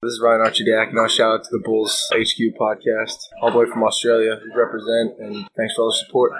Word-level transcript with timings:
This 0.00 0.12
is 0.12 0.20
Ryan 0.22 0.42
Arcidiacono, 0.42 0.90
and 0.90 1.00
I'll 1.00 1.08
shout 1.08 1.40
out 1.40 1.42
to 1.42 1.50
the 1.50 1.58
Bulls 1.58 2.08
HQ 2.12 2.54
podcast. 2.56 3.18
All 3.42 3.50
the 3.50 3.58
way 3.58 3.66
from 3.66 3.82
Australia, 3.82 4.38
we 4.44 4.54
represent, 4.54 5.18
and 5.18 5.48
thanks 5.56 5.74
for 5.74 5.82
all 5.82 5.90
the 5.90 5.96
support. 6.06 6.30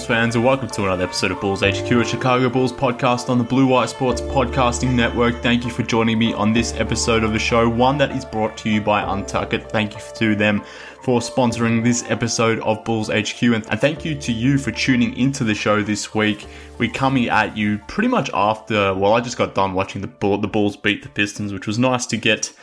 Bulls 0.00 0.08
fans, 0.08 0.34
and 0.34 0.42
welcome 0.42 0.68
to 0.68 0.84
another 0.84 1.04
episode 1.04 1.30
of 1.30 1.42
Bulls 1.42 1.60
HQ, 1.60 1.90
a 1.90 2.04
Chicago 2.04 2.48
Bulls 2.48 2.72
podcast 2.72 3.28
on 3.28 3.36
the 3.36 3.44
Blue 3.44 3.66
Wire 3.66 3.86
Sports 3.86 4.22
Podcasting 4.22 4.94
Network. 4.94 5.42
Thank 5.42 5.62
you 5.66 5.70
for 5.70 5.82
joining 5.82 6.18
me 6.18 6.32
on 6.32 6.54
this 6.54 6.72
episode 6.76 7.22
of 7.22 7.34
the 7.34 7.38
show, 7.38 7.68
one 7.68 7.98
that 7.98 8.10
is 8.12 8.24
brought 8.24 8.56
to 8.58 8.70
you 8.70 8.80
by 8.80 9.02
Untuckit. 9.02 9.68
Thank 9.70 9.92
you 9.94 10.00
to 10.14 10.34
them 10.34 10.62
for 11.02 11.20
sponsoring 11.20 11.84
this 11.84 12.08
episode 12.08 12.60
of 12.60 12.82
Bulls 12.82 13.10
HQ, 13.10 13.42
and, 13.42 13.66
thank 13.66 14.02
you 14.02 14.14
to 14.14 14.32
you 14.32 14.56
for 14.56 14.70
tuning 14.70 15.14
into 15.18 15.44
the 15.44 15.54
show 15.54 15.82
this 15.82 16.14
week. 16.14 16.46
We're 16.78 16.92
coming 16.92 17.28
at 17.28 17.54
you 17.54 17.76
pretty 17.86 18.08
much 18.08 18.30
after, 18.32 18.94
well, 18.94 19.12
I 19.12 19.20
just 19.20 19.36
got 19.36 19.54
done 19.54 19.74
watching 19.74 20.00
the, 20.00 20.08
Bull, 20.08 20.38
the 20.38 20.48
Bulls 20.48 20.78
beat 20.78 21.02
the 21.02 21.10
Pistons, 21.10 21.52
which 21.52 21.66
was 21.66 21.78
nice 21.78 22.06
to 22.06 22.16
get 22.16 22.54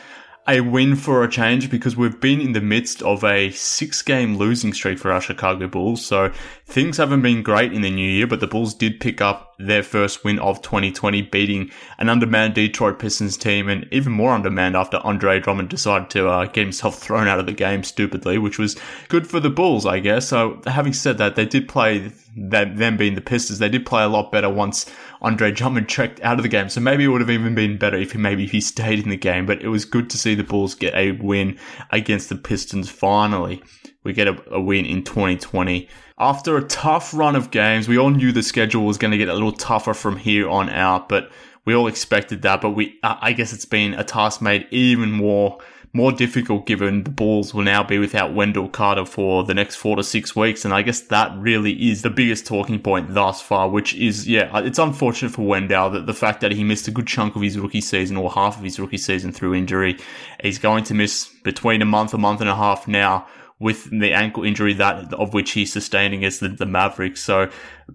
a 0.48 0.60
win 0.60 0.96
for 0.96 1.22
a 1.22 1.30
change 1.30 1.70
because 1.70 1.94
we've 1.94 2.20
been 2.20 2.40
in 2.40 2.52
the 2.52 2.60
midst 2.60 3.02
of 3.02 3.22
a 3.22 3.50
six 3.50 4.00
game 4.00 4.38
losing 4.38 4.72
streak 4.72 4.98
for 4.98 5.12
our 5.12 5.20
Chicago 5.20 5.68
Bulls. 5.68 6.04
So 6.04 6.32
things 6.68 6.98
haven't 6.98 7.22
been 7.22 7.42
great 7.42 7.72
in 7.72 7.80
the 7.80 7.90
new 7.90 8.08
year, 8.08 8.26
but 8.26 8.40
the 8.40 8.46
Bulls 8.46 8.74
did 8.74 9.00
pick 9.00 9.22
up 9.22 9.54
their 9.58 9.82
first 9.82 10.22
win 10.22 10.38
of 10.38 10.60
2020, 10.60 11.22
beating 11.22 11.70
an 11.96 12.10
undermanned 12.10 12.54
Detroit 12.54 12.98
Pistons 12.98 13.38
team 13.38 13.70
and 13.70 13.88
even 13.90 14.12
more 14.12 14.32
undermanned 14.32 14.76
after 14.76 14.98
Andre 14.98 15.40
Drummond 15.40 15.70
decided 15.70 16.10
to 16.10 16.28
uh, 16.28 16.44
get 16.44 16.62
himself 16.62 16.98
thrown 16.98 17.26
out 17.26 17.40
of 17.40 17.46
the 17.46 17.52
game 17.52 17.82
stupidly, 17.82 18.36
which 18.36 18.58
was 18.58 18.78
good 19.08 19.26
for 19.26 19.40
the 19.40 19.48
Bulls, 19.48 19.86
I 19.86 19.98
guess. 19.98 20.28
So 20.28 20.60
having 20.66 20.92
said 20.92 21.16
that, 21.18 21.36
they 21.36 21.46
did 21.46 21.68
play 21.68 22.12
that 22.36 22.76
them 22.76 22.98
being 22.98 23.14
the 23.14 23.22
Pistons, 23.22 23.58
they 23.58 23.70
did 23.70 23.86
play 23.86 24.04
a 24.04 24.08
lot 24.08 24.30
better 24.30 24.50
once 24.50 24.86
Andre 25.22 25.50
Drummond 25.50 25.88
checked 25.88 26.20
out 26.20 26.38
of 26.38 26.42
the 26.42 26.48
game. 26.48 26.68
So 26.68 26.82
maybe 26.82 27.04
it 27.04 27.08
would 27.08 27.22
have 27.22 27.30
even 27.30 27.54
been 27.54 27.78
better 27.78 27.96
if 27.96 28.12
he 28.12 28.18
maybe 28.18 28.44
if 28.44 28.52
he 28.52 28.60
stayed 28.60 29.00
in 29.00 29.08
the 29.08 29.16
game. 29.16 29.46
But 29.46 29.62
it 29.62 29.68
was 29.68 29.86
good 29.86 30.10
to 30.10 30.18
see 30.18 30.34
the 30.34 30.44
Bulls 30.44 30.74
get 30.74 30.94
a 30.94 31.12
win 31.12 31.58
against 31.90 32.28
the 32.28 32.36
Pistons 32.36 32.90
finally. 32.90 33.62
We 34.04 34.12
get 34.12 34.28
a, 34.28 34.54
a 34.54 34.60
win 34.60 34.86
in 34.86 35.04
2020. 35.04 35.88
After 36.18 36.56
a 36.56 36.64
tough 36.64 37.12
run 37.14 37.36
of 37.36 37.50
games, 37.50 37.88
we 37.88 37.98
all 37.98 38.10
knew 38.10 38.32
the 38.32 38.42
schedule 38.42 38.84
was 38.84 38.98
going 38.98 39.10
to 39.10 39.18
get 39.18 39.28
a 39.28 39.34
little 39.34 39.52
tougher 39.52 39.94
from 39.94 40.16
here 40.16 40.48
on 40.48 40.70
out, 40.70 41.08
but 41.08 41.30
we 41.64 41.74
all 41.74 41.86
expected 41.86 42.42
that. 42.42 42.60
But 42.60 42.70
we, 42.70 42.98
I 43.02 43.32
guess 43.32 43.52
it's 43.52 43.64
been 43.64 43.94
a 43.94 44.04
task 44.04 44.40
made 44.40 44.66
even 44.70 45.10
more 45.10 45.58
more 45.92 46.12
difficult 46.12 46.66
given 46.66 47.02
the 47.04 47.10
Bulls 47.10 47.54
will 47.54 47.62
now 47.62 47.82
be 47.82 47.98
without 47.98 48.34
Wendell 48.34 48.68
Carter 48.68 49.04
for 49.04 49.44
the 49.44 49.54
next 49.54 49.76
four 49.76 49.96
to 49.96 50.04
six 50.04 50.36
weeks. 50.36 50.64
And 50.64 50.74
I 50.74 50.82
guess 50.82 51.00
that 51.00 51.36
really 51.38 51.72
is 51.90 52.02
the 52.02 52.10
biggest 52.10 52.46
talking 52.46 52.78
point 52.78 53.14
thus 53.14 53.40
far, 53.40 53.68
which 53.68 53.94
is, 53.94 54.28
yeah, 54.28 54.50
uh, 54.52 54.62
it's 54.62 54.78
unfortunate 54.78 55.32
for 55.32 55.42
Wendell 55.46 55.90
that 55.90 56.06
the 56.06 56.14
fact 56.14 56.40
that 56.42 56.52
he 56.52 56.62
missed 56.62 56.88
a 56.88 56.90
good 56.90 57.06
chunk 57.06 57.36
of 57.36 57.42
his 57.42 57.58
rookie 57.58 57.80
season 57.80 58.16
or 58.16 58.30
half 58.30 58.58
of 58.58 58.64
his 58.64 58.78
rookie 58.78 58.98
season 58.98 59.32
through 59.32 59.54
injury. 59.54 59.98
He's 60.42 60.58
going 60.58 60.84
to 60.84 60.94
miss 60.94 61.28
between 61.42 61.80
a 61.80 61.86
month, 61.86 62.12
a 62.12 62.18
month 62.18 62.40
and 62.40 62.50
a 62.50 62.56
half 62.56 62.86
now 62.86 63.26
with 63.60 63.90
the 63.90 64.12
ankle 64.12 64.44
injury 64.44 64.72
that 64.72 65.12
of 65.14 65.34
which 65.34 65.50
he's 65.50 65.72
sustaining 65.72 66.20
against 66.20 66.40
the, 66.40 66.48
the 66.48 66.66
Mavericks. 66.66 67.20
So 67.20 67.50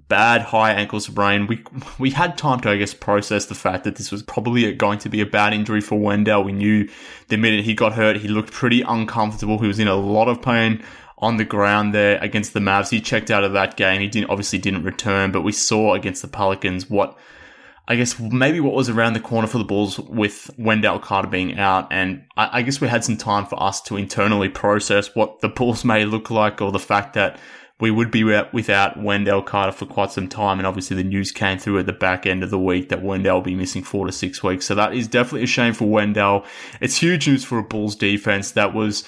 bad 0.10 0.42
high 0.42 0.72
ankle 0.72 1.00
sprain. 1.00 1.48
We 1.48 1.64
we 1.98 2.12
had 2.12 2.38
time 2.38 2.60
to 2.62 2.70
I 2.70 2.78
guess 2.78 2.94
process 2.94 3.46
the 3.46 3.56
fact 3.56 3.86
that 3.86 3.96
this 3.96 4.12
was 4.12 4.24
probably 4.24 4.72
going 4.74 5.00
to 5.00 5.10
be 5.10 5.22
a 5.22 5.26
bad 5.26 5.54
injury 5.54 5.82
for 5.82 5.98
Wendell. 5.98 6.44
We 6.44 6.52
knew 6.52 6.90
the 7.30 7.38
minute 7.38 7.64
he 7.64 7.74
got 7.74 7.94
hurt, 7.94 8.18
he 8.18 8.28
looked 8.28 8.52
pretty 8.52 8.82
uncomfortable. 8.82 9.60
He 9.60 9.68
was 9.68 9.80
in 9.80 9.88
a 9.88 9.96
lot 9.96 10.28
of 10.28 10.42
pain 10.42 10.84
on 11.20 11.38
the 11.38 11.46
ground 11.46 11.94
there 11.94 12.22
against 12.22 12.54
the 12.54 12.60
Mavs. 12.60 12.90
He 12.90 13.00
checked 13.00 13.32
out 13.32 13.46
of 13.46 13.54
that 13.54 13.78
game. 13.78 14.02
He 14.02 14.10
didn't 14.10 14.30
obviously 14.30 14.60
didn't 14.60 14.84
return, 14.84 15.32
but 15.32 15.42
we 15.42 15.54
saw 15.54 15.94
against 15.94 16.22
the 16.22 16.28
Pelicans 16.28 16.90
what 16.90 17.18
I 17.88 17.98
guess 17.98 18.18
maybe 18.18 18.62
what 18.62 18.74
was 18.74 18.90
around 18.90 19.14
the 19.14 19.20
corner 19.20 19.48
for 19.48 19.58
the 19.58 19.66
Bulls 19.66 20.00
with 20.00 20.50
Wendell 20.58 21.00
Carter 21.00 21.28
being 21.28 21.60
out, 21.60 21.92
and 21.92 22.24
I, 22.38 22.60
I, 22.60 22.62
guess 22.62 22.80
we 22.80 22.88
had 22.88 23.04
some 23.04 23.18
time 23.18 23.46
for 23.46 23.62
us 23.62 23.82
to 23.84 23.98
internally 23.98 24.48
process 24.48 25.14
what 25.16 25.42
the 25.42 25.50
Bulls 25.50 25.84
may 25.84 26.06
look 26.06 26.30
like, 26.30 26.62
or 26.62 26.72
the 26.72 26.80
fact 26.80 27.14
that 27.16 27.38
we 27.82 27.92
would 27.92 28.12
be 28.12 28.24
without 28.24 29.02
Wendell 29.02 29.42
Carter 29.42 29.74
for 29.74 29.86
quite 29.86 30.12
some 30.12 30.30
time. 30.30 30.60
And 30.60 30.66
obviously, 30.66 30.96
the 30.96 31.04
news 31.04 31.34
came 31.34 31.58
through 31.58 31.80
at 31.80 31.86
the 31.86 31.92
back 31.92 32.26
end 32.26 32.42
of 32.42 32.50
the 32.50 32.60
week 32.60 32.88
that 32.88 33.04
Wendell 33.04 33.36
will 33.36 33.42
be 33.42 33.56
missing 33.56 33.84
four 33.84 34.06
to 34.06 34.12
six 34.14 34.42
weeks. 34.42 34.66
So 34.66 34.76
that 34.76 34.94
is 34.94 35.10
definitely 35.10 35.44
a 35.44 35.48
shame 35.48 35.74
for 35.74 35.86
Wendell. 35.86 36.46
It's 36.80 36.96
huge 36.96 37.28
news 37.28 37.44
for 37.44 37.58
a 37.58 37.64
Bulls 37.64 37.98
defense 37.98 38.52
that 38.52 38.74
was 38.74 39.04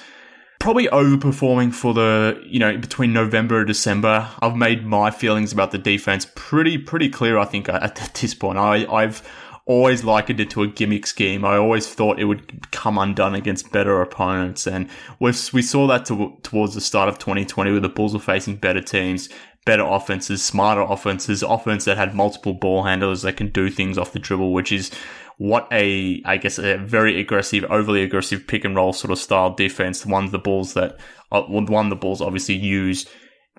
probably 0.59 0.87
overperforming 0.87 1.73
for 1.73 1.93
the 1.93 2.41
you 2.45 2.59
know 2.59 2.77
between 2.77 3.13
November 3.13 3.59
and 3.59 3.67
December. 3.67 4.29
I've 4.41 4.55
made 4.55 4.85
my 4.85 5.11
feelings 5.11 5.51
about 5.51 5.71
the 5.71 5.77
defense 5.77 6.27
pretty 6.35 6.77
pretty 6.77 7.09
clear. 7.09 7.37
I 7.37 7.45
think 7.45 7.69
at 7.69 7.95
this 8.19 8.33
point, 8.33 8.57
I 8.57 8.85
I've 8.85 9.21
always 9.65 10.03
likened 10.03 10.39
it 10.39 10.49
to 10.51 10.61
a 10.61 10.67
gimmick 10.67 11.07
scheme. 11.07 11.43
I 11.43 11.57
always 11.57 11.91
thought 11.91 12.19
it 12.19 12.25
would 12.25 12.71
come 12.71 12.97
undone 12.97 13.35
against 13.35 13.71
better 13.71 14.01
opponents, 14.01 14.67
and 14.67 14.89
we 15.19 15.33
we 15.53 15.61
saw 15.61 15.87
that 15.87 16.05
to, 16.05 16.37
towards 16.43 16.75
the 16.75 16.81
start 16.81 17.09
of 17.09 17.17
2020, 17.19 17.71
where 17.71 17.79
the 17.79 17.89
Bulls 17.89 18.13
were 18.13 18.19
facing 18.19 18.57
better 18.57 18.81
teams. 18.81 19.29
Better 19.65 19.83
offenses, 19.83 20.43
smarter 20.43 20.81
offenses, 20.81 21.41
offense 21.41 21.85
that 21.85 21.97
had 21.97 22.13
multiple 22.13 22.53
ball 22.53 22.83
handlers 22.83 23.23
that 23.23 23.37
can 23.37 23.49
do 23.49 23.69
things 23.69 23.97
off 23.97 24.13
the 24.13 24.19
dribble, 24.19 24.53
which 24.53 24.71
is 24.71 24.91
what 25.37 25.67
a, 25.71 26.21
I 26.23 26.37
guess, 26.37 26.57
a 26.59 26.77
very 26.77 27.19
aggressive, 27.19 27.65
overly 27.65 28.03
aggressive 28.03 28.47
pick 28.47 28.63
and 28.63 28.75
roll 28.75 28.93
sort 28.93 29.11
of 29.11 29.17
style 29.17 29.53
defense. 29.53 30.05
One 30.05 30.25
of 30.25 30.31
the 30.31 30.39
balls 30.39 30.75
that, 30.75 30.97
uh, 31.31 31.41
one 31.43 31.87
of 31.87 31.89
the 31.89 31.95
balls 31.95 32.21
obviously 32.21 32.55
use. 32.55 33.05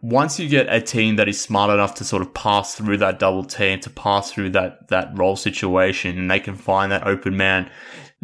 Once 0.03 0.39
you 0.39 0.49
get 0.49 0.73
a 0.73 0.81
team 0.81 1.17
that 1.17 1.29
is 1.29 1.41
smart 1.41 1.71
enough 1.71 1.95
to 1.97 2.05
sort 2.05 2.23
of 2.23 2.33
pass 2.35 2.75
through 2.75 2.99
that 2.99 3.19
double 3.19 3.45
team, 3.45 3.81
to 3.81 3.91
pass 3.91 4.31
through 4.31 4.51
that, 4.51 4.89
that 4.89 5.11
roll 5.15 5.37
situation, 5.37 6.19
and 6.19 6.31
they 6.31 6.41
can 6.41 6.55
find 6.55 6.93
that 6.93 7.07
open 7.07 7.37
man, 7.37 7.71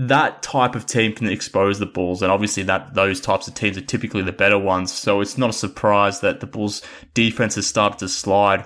that 0.09 0.43
type 0.43 0.75
of 0.75 0.87
team 0.87 1.13
can 1.13 1.29
expose 1.29 1.79
the 1.79 1.87
Bulls, 1.87 2.23
and 2.23 2.33
obviously 2.33 2.63
that 2.65 2.95
those 2.95 3.21
types 3.21 3.49
of 3.49 3.55
teams 3.55 3.77
are 3.77 3.83
typically 3.83 4.23
the 4.23 4.33
better 4.33 4.59
ones. 4.59 4.93
So 4.93 5.21
it's 5.21 5.39
not 5.39 5.51
a 5.51 5.55
surprise 5.55 6.21
that 6.21 6.41
the 6.41 6.47
Bulls' 6.47 6.83
defense 7.15 7.57
has 7.57 7.67
started 7.67 7.99
to 7.99 8.09
slide 8.09 8.65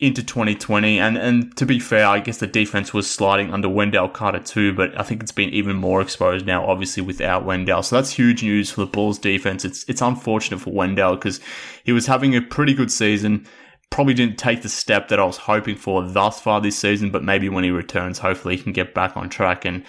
into 0.00 0.22
2020. 0.22 0.98
And, 0.98 1.16
and 1.16 1.56
to 1.56 1.66
be 1.66 1.80
fair, 1.80 2.06
I 2.06 2.20
guess 2.20 2.38
the 2.38 2.46
defense 2.46 2.94
was 2.94 3.10
sliding 3.10 3.52
under 3.52 3.68
Wendell 3.68 4.08
Carter 4.08 4.38
too, 4.38 4.72
but 4.72 4.98
I 4.98 5.02
think 5.02 5.22
it's 5.22 5.32
been 5.32 5.50
even 5.50 5.76
more 5.76 6.00
exposed 6.00 6.46
now, 6.46 6.64
obviously 6.64 7.02
without 7.02 7.44
Wendell. 7.44 7.82
So 7.82 7.96
that's 7.96 8.10
huge 8.10 8.42
news 8.42 8.70
for 8.70 8.82
the 8.82 8.86
Bulls 8.86 9.18
defense. 9.18 9.64
It's, 9.64 9.84
it's 9.88 10.02
unfortunate 10.02 10.60
for 10.60 10.72
Wendell 10.72 11.16
because 11.16 11.40
he 11.82 11.92
was 11.92 12.06
having 12.06 12.36
a 12.36 12.42
pretty 12.42 12.74
good 12.74 12.92
season. 12.92 13.46
Probably 13.90 14.14
didn't 14.14 14.38
take 14.38 14.62
the 14.62 14.68
step 14.68 15.08
that 15.08 15.18
I 15.18 15.24
was 15.24 15.38
hoping 15.38 15.74
for 15.74 16.02
thus 16.02 16.40
far 16.40 16.60
this 16.60 16.78
season, 16.78 17.10
but 17.10 17.24
maybe 17.24 17.48
when 17.48 17.64
he 17.64 17.70
returns, 17.70 18.18
hopefully 18.18 18.56
he 18.56 18.62
can 18.62 18.72
get 18.72 18.94
back 18.94 19.16
on 19.16 19.28
track 19.28 19.64
and 19.64 19.84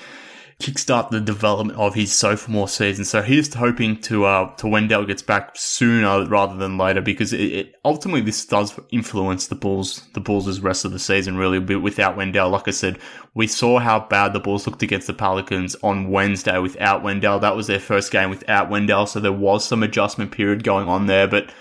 kickstart 0.60 1.10
the 1.10 1.22
development 1.22 1.80
of 1.80 1.96
his 1.96 2.12
sophomore 2.12 2.68
season. 2.68 3.06
So 3.06 3.22
he's 3.22 3.54
hoping 3.54 4.02
to 4.02 4.26
uh, 4.26 4.54
to 4.56 4.68
Wendell 4.68 5.06
gets 5.06 5.22
back 5.22 5.52
sooner 5.56 6.26
rather 6.26 6.58
than 6.58 6.78
later 6.78 7.00
because 7.00 7.32
it, 7.32 7.40
it, 7.40 7.76
ultimately 7.86 8.20
this 8.20 8.46
does 8.46 8.78
influence 8.92 9.48
the 9.48 9.56
Bulls 9.56 10.06
the 10.14 10.20
Bulls' 10.20 10.60
rest 10.60 10.84
of 10.84 10.92
the 10.92 11.00
season 11.00 11.38
really. 11.38 11.60
But 11.60 11.80
without 11.80 12.18
Wendell, 12.18 12.50
like 12.50 12.68
I 12.68 12.72
said, 12.72 13.00
we 13.34 13.48
saw 13.48 13.80
how 13.80 14.02
bad 14.02 14.34
the 14.34 14.42
Bulls 14.42 14.68
looked 14.68 14.84
against 14.84 15.08
the 15.08 15.14
Pelicans 15.14 15.78
on 15.82 16.10
Wednesday 16.10 16.60
without 16.60 17.04
Wendell. 17.04 17.40
That 17.40 17.56
was 17.56 17.68
their 17.68 17.80
first 17.80 18.12
game 18.12 18.30
without 18.30 18.70
Wendell, 18.70 19.06
so 19.06 19.22
there 19.22 19.32
was 19.32 19.66
some 19.66 19.82
adjustment 19.82 20.32
period 20.32 20.64
going 20.64 20.88
on 20.88 21.08
there, 21.08 21.28
but. 21.28 21.52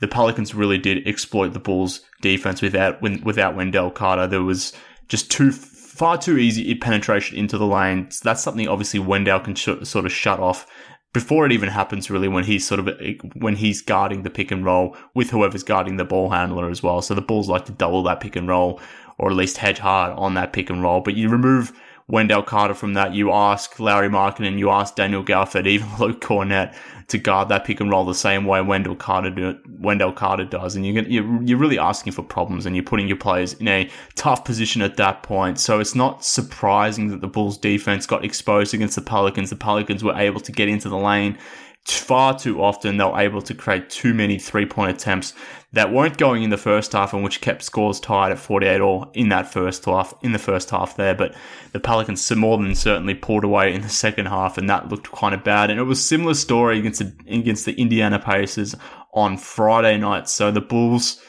The 0.00 0.08
Pelicans 0.08 0.54
really 0.54 0.78
did 0.78 1.06
exploit 1.06 1.52
the 1.52 1.58
Bulls' 1.58 2.00
defense 2.22 2.62
without 2.62 3.02
without 3.02 3.54
Wendell 3.54 3.90
Carter. 3.90 4.26
There 4.26 4.42
was 4.42 4.72
just 5.08 5.30
too 5.30 5.52
far 6.00 6.16
too 6.16 6.38
easy 6.38 6.74
penetration 6.74 7.36
into 7.36 7.58
the 7.58 7.66
lane. 7.66 8.10
So 8.10 8.22
that's 8.24 8.42
something 8.42 8.66
obviously 8.66 8.98
Wendell 9.00 9.40
can 9.40 9.54
sh- 9.54 9.82
sort 9.82 10.06
of 10.06 10.12
shut 10.12 10.40
off 10.40 10.66
before 11.12 11.44
it 11.44 11.52
even 11.52 11.68
happens 11.68 12.10
really 12.10 12.26
when 12.26 12.44
he's 12.44 12.66
sort 12.66 12.80
of 12.80 12.88
when 13.34 13.56
he's 13.56 13.82
guarding 13.82 14.22
the 14.22 14.30
pick 14.30 14.50
and 14.50 14.64
roll 14.64 14.96
with 15.14 15.28
whoever's 15.28 15.62
guarding 15.62 15.98
the 15.98 16.04
ball 16.06 16.30
handler 16.30 16.70
as 16.70 16.82
well. 16.82 17.02
So 17.02 17.14
the 17.14 17.20
Bulls 17.20 17.50
like 17.50 17.66
to 17.66 17.72
double 17.72 18.02
that 18.04 18.20
pick 18.20 18.34
and 18.34 18.48
roll 18.48 18.80
or 19.18 19.28
at 19.28 19.36
least 19.36 19.58
hedge 19.58 19.78
hard 19.78 20.16
on 20.16 20.32
that 20.34 20.54
pick 20.54 20.70
and 20.70 20.82
roll. 20.82 21.02
But 21.02 21.16
you 21.16 21.28
remove 21.28 21.78
Wendell 22.10 22.42
Carter 22.42 22.74
from 22.74 22.94
that. 22.94 23.14
You 23.14 23.32
ask 23.32 23.78
Lauri 23.78 24.06
and 24.08 24.58
you 24.58 24.70
ask 24.70 24.96
Daniel 24.96 25.24
Gafford, 25.24 25.66
even 25.66 25.88
Luke 25.98 26.20
Kornet 26.20 26.74
to 27.08 27.18
guard 27.18 27.48
that 27.48 27.64
pick 27.64 27.80
and 27.80 27.90
roll 27.90 28.04
the 28.04 28.14
same 28.14 28.44
way 28.44 28.60
Wendell 28.60 28.94
Carter 28.94 29.30
do, 29.30 29.58
Wendell 29.78 30.12
Carter 30.12 30.44
does, 30.44 30.76
and 30.76 30.86
you're, 30.86 31.02
you're 31.04 31.42
you're 31.42 31.58
really 31.58 31.78
asking 31.78 32.12
for 32.12 32.22
problems, 32.22 32.66
and 32.66 32.76
you're 32.76 32.84
putting 32.84 33.08
your 33.08 33.16
players 33.16 33.54
in 33.54 33.66
a 33.68 33.90
tough 34.14 34.44
position 34.44 34.80
at 34.80 34.96
that 34.96 35.22
point. 35.22 35.58
So 35.58 35.80
it's 35.80 35.94
not 35.94 36.24
surprising 36.24 37.08
that 37.08 37.20
the 37.20 37.26
Bulls 37.26 37.58
defense 37.58 38.06
got 38.06 38.24
exposed 38.24 38.74
against 38.74 38.94
the 38.94 39.02
Pelicans. 39.02 39.50
The 39.50 39.56
Pelicans 39.56 40.04
were 40.04 40.14
able 40.14 40.40
to 40.40 40.52
get 40.52 40.68
into 40.68 40.88
the 40.88 40.96
lane 40.96 41.36
far 41.84 42.38
too 42.38 42.62
often 42.62 42.96
they 42.96 43.04
were 43.04 43.18
able 43.18 43.42
to 43.42 43.54
create 43.54 43.88
too 43.90 44.12
many 44.14 44.38
three 44.38 44.66
point 44.66 44.90
attempts 44.90 45.32
that 45.72 45.92
weren't 45.92 46.18
going 46.18 46.42
in 46.42 46.50
the 46.50 46.56
first 46.56 46.92
half 46.92 47.12
and 47.12 47.22
which 47.22 47.40
kept 47.40 47.62
scores 47.62 48.00
tied 48.00 48.32
at 48.32 48.38
48 48.38 48.80
all 48.80 49.10
in 49.14 49.28
that 49.28 49.52
first 49.52 49.84
half 49.84 50.12
in 50.22 50.32
the 50.32 50.38
first 50.38 50.70
half 50.70 50.96
there. 50.96 51.14
But 51.14 51.34
the 51.72 51.80
Pelicans 51.80 52.30
more 52.32 52.58
than 52.58 52.74
certainly 52.74 53.14
pulled 53.14 53.44
away 53.44 53.72
in 53.72 53.82
the 53.82 53.88
second 53.88 54.26
half 54.26 54.58
and 54.58 54.68
that 54.68 54.88
looked 54.88 55.12
kind 55.12 55.34
of 55.34 55.44
bad. 55.44 55.70
And 55.70 55.78
it 55.78 55.84
was 55.84 56.04
similar 56.04 56.34
story 56.34 56.78
against 56.78 56.98
the, 57.00 57.12
against 57.32 57.66
the 57.66 57.80
Indiana 57.80 58.18
Pacers 58.18 58.74
on 59.14 59.36
Friday 59.36 59.96
night. 59.96 60.28
So 60.28 60.50
the 60.50 60.60
Bulls 60.60 61.22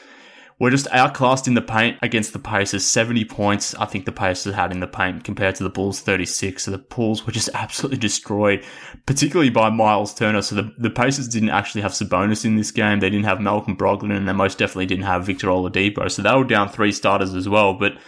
we're 0.62 0.70
just 0.70 0.86
outclassed 0.92 1.48
in 1.48 1.54
the 1.54 1.60
paint 1.60 1.98
against 2.02 2.32
the 2.32 2.38
Pacers. 2.38 2.86
70 2.86 3.24
points, 3.24 3.74
I 3.74 3.84
think 3.84 4.04
the 4.04 4.12
Pacers 4.12 4.54
had 4.54 4.70
in 4.70 4.78
the 4.78 4.86
paint 4.86 5.24
compared 5.24 5.56
to 5.56 5.64
the 5.64 5.68
Bulls 5.68 6.00
36. 6.00 6.62
So 6.62 6.70
the 6.70 6.78
Bulls 6.78 7.26
were 7.26 7.32
just 7.32 7.48
absolutely 7.54 7.98
destroyed, 7.98 8.64
particularly 9.04 9.50
by 9.50 9.70
Miles 9.70 10.14
Turner. 10.14 10.40
So 10.40 10.54
the, 10.54 10.72
the 10.78 10.88
Pacers 10.88 11.26
didn't 11.26 11.50
actually 11.50 11.80
have 11.80 11.90
Sabonis 11.90 12.44
in 12.44 12.54
this 12.54 12.70
game. 12.70 13.00
They 13.00 13.10
didn't 13.10 13.24
have 13.24 13.40
Malcolm 13.40 13.76
Brogdon 13.76 14.16
and 14.16 14.28
they 14.28 14.32
most 14.32 14.56
definitely 14.56 14.86
didn't 14.86 15.06
have 15.06 15.26
Victor 15.26 15.48
Oladipo. 15.48 16.08
So 16.08 16.22
they 16.22 16.32
were 16.32 16.44
down 16.44 16.68
three 16.68 16.92
starters 16.92 17.34
as 17.34 17.48
well. 17.48 17.74
But 17.74 17.98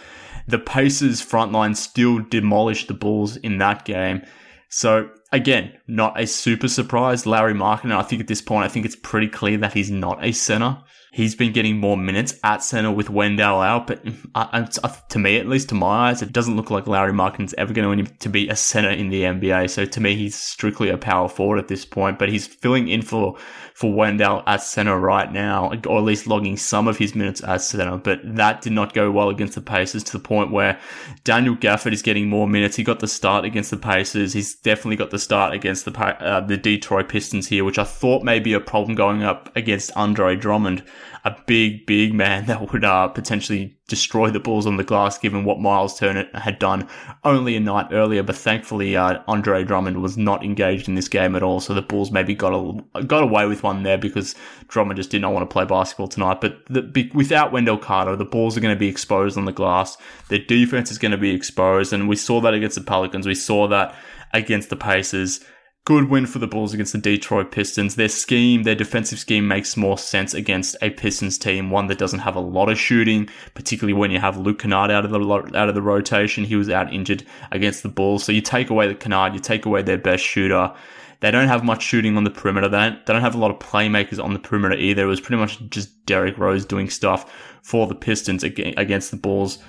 the 0.47 0.57
Pacers 0.57 1.19
front 1.19 1.51
line 1.51 1.75
still 1.75 2.19
demolished 2.19 2.87
the 2.87 2.93
Bulls 2.93 3.35
in 3.35 3.57
that 3.57 3.83
game. 3.83 4.21
So 4.69 5.09
again, 5.33 5.73
not 5.89 6.17
a 6.17 6.25
super 6.25 6.69
surprise. 6.69 7.25
Lauri 7.25 7.53
Markkanen, 7.53 7.97
I 7.97 8.03
think 8.03 8.21
at 8.21 8.27
this 8.27 8.41
point, 8.41 8.63
I 8.63 8.69
think 8.69 8.85
it's 8.85 8.95
pretty 8.95 9.27
clear 9.27 9.57
that 9.57 9.73
he's 9.73 9.91
not 9.91 10.23
a 10.23 10.31
center 10.31 10.77
he's 11.15 11.33
been 11.33 11.53
getting 11.53 11.77
more 11.77 11.95
minutes 11.95 12.37
at 12.43 12.61
center 12.61 12.91
with 12.91 13.09
Wendell 13.09 13.61
out. 13.61 13.87
But 13.87 14.05
uh, 14.35 14.67
uh, 14.83 14.89
to 15.09 15.19
me, 15.19 15.37
at 15.37 15.47
least 15.47 15.69
to 15.69 15.75
my 15.75 16.09
eyes, 16.09 16.21
it 16.21 16.33
doesn't 16.33 16.57
look 16.57 16.69
like 16.69 16.87
Lauri 16.87 17.13
Markkanen's 17.13 17.53
ever 17.57 17.73
going 17.73 18.05
to 18.05 18.29
be 18.29 18.49
a 18.49 18.55
center 18.55 18.89
in 18.89 19.09
the 19.09 19.21
NBA. 19.21 19.69
So 19.69 19.85
to 19.85 20.01
me, 20.01 20.15
he's 20.15 20.35
strictly 20.35 20.89
a 20.89 20.97
power 20.97 21.29
forward 21.29 21.59
at 21.59 21.69
this 21.69 21.85
point. 21.85 22.19
But 22.19 22.29
he's 22.29 22.45
filling 22.45 22.89
in 22.89 23.01
for 23.01 23.37
for 23.73 23.93
Wendell 23.93 24.41
at 24.47 24.61
center 24.61 24.97
right 24.97 25.31
now, 25.31 25.67
or 25.85 25.97
at 25.97 26.03
least 26.03 26.27
logging 26.27 26.55
some 26.55 26.87
of 26.87 26.97
his 26.97 27.13
minutes 27.13 27.43
at 27.43 27.61
center. 27.61 27.97
But 27.97 28.19
that 28.23 28.61
did 28.61 28.71
not 28.71 28.93
go 28.93 29.11
well 29.11 29.29
against 29.29 29.55
the 29.55 29.61
Pacers 29.61 30.03
to 30.05 30.13
the 30.13 30.19
point 30.19 30.51
where 30.51 30.79
Daniel 31.25 31.55
Gafford 31.55 31.91
is 31.91 32.01
getting 32.01 32.29
more 32.29 32.47
minutes. 32.47 32.75
He 32.75 32.83
got 32.83 32.99
the 32.99 33.07
start 33.07 33.43
against 33.43 33.71
the 33.71 33.77
Pacers. 33.77 34.33
He's 34.33 34.55
definitely 34.55 34.95
got 34.95 35.11
the 35.11 35.19
start 35.19 35.53
against 35.53 35.85
the 35.85 35.97
uh, 35.97 36.41
the 36.41 36.57
Detroit 36.57 37.09
Pistons 37.09 37.47
here, 37.47 37.63
which 37.63 37.79
I 37.79 37.83
thought 37.83 38.23
may 38.23 38.39
be 38.39 38.53
a 38.53 38.59
problem 38.59 38.95
going 38.95 39.23
up 39.23 39.49
against 39.55 39.91
Andre 39.95 40.35
Drummond 40.35 40.83
a 41.23 41.35
big, 41.45 41.85
big 41.85 42.13
man 42.13 42.45
that 42.45 42.71
would 42.71 42.83
uh, 42.83 43.07
potentially 43.07 43.77
destroy 43.87 44.29
the 44.29 44.39
Bulls 44.39 44.65
on 44.65 44.77
the 44.77 44.83
glass, 44.83 45.17
given 45.17 45.43
what 45.43 45.59
Miles 45.59 45.99
Turner 45.99 46.27
had 46.33 46.57
done 46.59 46.87
only 47.23 47.55
a 47.55 47.59
night 47.59 47.87
earlier. 47.91 48.23
But 48.23 48.35
thankfully, 48.35 48.95
uh, 48.95 49.21
Andre 49.27 49.63
Drummond 49.63 50.01
was 50.01 50.17
not 50.17 50.43
engaged 50.43 50.87
in 50.87 50.95
this 50.95 51.07
game 51.07 51.35
at 51.35 51.43
all, 51.43 51.59
so 51.59 51.73
the 51.73 51.81
Bulls 51.81 52.11
maybe 52.11 52.33
got 52.33 52.53
a, 52.53 53.03
got 53.03 53.23
away 53.23 53.45
with 53.45 53.63
one 53.63 53.83
there 53.83 53.97
because 53.97 54.35
Drummond 54.67 54.97
just 54.97 55.11
did 55.11 55.21
not 55.21 55.33
want 55.33 55.47
to 55.47 55.53
play 55.53 55.65
basketball 55.65 56.07
tonight. 56.07 56.41
But 56.41 56.65
the, 56.67 57.09
without 57.13 57.51
Wendell 57.51 57.77
Carter, 57.77 58.15
the 58.15 58.25
Bulls 58.25 58.57
are 58.57 58.61
going 58.61 58.75
to 58.75 58.79
be 58.79 58.89
exposed 58.89 59.37
on 59.37 59.45
the 59.45 59.51
glass. 59.51 59.97
Their 60.29 60.39
defense 60.39 60.91
is 60.91 60.97
going 60.97 61.11
to 61.11 61.17
be 61.17 61.31
exposed, 61.31 61.93
and 61.93 62.09
we 62.09 62.15
saw 62.15 62.41
that 62.41 62.53
against 62.53 62.75
the 62.75 62.83
Pelicans. 62.83 63.27
We 63.27 63.35
saw 63.35 63.67
that 63.67 63.95
against 64.33 64.69
the 64.69 64.75
Pacers. 64.75 65.43
Good 65.85 66.09
win 66.09 66.25
for 66.25 66.39
the 66.39 66.47
Bulls 66.47 66.73
against 66.73 66.93
the 66.93 66.97
Detroit 66.97 67.51
Pistons. 67.51 67.93
Their 67.93 68.09
scheme, 68.09 68.63
their 68.63 68.73
defensive 68.73 69.19
scheme 69.19 69.47
makes 69.47 69.77
more 69.77 69.99
sense 69.99 70.33
against 70.33 70.75
a 70.81 70.89
Pistons 70.89 71.37
team, 71.37 71.69
one 71.69 71.85
that 71.87 71.99
doesn't 71.99 72.21
have 72.21 72.35
a 72.35 72.39
lot 72.39 72.69
of 72.69 72.79
shooting, 72.79 73.29
particularly 73.53 73.93
when 73.93 74.09
you 74.09 74.19
have 74.19 74.35
Luke 74.35 74.57
Kennard 74.57 74.89
out 74.89 75.05
of 75.05 75.11
the 75.11 75.19
out 75.55 75.69
of 75.69 75.75
the 75.75 75.83
rotation. 75.83 76.43
He 76.43 76.55
was 76.55 76.71
out 76.71 76.91
injured 76.91 77.23
against 77.51 77.83
the 77.83 77.89
Bulls, 77.89 78.23
so 78.23 78.31
you 78.31 78.41
take 78.41 78.71
away 78.71 78.87
the 78.87 78.95
Kennard, 78.95 79.35
you 79.35 79.39
take 79.39 79.67
away 79.67 79.83
their 79.83 79.99
best 79.99 80.23
shooter. 80.23 80.73
They 81.19 81.29
don't 81.29 81.47
have 81.47 81.63
much 81.63 81.83
shooting 81.83 82.17
on 82.17 82.23
the 82.23 82.31
perimeter. 82.31 82.67
They 82.67 82.77
don't, 82.77 83.05
they 83.05 83.13
don't 83.13 83.21
have 83.21 83.35
a 83.35 83.39
lot 83.39 83.51
of 83.51 83.59
playmakers 83.59 84.21
on 84.21 84.33
the 84.33 84.39
perimeter 84.39 84.75
either. 84.75 85.03
It 85.03 85.07
was 85.07 85.21
pretty 85.21 85.39
much 85.39 85.59
just 85.69 86.03
Derrick 86.07 86.39
Rose 86.39 86.65
doing 86.65 86.89
stuff 86.89 87.31
for 87.61 87.85
the 87.85 87.93
Pistons 87.93 88.43
against 88.43 89.11
the 89.11 89.17
Bulls 89.17 89.59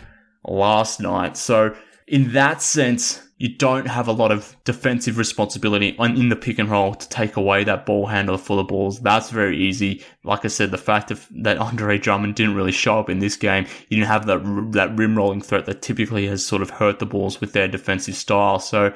last 0.48 0.98
night. 0.98 1.36
So 1.36 1.76
in 2.06 2.32
that 2.32 2.62
sense, 2.62 3.20
you 3.38 3.55
don't 3.55 3.87
have 3.87 4.09
a 4.09 4.12
lot 4.12 4.33
of 4.33 4.56
defensive 4.65 5.19
responsibility 5.19 5.94
on, 5.99 6.17
in 6.17 6.31
the 6.31 6.37
pick 6.37 6.59
and 6.59 6.71
roll 6.71 6.94
to 6.94 7.09
take 7.11 7.37
away 7.37 7.65
that 7.65 7.85
ball 7.85 8.06
handler 8.06 8.38
for 8.38 8.56
the 8.56 8.65
balls. 8.65 8.99
That's 9.00 9.29
very 9.29 9.59
easy. 9.59 10.03
Like 10.25 10.44
I 10.47 10.49
said, 10.49 10.71
the 10.71 10.79
fact 10.79 11.11
of, 11.11 11.27
that 11.31 11.59
Andre 11.59 11.99
Drummond 11.99 12.35
didn't 12.35 12.55
really 12.55 12.73
show 12.73 12.99
up 12.99 13.11
in 13.11 13.19
this 13.19 13.37
game, 13.37 13.67
you 13.88 13.99
didn't 13.99 14.09
have 14.09 14.27
that 14.27 14.73
that 14.73 14.97
rim 14.97 15.17
rolling 15.17 15.43
threat 15.43 15.67
that 15.67 15.83
typically 15.83 16.27
has 16.29 16.44
sort 16.44 16.62
of 16.62 16.71
hurt 16.71 16.99
the 16.99 17.06
balls 17.06 17.41
with 17.41 17.53
their 17.53 17.69
defensive 17.69 18.15
style. 18.15 18.59
So 18.59 18.94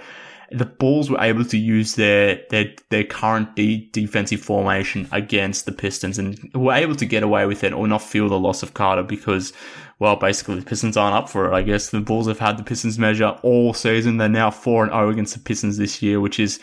the 0.50 0.64
Bulls 0.64 1.10
were 1.10 1.20
able 1.20 1.44
to 1.44 1.58
use 1.58 1.94
their 1.94 2.40
their 2.50 2.72
their 2.88 3.04
current 3.04 3.54
de- 3.54 3.88
defensive 3.92 4.40
formation 4.40 5.08
against 5.12 5.66
the 5.66 5.72
Pistons 5.72 6.18
and 6.18 6.50
were 6.54 6.72
able 6.72 6.96
to 6.96 7.06
get 7.06 7.22
away 7.22 7.46
with 7.46 7.62
it 7.62 7.72
or 7.72 7.86
not 7.86 8.02
feel 8.02 8.28
the 8.28 8.38
loss 8.38 8.62
of 8.62 8.74
Carter 8.74 9.02
because 9.02 9.52
well, 10.00 10.16
basically 10.16 10.58
the 10.58 10.64
Pistons 10.64 10.96
aren't 10.96 11.14
up 11.14 11.28
for 11.28 11.46
it. 11.46 11.54
I 11.54 11.60
guess 11.60 11.90
the 11.90 12.00
Bulls 12.00 12.26
have 12.26 12.38
had 12.38 12.56
the 12.56 12.64
Pistons 12.64 12.98
measure 12.98 13.38
all 13.42 13.74
season. 13.74 14.16
They're 14.16 14.30
now 14.30 14.50
four 14.50 14.82
and 14.82 14.90
zero 14.90 15.06
oh 15.06 15.10
against 15.10 15.34
the 15.34 15.40
Pistons 15.40 15.76
this 15.76 16.00
year, 16.00 16.20
which 16.20 16.40
is 16.40 16.58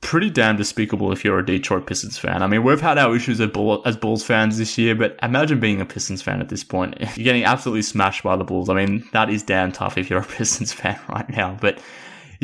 pretty 0.00 0.30
damn 0.30 0.56
despicable 0.56 1.12
if 1.12 1.22
you're 1.22 1.38
a 1.38 1.44
Detroit 1.44 1.86
Pistons 1.86 2.16
fan. 2.16 2.42
I 2.42 2.46
mean, 2.46 2.64
we've 2.64 2.80
had 2.80 2.96
our 2.96 3.14
issues 3.14 3.42
as, 3.42 3.50
Bull- 3.50 3.82
as 3.84 3.98
Bulls 3.98 4.24
fans 4.24 4.56
this 4.56 4.78
year, 4.78 4.94
but 4.94 5.18
imagine 5.22 5.60
being 5.60 5.82
a 5.82 5.86
Pistons 5.86 6.22
fan 6.22 6.40
at 6.40 6.48
this 6.48 6.64
point. 6.64 6.98
You're 7.16 7.24
getting 7.24 7.44
absolutely 7.44 7.82
smashed 7.82 8.22
by 8.22 8.36
the 8.36 8.44
Bulls. 8.44 8.70
I 8.70 8.74
mean, 8.74 9.06
that 9.12 9.28
is 9.28 9.42
damn 9.42 9.70
tough 9.70 9.98
if 9.98 10.08
you're 10.08 10.20
a 10.20 10.24
Pistons 10.38 10.72
fan 10.72 10.98
right 11.08 11.28
now, 11.28 11.56
but. 11.60 11.78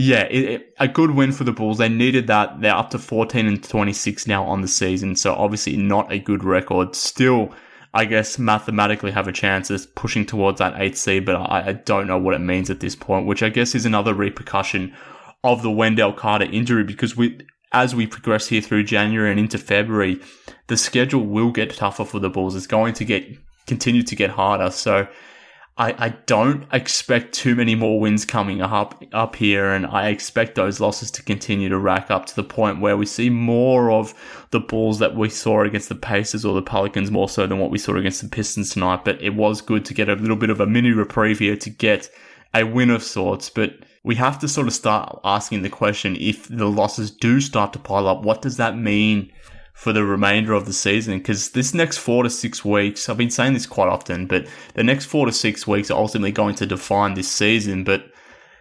Yeah, 0.01 0.29
it, 0.31 0.45
it, 0.45 0.75
a 0.79 0.87
good 0.87 1.11
win 1.11 1.33
for 1.33 1.43
the 1.43 1.51
Bulls. 1.51 1.79
They 1.79 1.89
needed 1.89 2.29
that. 2.29 2.61
They're 2.61 2.73
up 2.73 2.91
to 2.91 3.01
14 3.01 3.49
and 3.49 3.61
26 3.61 4.29
now 4.29 4.45
on 4.45 4.61
the 4.61 4.69
season. 4.69 5.17
So 5.17 5.35
obviously 5.35 5.77
not 5.77 6.13
a 6.13 6.21
good 6.21 6.45
record. 6.45 6.95
Still 6.95 7.53
I 7.99 8.05
guess, 8.05 8.39
mathematically 8.39 9.11
have 9.11 9.27
a 9.27 9.33
chance 9.33 9.71
of 9.71 9.93
pushing 9.97 10.25
towards 10.25 10.61
that 10.61 10.75
8th 10.75 10.95
seed, 10.95 11.25
but 11.25 11.35
I, 11.35 11.71
I 11.71 11.73
don't 11.73 12.07
know 12.07 12.17
what 12.17 12.35
it 12.35 12.39
means 12.39 12.71
at 12.71 12.79
this 12.79 12.95
point, 12.95 13.27
which 13.27 13.43
I 13.43 13.49
guess 13.49 13.75
is 13.75 13.85
another 13.85 14.15
repercussion 14.15 14.95
of 15.43 15.63
the 15.63 15.71
Wendell 15.73 16.13
Carter 16.13 16.45
injury 16.45 16.85
because 16.85 17.17
we, 17.17 17.41
as 17.73 17.97
we 17.97 18.07
progress 18.07 18.47
here 18.47 18.61
through 18.61 18.85
January 18.85 19.33
and 19.33 19.41
into 19.41 19.59
February, 19.59 20.21
the 20.69 20.77
schedule 20.77 21.27
will 21.27 21.51
get 21.51 21.75
tougher 21.75 22.05
for 22.05 22.21
the 22.21 22.31
Bulls. 22.31 22.55
It's 22.55 22.69
going 22.69 22.95
to 22.95 23.05
get 23.05 23.27
continue 23.67 24.05
to 24.05 24.15
get 24.15 24.31
harder. 24.31 24.71
So 24.71 25.09
I, 25.79 25.95
I 26.07 26.09
don't 26.27 26.67
expect 26.73 27.33
too 27.33 27.55
many 27.55 27.77
more 27.77 28.01
wins 28.01 28.25
coming 28.25 28.61
up 28.61 29.01
up 29.13 29.37
here, 29.37 29.71
and 29.71 29.87
I 29.87 30.09
expect 30.09 30.57
those 30.57 30.81
losses 30.81 31.11
to 31.13 31.23
continue 31.23 31.69
to 31.69 31.79
rack 31.79 32.11
up 32.11 32.27
to 32.27 32.37
the 32.37 32.43
point 32.43 32.81
where 32.81 32.97
we 32.97 33.07
see 33.07 33.31
more 33.31 33.93
of 33.93 34.13
the 34.51 34.59
Bulls 34.59 34.99
that 34.99 35.15
we 35.15 35.29
saw 35.29 35.63
against 35.63 35.89
the 35.89 35.95
Pacers 35.95 36.45
or 36.45 36.55
the 36.55 36.63
Pelicans 36.63 37.13
more 37.13 37.29
so 37.29 37.47
than 37.47 37.61
what 37.61 37.71
we 37.71 37.79
saw 37.79 37.95
against 37.95 38.23
the 38.23 38.29
Pistons 38.29 38.71
tonight. 38.71 39.05
But 39.05 39.23
it 39.23 39.37
was 39.37 39.61
good 39.61 39.85
to 39.85 39.95
get 39.95 40.09
a 40.09 40.15
little 40.15 40.37
bit 40.37 40.51
of 40.51 40.61
a 40.61 40.67
mini 40.67 40.91
reprieve 40.91 41.39
here 41.39 41.57
to 41.57 41.71
get 41.71 42.11
a 42.53 42.65
win 42.65 42.91
of 42.91 43.05
sorts. 43.05 43.49
But 43.49 43.75
we 44.03 44.17
have 44.17 44.41
to 44.41 44.49
sort 44.49 44.67
of 44.67 44.73
start 44.73 45.21
asking 45.23 45.63
the 45.63 45.71
question: 45.71 46.17
if 46.19 46.49
the 46.49 46.69
losses 46.69 47.13
do 47.13 47.41
start 47.41 47.73
to 47.75 47.79
pile 47.79 48.09
up, 48.09 48.23
what 48.23 48.43
does 48.43 48.57
that 48.57 48.77
mean? 48.77 49.31
For 49.79 49.93
the 49.93 50.03
remainder 50.03 50.55
of 50.55 50.67
the 50.67 50.73
season 50.73 51.17
because 51.19 51.51
this 51.51 51.73
next 51.73 51.99
four 51.99 52.25
to 52.25 52.31
six 52.31 52.65
weeks, 52.65 53.09
I've 53.09 53.17
been 53.17 53.31
saying 53.31 53.53
this 53.53 53.65
quite 53.65 53.89
often, 53.89 54.27
but 54.27 54.49
the 54.75 54.83
next 54.83 55.05
four 55.05 55.25
to 55.25 55.31
six 55.31 55.69
weeks 55.69 55.89
are 55.89 55.97
ultimately 55.97 56.33
going 56.33 56.57
to 56.57 56.67
define 56.67 57.15
this 57.15 57.31
season. 57.31 57.85
But 57.85 58.11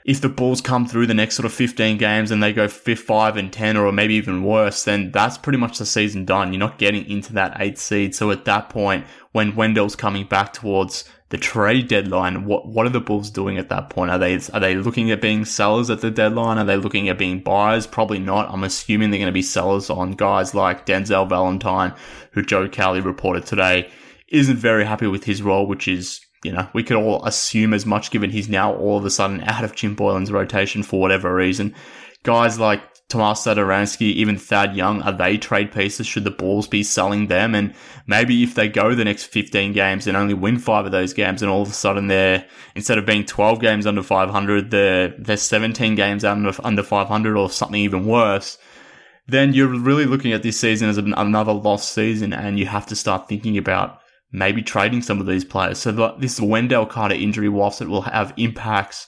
if 0.05 0.21
the 0.21 0.29
Bulls 0.29 0.61
come 0.61 0.85
through 0.85 1.07
the 1.07 1.15
next 1.15 1.35
sort 1.35 1.47
of 1.47 1.53
15 1.53 1.97
games 1.97 2.29
and 2.29 2.43
they 2.43 2.53
go 2.53 2.67
5 2.67 3.35
and 3.35 3.51
10 3.51 3.77
or 3.77 3.91
maybe 3.91 4.13
even 4.13 4.43
worse, 4.43 4.83
then 4.83 5.09
that's 5.09 5.39
pretty 5.39 5.57
much 5.57 5.79
the 5.79 5.87
season 5.87 6.23
done. 6.23 6.53
You're 6.53 6.59
not 6.59 6.77
getting 6.77 7.09
into 7.09 7.33
that 7.33 7.59
eighth 7.59 7.79
seed. 7.79 8.13
So 8.13 8.29
at 8.29 8.45
that 8.45 8.69
point, 8.69 9.03
when 9.31 9.55
Wendell's 9.55 9.95
coming 9.95 10.27
back 10.27 10.53
towards 10.53 11.03
the 11.29 11.37
trade 11.37 11.89
deadline, 11.89 12.45
what 12.45 12.67
what 12.67 12.85
are 12.85 12.91
the 12.91 13.01
Bulls 13.01 13.29
doing 13.29 13.57
at 13.57 13.69
that 13.69 13.89
point? 13.89 14.11
Are 14.11 14.17
they 14.17 14.35
are 14.53 14.59
they 14.59 14.75
looking 14.75 15.11
at 15.11 15.21
being 15.21 15.43
sellers 15.43 15.89
at 15.89 15.99
the 15.99 16.09
deadline? 16.09 16.57
Are 16.57 16.63
they 16.63 16.77
looking 16.77 17.09
at 17.09 17.17
being 17.17 17.39
buyers? 17.39 17.85
Probably 17.85 18.19
not. 18.19 18.49
I'm 18.49 18.63
assuming 18.63 19.11
they're 19.11 19.19
going 19.19 19.27
to 19.27 19.33
be 19.33 19.41
sellers 19.41 19.89
on 19.89 20.11
guys 20.11 20.55
like 20.55 20.85
Denzel 20.85 21.27
Valentine, 21.27 21.93
who 22.31 22.43
Joe 22.43 22.69
Cowley 22.69 23.01
reported 23.01 23.45
today 23.45 23.89
isn't 24.29 24.57
very 24.57 24.85
happy 24.85 25.07
with 25.07 25.25
his 25.25 25.41
role, 25.41 25.67
which 25.67 25.87
is 25.87 26.21
you 26.43 26.51
know 26.53 26.69
we 26.73 26.83
could 26.83 26.97
all 26.97 27.25
assume 27.25 27.73
as 27.73 27.85
much 27.85 28.09
given 28.11 28.29
he's 28.29 28.47
now 28.47 28.73
all 28.73 28.97
of 28.97 29.05
a 29.05 29.09
sudden 29.09 29.41
out 29.41 29.65
of 29.65 29.75
Jim 29.75 29.95
Boylen's 29.95 30.31
rotation 30.31 30.81
for 30.81 31.01
whatever 31.01 31.33
reason. 31.35 31.75
Guys 32.23 32.57
like 32.57 32.81
Tomas 33.09 33.39
Satoransky, 33.39 34.13
even 34.13 34.37
Thad 34.37 34.75
Young, 34.75 35.01
are 35.01 35.13
they 35.13 35.37
trade 35.37 35.71
pieces? 35.71 36.05
Should 36.05 36.25
the 36.25 36.31
Bulls 36.31 36.67
be 36.67 36.83
selling 36.83 37.27
them? 37.27 37.55
And 37.55 37.73
maybe 38.05 38.43
if 38.43 38.55
they 38.55 38.67
go 38.67 38.93
the 38.93 39.05
next 39.05 39.25
15 39.25 39.71
games 39.71 40.07
and 40.07 40.17
only 40.17 40.33
win 40.33 40.59
five 40.59 40.85
of 40.85 40.91
those 40.91 41.13
games, 41.13 41.41
and 41.41 41.49
all 41.49 41.61
of 41.61 41.69
a 41.69 41.73
sudden 41.73 42.07
they're, 42.07 42.45
instead 42.75 42.97
of 42.97 43.05
being 43.05 43.25
12 43.25 43.61
games 43.61 43.87
under 43.87 44.03
500, 44.03 44.71
they're, 44.71 45.15
they're 45.19 45.37
17 45.37 45.95
games 45.95 46.25
under, 46.25 46.51
under 46.65 46.83
500 46.83 47.37
or 47.37 47.49
something 47.49 47.79
even 47.79 48.05
worse, 48.05 48.57
then 49.25 49.53
you're 49.53 49.67
really 49.67 50.05
looking 50.05 50.33
at 50.33 50.43
this 50.43 50.59
season 50.59 50.89
as 50.89 50.97
another 50.97 51.53
lost 51.53 51.93
season 51.93 52.33
and 52.33 52.59
you 52.59 52.65
have 52.65 52.85
to 52.87 52.95
start 52.95 53.29
thinking 53.29 53.57
about 53.57 54.01
maybe 54.33 54.61
trading 54.61 55.01
some 55.01 55.21
of 55.21 55.27
these 55.27 55.45
players. 55.45 55.77
So 55.77 56.15
this 56.19 56.41
Wendell 56.41 56.85
Carter 56.85 57.15
injury, 57.15 57.47
whilst 57.47 57.81
it 57.81 57.87
will 57.87 58.01
have 58.01 58.33
impacts 58.35 59.07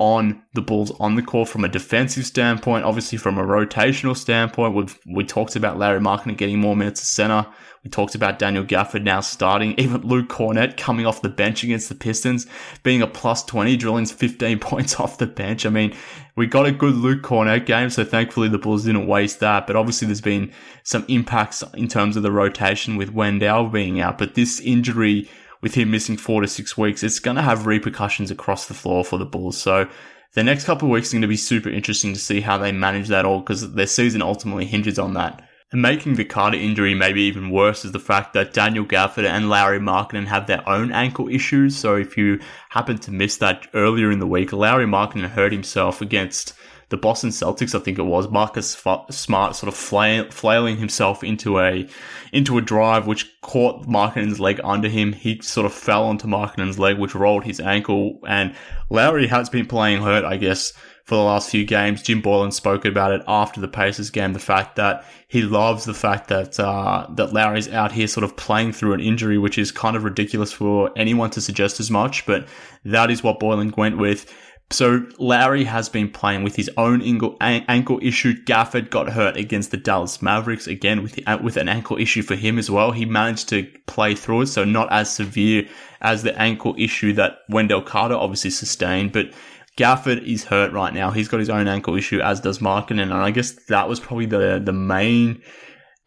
on 0.00 0.42
the 0.54 0.62
Bulls 0.62 0.90
on 0.98 1.14
the 1.14 1.22
court 1.22 1.46
from 1.46 1.62
a 1.62 1.68
defensive 1.68 2.24
standpoint, 2.24 2.86
obviously 2.86 3.18
from 3.18 3.36
a 3.36 3.44
rotational 3.44 4.16
standpoint, 4.16 4.74
we've, 4.74 4.98
we 5.06 5.24
talked 5.24 5.56
about 5.56 5.78
Lauri 5.78 6.00
Markkanen 6.00 6.38
getting 6.38 6.58
more 6.58 6.74
minutes 6.74 7.02
at 7.02 7.06
center. 7.06 7.46
We 7.84 7.90
talked 7.90 8.14
about 8.14 8.38
Daniel 8.38 8.64
Gafford 8.64 9.02
now 9.02 9.20
starting, 9.20 9.74
even 9.78 10.00
Luke 10.00 10.30
Kornet 10.30 10.78
coming 10.78 11.04
off 11.04 11.20
the 11.20 11.28
bench 11.28 11.62
against 11.64 11.90
the 11.90 11.94
Pistons, 11.94 12.46
being 12.82 13.02
a 13.02 13.06
plus 13.06 13.44
20, 13.44 13.76
drilling 13.76 14.06
15 14.06 14.58
points 14.60 14.98
off 14.98 15.18
the 15.18 15.26
bench. 15.26 15.66
I 15.66 15.68
mean, 15.68 15.94
we 16.34 16.46
got 16.46 16.64
a 16.64 16.72
good 16.72 16.94
Luke 16.94 17.20
Kornet 17.20 17.66
game, 17.66 17.90
so 17.90 18.02
thankfully 18.02 18.48
the 18.48 18.58
Bulls 18.58 18.86
didn't 18.86 19.06
waste 19.06 19.40
that. 19.40 19.66
But 19.66 19.76
obviously 19.76 20.06
there's 20.06 20.22
been 20.22 20.50
some 20.82 21.04
impacts 21.08 21.62
in 21.74 21.88
terms 21.88 22.16
of 22.16 22.22
the 22.22 22.32
rotation 22.32 22.96
with 22.96 23.12
Wendell 23.12 23.68
being 23.68 24.00
out. 24.00 24.16
But 24.16 24.34
this 24.34 24.60
injury 24.60 25.28
with 25.60 25.74
him 25.74 25.90
missing 25.90 26.16
four 26.16 26.40
to 26.40 26.48
six 26.48 26.76
weeks, 26.76 27.02
it's 27.02 27.18
going 27.18 27.36
to 27.36 27.42
have 27.42 27.66
repercussions 27.66 28.30
across 28.30 28.66
the 28.66 28.74
floor 28.74 29.04
for 29.04 29.18
the 29.18 29.26
Bulls. 29.26 29.60
So 29.60 29.88
the 30.34 30.44
next 30.44 30.64
couple 30.64 30.88
of 30.88 30.92
weeks 30.92 31.10
are 31.10 31.14
going 31.14 31.22
to 31.22 31.28
be 31.28 31.36
super 31.36 31.68
interesting 31.68 32.12
to 32.14 32.20
see 32.20 32.40
how 32.40 32.56
they 32.58 32.72
manage 32.72 33.08
that 33.08 33.24
all 33.24 33.40
because 33.40 33.72
their 33.72 33.86
season 33.86 34.22
ultimately 34.22 34.66
hinges 34.66 34.98
on 34.98 35.14
that. 35.14 35.42
And 35.72 35.82
making 35.82 36.14
the 36.14 36.24
Carter 36.24 36.56
injury 36.56 36.94
maybe 36.94 37.22
even 37.22 37.50
worse 37.50 37.84
is 37.84 37.92
the 37.92 38.00
fact 38.00 38.32
that 38.32 38.52
Daniel 38.52 38.84
Gafford 38.84 39.24
and 39.24 39.48
Lauri 39.48 39.78
Markkanen 39.78 40.26
have 40.26 40.48
their 40.48 40.68
own 40.68 40.90
ankle 40.90 41.28
issues. 41.28 41.76
So 41.76 41.94
if 41.94 42.16
you 42.16 42.40
happen 42.70 42.98
to 42.98 43.12
miss 43.12 43.36
that 43.36 43.68
earlier 43.72 44.10
in 44.10 44.18
the 44.18 44.26
week, 44.26 44.52
Lauri 44.52 44.86
Markkanen 44.86 45.28
hurt 45.28 45.52
himself 45.52 46.00
against 46.00 46.54
the 46.90 46.96
Boston 46.96 47.30
Celtics, 47.30 47.74
I 47.74 47.78
think 47.78 47.98
it 47.98 48.02
was, 48.02 48.28
Marcus 48.28 48.72
Smart 49.10 49.56
sort 49.56 49.68
of 49.68 49.74
flail, 49.74 50.28
flailing 50.30 50.76
himself 50.76 51.22
into 51.22 51.60
a 51.60 51.88
into 52.32 52.58
a 52.58 52.62
drive 52.62 53.06
which 53.06 53.40
caught 53.42 53.86
Markkanen's 53.86 54.40
leg 54.40 54.60
under 54.64 54.88
him. 54.88 55.12
He 55.12 55.40
sort 55.40 55.66
of 55.66 55.72
fell 55.72 56.04
onto 56.04 56.26
Markkanen's 56.26 56.80
leg, 56.80 56.98
which 56.98 57.14
rolled 57.14 57.44
his 57.44 57.60
ankle. 57.60 58.18
And 58.26 58.54
Lauri 58.90 59.28
has 59.28 59.48
been 59.48 59.66
playing 59.66 60.02
hurt, 60.02 60.24
I 60.24 60.36
guess, 60.36 60.72
for 61.04 61.14
the 61.14 61.22
last 61.22 61.50
few 61.50 61.64
games. 61.64 62.02
Jim 62.02 62.22
Boylen 62.22 62.52
spoke 62.52 62.84
about 62.84 63.12
it 63.12 63.22
after 63.28 63.60
the 63.60 63.68
Pacers 63.68 64.10
game. 64.10 64.32
The 64.32 64.40
fact 64.40 64.74
that 64.74 65.04
he 65.28 65.42
loves 65.42 65.84
the 65.84 65.94
fact 65.94 66.26
that 66.28 66.58
uh, 66.58 67.06
that 67.14 67.32
Lauri's 67.32 67.68
out 67.68 67.92
here 67.92 68.08
sort 68.08 68.24
of 68.24 68.36
playing 68.36 68.72
through 68.72 68.94
an 68.94 69.00
injury, 69.00 69.38
which 69.38 69.58
is 69.58 69.70
kind 69.70 69.94
of 69.94 70.02
ridiculous 70.02 70.52
for 70.52 70.90
anyone 70.96 71.30
to 71.30 71.40
suggest 71.40 71.78
as 71.78 71.88
much. 71.88 72.26
But 72.26 72.48
that 72.84 73.12
is 73.12 73.22
what 73.22 73.38
Boylen 73.38 73.76
went 73.76 73.96
with. 73.96 74.32
So 74.72 75.04
Lauri 75.18 75.64
has 75.64 75.88
been 75.88 76.08
playing 76.08 76.44
with 76.44 76.54
his 76.54 76.70
own 76.76 77.02
ankle, 77.02 77.98
issue. 78.00 78.34
Gafford 78.44 78.90
got 78.90 79.10
hurt 79.10 79.36
against 79.36 79.72
the 79.72 79.76
Dallas 79.76 80.22
Mavericks 80.22 80.68
again 80.68 81.02
with 81.02 81.14
the, 81.14 81.40
with 81.42 81.56
an 81.56 81.68
ankle 81.68 81.96
issue 81.96 82.22
for 82.22 82.36
him 82.36 82.56
as 82.56 82.70
well. 82.70 82.92
He 82.92 83.04
managed 83.04 83.48
to 83.48 83.68
play 83.86 84.14
through 84.14 84.42
it, 84.42 84.46
so 84.46 84.64
not 84.64 84.90
as 84.92 85.12
severe 85.12 85.66
as 86.02 86.22
the 86.22 86.40
ankle 86.40 86.76
issue 86.78 87.12
that 87.14 87.38
Wendell 87.48 87.82
Carter 87.82 88.14
obviously 88.14 88.50
sustained. 88.50 89.12
But 89.12 89.32
Gafford 89.76 90.22
is 90.24 90.44
hurt 90.44 90.72
right 90.72 90.94
now. 90.94 91.10
He's 91.10 91.26
got 91.26 91.40
his 91.40 91.50
own 91.50 91.66
ankle 91.66 91.96
issue, 91.96 92.20
as 92.20 92.40
does 92.40 92.60
Markkanen, 92.60 93.02
and 93.02 93.12
I 93.14 93.32
guess 93.32 93.50
that 93.66 93.88
was 93.88 93.98
probably 93.98 94.26
the 94.26 94.62
the 94.64 94.72
main 94.72 95.42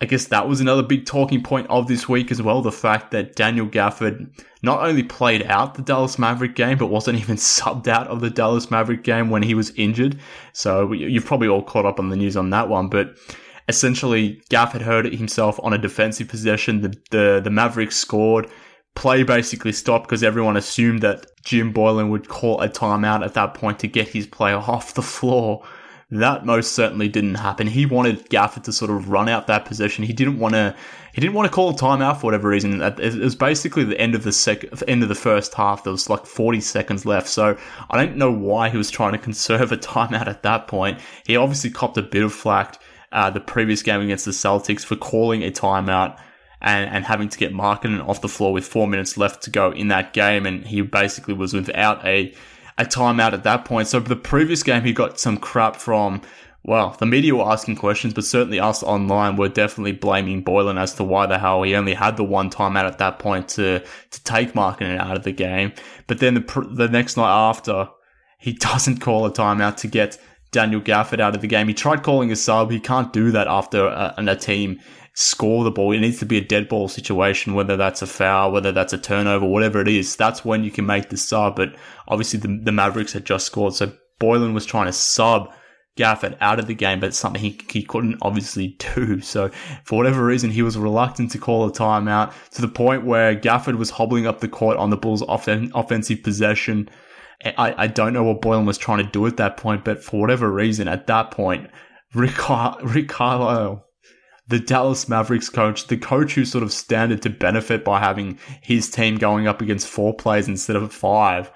I 0.04 0.06
guess 0.06 0.26
that 0.26 0.50
was 0.50 0.60
another 0.60 0.84
big 0.84 1.06
talking 1.06 1.42
point 1.42 1.66
of 1.70 1.88
this 1.88 2.10
week 2.10 2.30
as 2.30 2.42
well. 2.42 2.62
The 2.62 2.74
fact 2.74 3.12
that 3.12 3.38
Daniel 3.38 3.66
Gafford 3.66 4.30
not 4.62 4.86
only 4.86 5.02
played 5.02 5.44
out 5.44 5.76
the 5.76 5.82
Dallas 5.82 6.20
Maverick 6.20 6.56
game, 6.56 6.78
but 6.78 6.88
wasn't 6.88 7.20
even 7.20 7.36
subbed 7.38 7.88
out 7.88 8.08
of 8.08 8.20
the 8.20 8.30
Dallas 8.30 8.70
Maverick 8.70 9.06
game 9.06 9.30
when 9.30 9.44
he 9.44 9.54
was 9.54 9.72
injured. 9.78 10.20
So 10.52 10.92
you've 10.92 11.26
probably 11.26 11.48
all 11.48 11.64
caught 11.64 11.86
up 11.86 12.00
on 12.00 12.10
the 12.10 12.18
news 12.18 12.36
on 12.36 12.50
that 12.50 12.68
one. 12.68 12.90
But 12.90 13.16
essentially, 13.70 14.42
Gafford 14.50 14.82
hurt 14.82 15.06
himself 15.06 15.58
on 15.64 15.72
a 15.72 15.78
defensive 15.78 16.28
possession. 16.28 16.82
The, 16.82 16.98
the, 17.12 17.42
the 17.42 17.50
Mavericks 17.50 17.96
scored. 17.96 18.50
Play 18.96 19.24
basically 19.24 19.72
stopped 19.72 20.08
because 20.08 20.22
everyone 20.22 20.58
assumed 20.58 21.02
that 21.04 21.28
Jim 21.46 21.74
Boylen 21.74 22.10
would 22.10 22.28
call 22.28 22.60
a 22.60 22.68
timeout 22.68 23.24
at 23.24 23.36
that 23.36 23.54
point 23.54 23.80
to 23.80 23.88
get 23.88 24.10
his 24.10 24.28
player 24.28 24.58
off 24.68 24.96
the 24.96 25.02
floor. 25.02 25.66
That 26.14 26.46
most 26.46 26.74
certainly 26.74 27.08
didn't 27.08 27.36
happen. 27.36 27.66
He 27.66 27.88
wanted 27.88 28.30
Gafford 28.30 28.66
to 28.66 28.72
sort 28.72 28.92
of 28.92 29.10
run 29.10 29.28
out 29.28 29.48
that 29.48 29.66
possession. 29.66 30.04
He 30.04 30.14
didn't 30.14 30.38
want 30.38 30.54
to. 30.54 30.76
He 31.12 31.22
didn't 31.22 31.34
want 31.34 31.48
to 31.48 31.54
call 31.54 31.72
a 31.72 31.74
timeout 31.74 32.18
for 32.18 32.28
whatever 32.28 32.50
reason. 32.50 32.82
It 32.82 33.16
was 33.16 33.36
basically 33.36 33.84
the 33.84 34.00
end 34.00 34.14
of 34.14 34.24
the 34.24 34.32
second, 34.32 34.84
end 34.88 35.02
of 35.02 35.10
the 35.10 35.16
first 35.16 35.56
half. 35.56 35.84
There 35.84 35.92
was 35.92 36.12
like 36.12 36.28
40 36.28 36.62
seconds 36.62 37.04
left. 37.04 37.28
So 37.28 37.58
I 37.90 37.98
don't 37.98 38.16
know 38.16 38.32
why 38.32 38.70
he 38.70 38.78
was 38.78 38.92
trying 38.92 39.14
to 39.14 39.18
conserve 39.18 39.72
a 39.72 39.78
timeout 39.78 40.28
at 40.28 40.44
that 40.44 40.68
point. 40.68 41.00
He 41.26 41.36
obviously 41.36 41.72
copped 41.72 41.98
a 41.98 42.04
bit 42.04 42.22
of 42.22 42.32
flack 42.32 42.80
uh, 43.12 43.32
the 43.32 43.40
previous 43.40 43.82
game 43.82 44.02
against 44.02 44.26
the 44.26 44.32
Celtics 44.32 44.86
for 44.86 44.96
calling 44.96 45.42
a 45.42 45.50
timeout 45.50 46.20
and, 46.62 46.92
and 46.92 47.06
having 47.06 47.30
to 47.30 47.40
get 47.40 47.54
Markkanen 47.54 48.08
off 48.08 48.22
the 48.22 48.30
floor 48.30 48.54
with 48.54 48.68
four 48.68 48.88
minutes 48.88 49.18
left 49.18 49.42
to 49.44 49.50
go 49.50 49.72
in 49.72 49.88
that 49.88 50.14
game. 50.14 50.46
And 50.46 50.64
he 50.64 50.82
basically 50.82 51.34
was 51.34 51.54
without 51.54 52.06
a 52.06 52.36
a 52.78 52.86
timeout 52.86 53.34
at 53.34 53.44
that 53.44 53.66
point. 53.66 53.88
So 53.88 54.00
the 54.00 54.16
previous 54.16 54.64
game, 54.64 54.84
he 54.84 54.94
got 54.94 55.20
some 55.20 55.38
crap 55.38 55.76
from, 55.76 56.22
well, 56.64 56.96
the 57.00 57.06
media 57.06 57.36
were 57.36 57.50
asking 57.50 57.76
questions, 57.76 58.14
but 58.14 58.26
certainly 58.26 58.60
us 58.60 58.84
online 58.84 59.36
were 59.36 59.50
definitely 59.50 59.92
blaming 59.92 60.44
Boylen 60.44 60.80
as 60.80 60.96
to 60.96 61.04
why 61.04 61.26
the 61.26 61.40
hell 61.40 61.64
he 61.64 61.76
only 61.76 61.94
had 61.94 62.18
the 62.18 62.24
one 62.24 62.50
timeout 62.50 62.86
at 62.86 62.98
that 62.98 63.20
point 63.20 63.48
to, 63.50 63.80
to 64.12 64.24
take 64.24 64.54
Markkanen 64.54 64.98
out 64.98 65.18
of 65.18 65.24
the 65.24 65.32
game. 65.32 65.74
But 66.08 66.20
then 66.20 66.34
the, 66.36 66.68
the 66.72 66.88
next 66.88 67.18
night 67.18 67.50
after, 67.50 67.90
he 68.40 68.54
doesn't 68.60 69.00
call 69.00 69.26
a 69.26 69.32
timeout 69.32 69.78
to 69.78 69.88
get 69.88 70.18
Daniel 70.52 70.82
Gafford 70.82 71.20
out 71.20 71.36
of 71.36 71.42
the 71.42 71.48
game. 71.48 71.68
He 71.68 71.74
tried 71.74 72.04
calling 72.04 72.32
a 72.32 72.36
sub. 72.36 72.72
He 72.72 72.80
can't 72.80 73.12
do 73.12 73.32
that 73.32 73.48
after 73.48 73.88
a, 73.88 74.14
a 74.18 74.36
team 74.36 74.80
score 75.14 75.64
the 75.64 75.72
ball. 75.72 75.92
It 75.92 76.00
needs 76.00 76.20
to 76.20 76.26
be 76.26 76.38
a 76.38 76.44
dead 76.44 76.68
ball 76.68 76.88
situation, 76.88 77.54
whether 77.54 77.78
that's 77.78 78.02
a 78.02 78.08
foul, 78.08 78.52
whether 78.52 78.72
that's 78.72 78.94
a 78.94 78.98
turnover, 78.98 79.46
whatever 79.46 79.80
it 79.80 79.88
is. 79.88 80.16
That's 80.16 80.44
when 80.44 80.64
you 80.64 80.72
can 80.72 80.86
make 80.86 81.10
the 81.10 81.18
sub. 81.18 81.56
But 81.56 81.76
obviously 82.08 82.40
the, 82.40 82.60
the 82.64 82.72
Mavericks 82.72 83.14
had 83.14 83.26
just 83.26 83.46
scored. 83.46 83.74
So 83.76 83.94
Boylen 84.20 84.54
was 84.54 84.66
trying 84.66 84.88
to 84.88 84.94
sub 84.94 85.54
Gafford 85.98 86.36
out 86.42 86.60
of 86.60 86.66
the 86.66 86.74
game, 86.74 87.00
but 87.00 87.08
it's 87.08 87.18
something 87.18 87.42
he, 87.42 87.60
he 87.70 87.84
couldn't 87.84 88.18
obviously 88.22 88.70
do. 88.96 89.22
So 89.22 89.50
for 89.84 89.98
whatever 89.98 90.26
reason, 90.26 90.50
he 90.50 90.64
was 90.64 90.78
reluctant 90.78 91.32
to 91.32 91.38
call 91.38 91.68
a 91.68 91.72
timeout 91.72 92.34
to 92.52 92.62
the 92.62 92.68
point 92.68 93.06
where 93.06 93.36
Gafford 93.36 93.78
was 93.78 93.92
hobbling 93.92 94.26
up 94.26 94.40
the 94.40 94.48
court 94.48 94.78
on 94.78 94.90
the 94.90 94.98
Bulls' 94.98 95.22
offen- 95.24 95.72
offensive 95.76 96.24
possession. 96.24 96.90
I, 97.46 97.84
I 97.84 97.88
don't 97.88 98.14
know 98.14 98.24
what 98.24 98.42
Boylen 98.42 98.66
was 98.66 98.78
trying 98.78 99.06
to 99.06 99.12
do 99.12 99.28
at 99.28 99.38
that 99.38 99.58
point, 99.58 99.84
but 99.84 100.04
for 100.04 100.20
whatever 100.22 100.50
reason, 100.50 100.88
at 100.88 101.08
that 101.08 101.30
point, 101.32 101.70
Rick, 102.16 102.38
Rick 102.84 103.10
Carlisle 103.10 103.86
the 104.48 104.60
Dallas 104.60 105.08
Mavericks 105.08 105.50
coach, 105.50 105.88
the 105.88 105.98
coach 105.98 106.34
who 106.36 106.46
sort 106.46 106.64
of 106.64 106.74
standard 106.74 107.22
to 107.22 107.30
benefit 107.30 107.86
by 107.86 108.00
having 108.00 108.38
his 108.62 108.90
team 108.90 109.18
going 109.18 109.48
up 109.48 109.62
against 109.62 109.88
four 109.88 110.14
players 110.14 110.48
instead 110.48 110.76
of 110.76 110.94
five, 110.94 111.52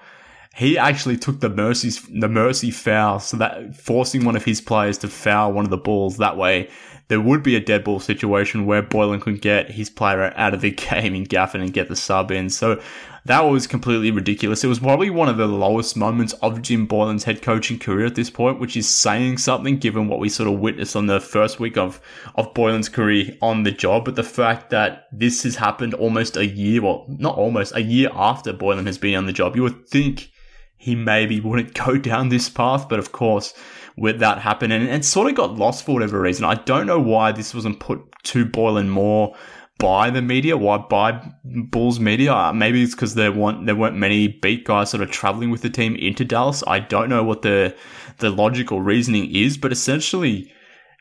he 0.54 0.76
actually 0.76 1.16
took 1.16 1.40
the 1.40 1.48
mercy 1.48 1.90
the 2.18 2.28
mercy 2.28 2.70
foul, 2.70 3.20
so 3.20 3.36
that 3.36 3.76
forcing 3.76 4.24
one 4.24 4.36
of 4.36 4.44
his 4.44 4.60
players 4.60 4.98
to 4.98 5.08
foul 5.08 5.52
one 5.52 5.64
of 5.64 5.70
the 5.70 5.76
balls. 5.76 6.16
That 6.16 6.36
way, 6.36 6.68
there 7.08 7.20
would 7.20 7.42
be 7.42 7.56
a 7.56 7.60
dead 7.60 7.84
ball 7.84 8.00
situation 8.00 8.66
where 8.66 8.82
Boylen 8.82 9.20
could 9.20 9.40
get 9.40 9.70
his 9.70 9.90
player 9.90 10.32
out 10.36 10.54
of 10.54 10.60
the 10.60 10.70
game 10.90 11.14
in 11.14 11.26
Gafford 11.26 11.60
and 11.60 11.72
get 11.72 11.88
the 11.88 11.96
sub 11.96 12.30
in. 12.30 12.50
So 12.50 12.80
that 13.28 13.42
was 13.42 13.66
completely 13.66 14.10
ridiculous. 14.10 14.64
It 14.64 14.68
was 14.68 14.78
probably 14.78 15.10
one 15.10 15.28
of 15.28 15.36
the 15.36 15.46
lowest 15.46 15.98
moments 15.98 16.32
of 16.40 16.62
Jim 16.62 16.88
Boylen's 16.88 17.24
head 17.24 17.42
coaching 17.42 17.78
career 17.78 18.06
at 18.06 18.14
this 18.14 18.30
point, 18.30 18.58
which 18.58 18.74
is 18.74 18.88
saying 18.88 19.36
something 19.36 19.76
given 19.76 20.08
what 20.08 20.18
we 20.18 20.30
sort 20.30 20.48
of 20.48 20.58
witnessed 20.60 20.96
on 20.96 21.06
the 21.06 21.20
first 21.20 21.60
week 21.60 21.76
of, 21.76 22.00
of 22.36 22.54
Boylen's 22.54 22.88
career 22.88 23.36
on 23.42 23.64
the 23.64 23.70
job. 23.70 24.06
But 24.06 24.16
the 24.16 24.22
fact 24.22 24.70
that 24.70 25.08
this 25.12 25.42
has 25.42 25.56
happened 25.56 25.92
almost 25.92 26.38
a 26.38 26.46
year, 26.46 26.80
well, 26.80 27.04
not 27.06 27.36
almost, 27.36 27.76
a 27.76 27.82
year 27.82 28.08
after 28.14 28.54
Boylen 28.54 28.86
has 28.86 28.96
been 28.96 29.14
on 29.14 29.26
the 29.26 29.32
job, 29.32 29.56
you 29.56 29.62
would 29.62 29.86
think 29.86 30.30
he 30.78 30.94
maybe 30.94 31.38
wouldn't 31.38 31.74
go 31.86 31.98
down 31.98 32.30
this 32.30 32.48
path. 32.48 32.88
But 32.88 32.98
of 32.98 33.12
course, 33.12 33.52
with 33.94 34.20
that 34.20 34.38
happening 34.38 34.80
and, 34.80 34.88
and 34.88 35.04
sort 35.04 35.28
of 35.28 35.36
got 35.36 35.56
lost 35.56 35.84
for 35.84 35.92
whatever 35.92 36.18
reason. 36.18 36.46
I 36.46 36.54
don't 36.54 36.86
know 36.86 37.00
why 37.00 37.32
this 37.32 37.54
wasn't 37.54 37.78
put 37.78 38.00
to 38.24 38.46
Boylen 38.46 38.88
more 38.88 39.36
by 39.78 40.10
the 40.10 40.22
media? 40.22 40.56
Why 40.56 40.78
by 40.78 41.32
Bulls 41.44 41.98
media? 42.00 42.34
Uh, 42.34 42.52
maybe 42.52 42.82
it's 42.82 42.94
because 42.94 43.14
there 43.14 43.32
weren't 43.32 43.66
there 43.66 43.76
weren't 43.76 43.96
many 43.96 44.28
beat 44.28 44.64
guys 44.64 44.90
sort 44.90 45.02
of 45.02 45.10
traveling 45.10 45.50
with 45.50 45.62
the 45.62 45.70
team 45.70 45.96
into 45.96 46.24
Dallas. 46.24 46.62
I 46.66 46.80
don't 46.80 47.08
know 47.08 47.24
what 47.24 47.42
the 47.42 47.74
the 48.18 48.30
logical 48.30 48.80
reasoning 48.80 49.34
is, 49.34 49.56
but 49.56 49.72
essentially. 49.72 50.52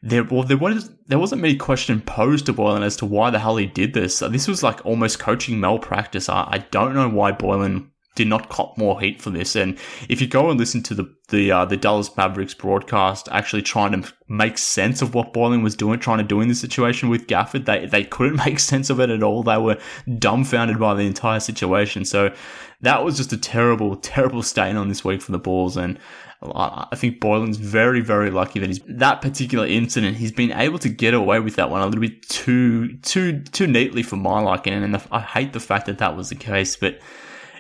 There, 0.03 0.24
well, 0.24 0.43
there 0.43 0.57
was 0.57 0.91
there 1.07 1.17
wasn't 1.17 1.41
many 1.41 1.55
question 1.55 2.01
posed 2.01 2.46
to 2.46 2.53
Boylen 2.53 2.84
as 2.84 2.96
to 2.98 3.05
why 3.07 3.31
the 3.31 3.39
hell 3.39 3.57
he 3.57 3.65
did 3.65 3.96
this. 3.96 4.19
This 4.19 4.48
was 4.48 4.62
like 4.62 4.86
almost 4.86 5.17
coaching 5.17 5.60
malpractice. 5.60 6.29
I, 6.29 6.48
I 6.48 6.57
don't 6.69 6.93
know 6.93 7.10
why 7.10 7.31
Boylen 7.31 7.89
did 8.17 8.27
not 8.27 8.50
cop 8.50 8.77
more 8.77 9.00
heat 9.00 9.21
for 9.21 9.29
this. 9.29 9.55
And 9.55 9.77
if 10.09 10.19
you 10.19 10.27
go 10.27 10.50
and 10.50 10.59
listen 10.59 10.83
to 10.83 10.93
the 10.93 11.15
the 11.29 11.51
uh, 11.51 11.65
the 11.65 11.77
Dallas 11.77 12.15
Mavericks 12.17 12.53
broadcast, 12.53 13.29
actually 13.31 13.62
trying 13.62 14.01
to 14.01 14.13
make 14.27 14.57
sense 14.57 15.01
of 15.01 15.13
what 15.13 15.33
Boylen 15.33 15.63
was 15.63 15.75
doing, 15.75 16.00
trying 16.00 16.17
to 16.17 16.24
do 16.24 16.41
in 16.41 16.47
this 16.47 16.59
situation 16.59 17.09
with 17.09 17.27
Gafford, 17.27 17.65
they 17.65 17.86
they 17.86 18.03
couldn't 18.03 18.36
make 18.45 18.59
sense 18.59 18.89
of 18.89 19.00
it 19.00 19.09
at 19.09 19.24
all. 19.24 19.43
They 19.43 19.57
were 19.57 19.77
dumbfounded 20.17 20.79
by 20.79 20.95
the 20.95 21.03
entire 21.03 21.39
situation. 21.39 22.03
So 22.03 22.33
that 22.81 23.03
was 23.05 23.15
just 23.17 23.31
a 23.31 23.38
terrible, 23.38 23.95
terrible 23.95 24.43
stain 24.43 24.75
on 24.75 24.89
this 24.89 25.05
week 25.05 25.21
for 25.21 25.31
the 25.31 25.39
Bulls. 25.39 25.77
And 25.77 26.00
I 26.41 26.95
think 26.95 27.19
Boylen's 27.19 27.57
very, 27.57 28.01
very 28.01 28.29
lucky 28.29 28.59
that 28.59 28.67
he's 28.67 28.81
that 28.88 29.21
particular 29.21 29.65
incident. 29.65 30.17
He's 30.17 30.31
been 30.31 30.51
able 30.51 30.77
to 30.79 30.89
get 30.89 31.13
away 31.13 31.39
with 31.39 31.55
that 31.55 31.71
one 31.71 31.81
a 31.81 31.86
little 31.86 32.01
bit 32.01 32.27
too, 32.29 32.97
too, 32.97 33.41
too 33.41 33.65
neatly 33.65 34.03
for 34.03 34.17
my 34.17 34.39
liking. 34.39 34.74
And 34.74 35.01
I 35.12 35.19
hate 35.19 35.53
the 35.53 35.59
fact 35.59 35.88
that 35.88 35.97
that 35.97 36.15
was 36.15 36.29
the 36.29 36.36
case, 36.36 36.75
but 36.75 37.00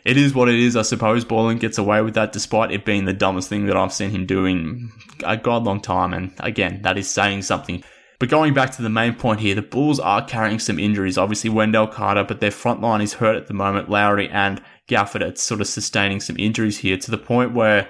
it 0.03 0.17
is 0.17 0.33
what 0.33 0.49
it 0.49 0.55
is. 0.55 0.75
I 0.75 0.81
suppose 0.81 1.25
Boylen 1.25 1.59
gets 1.59 1.77
away 1.77 2.01
with 2.01 2.13
that 2.15 2.31
despite 2.31 2.71
it 2.71 2.85
being 2.85 3.05
the 3.05 3.13
dumbest 3.13 3.49
thing 3.49 3.65
that 3.67 3.77
I've 3.77 3.93
seen 3.93 4.09
him 4.09 4.25
do 4.25 4.45
in 4.45 4.91
a 5.23 5.37
god 5.37 5.63
long 5.63 5.81
time. 5.81 6.13
And 6.13 6.31
again, 6.39 6.81
that 6.83 6.97
is 6.97 7.09
saying 7.09 7.43
something. 7.43 7.83
But 8.19 8.29
going 8.29 8.53
back 8.53 8.71
to 8.71 8.81
the 8.81 8.89
main 8.89 9.13
point 9.13 9.41
here, 9.41 9.53
the 9.53 9.61
Bulls 9.61 9.99
are 9.99 10.25
carrying 10.25 10.57
some 10.57 10.79
injuries. 10.79 11.19
Obviously, 11.19 11.51
Wendell 11.51 11.87
Carter, 11.87 12.23
but 12.23 12.39
their 12.39 12.51
front 12.51 12.81
line 12.81 13.01
is 13.01 13.13
hurt 13.13 13.35
at 13.35 13.47
the 13.47 13.53
moment. 13.53 13.89
Lauri 13.89 14.27
and 14.29 14.59
Gafford 14.87 15.21
are 15.21 15.35
sort 15.35 15.61
of 15.61 15.67
sustaining 15.67 16.19
some 16.19 16.35
injuries 16.39 16.79
here 16.79 16.97
to 16.97 17.11
the 17.11 17.17
point 17.17 17.53
where 17.53 17.87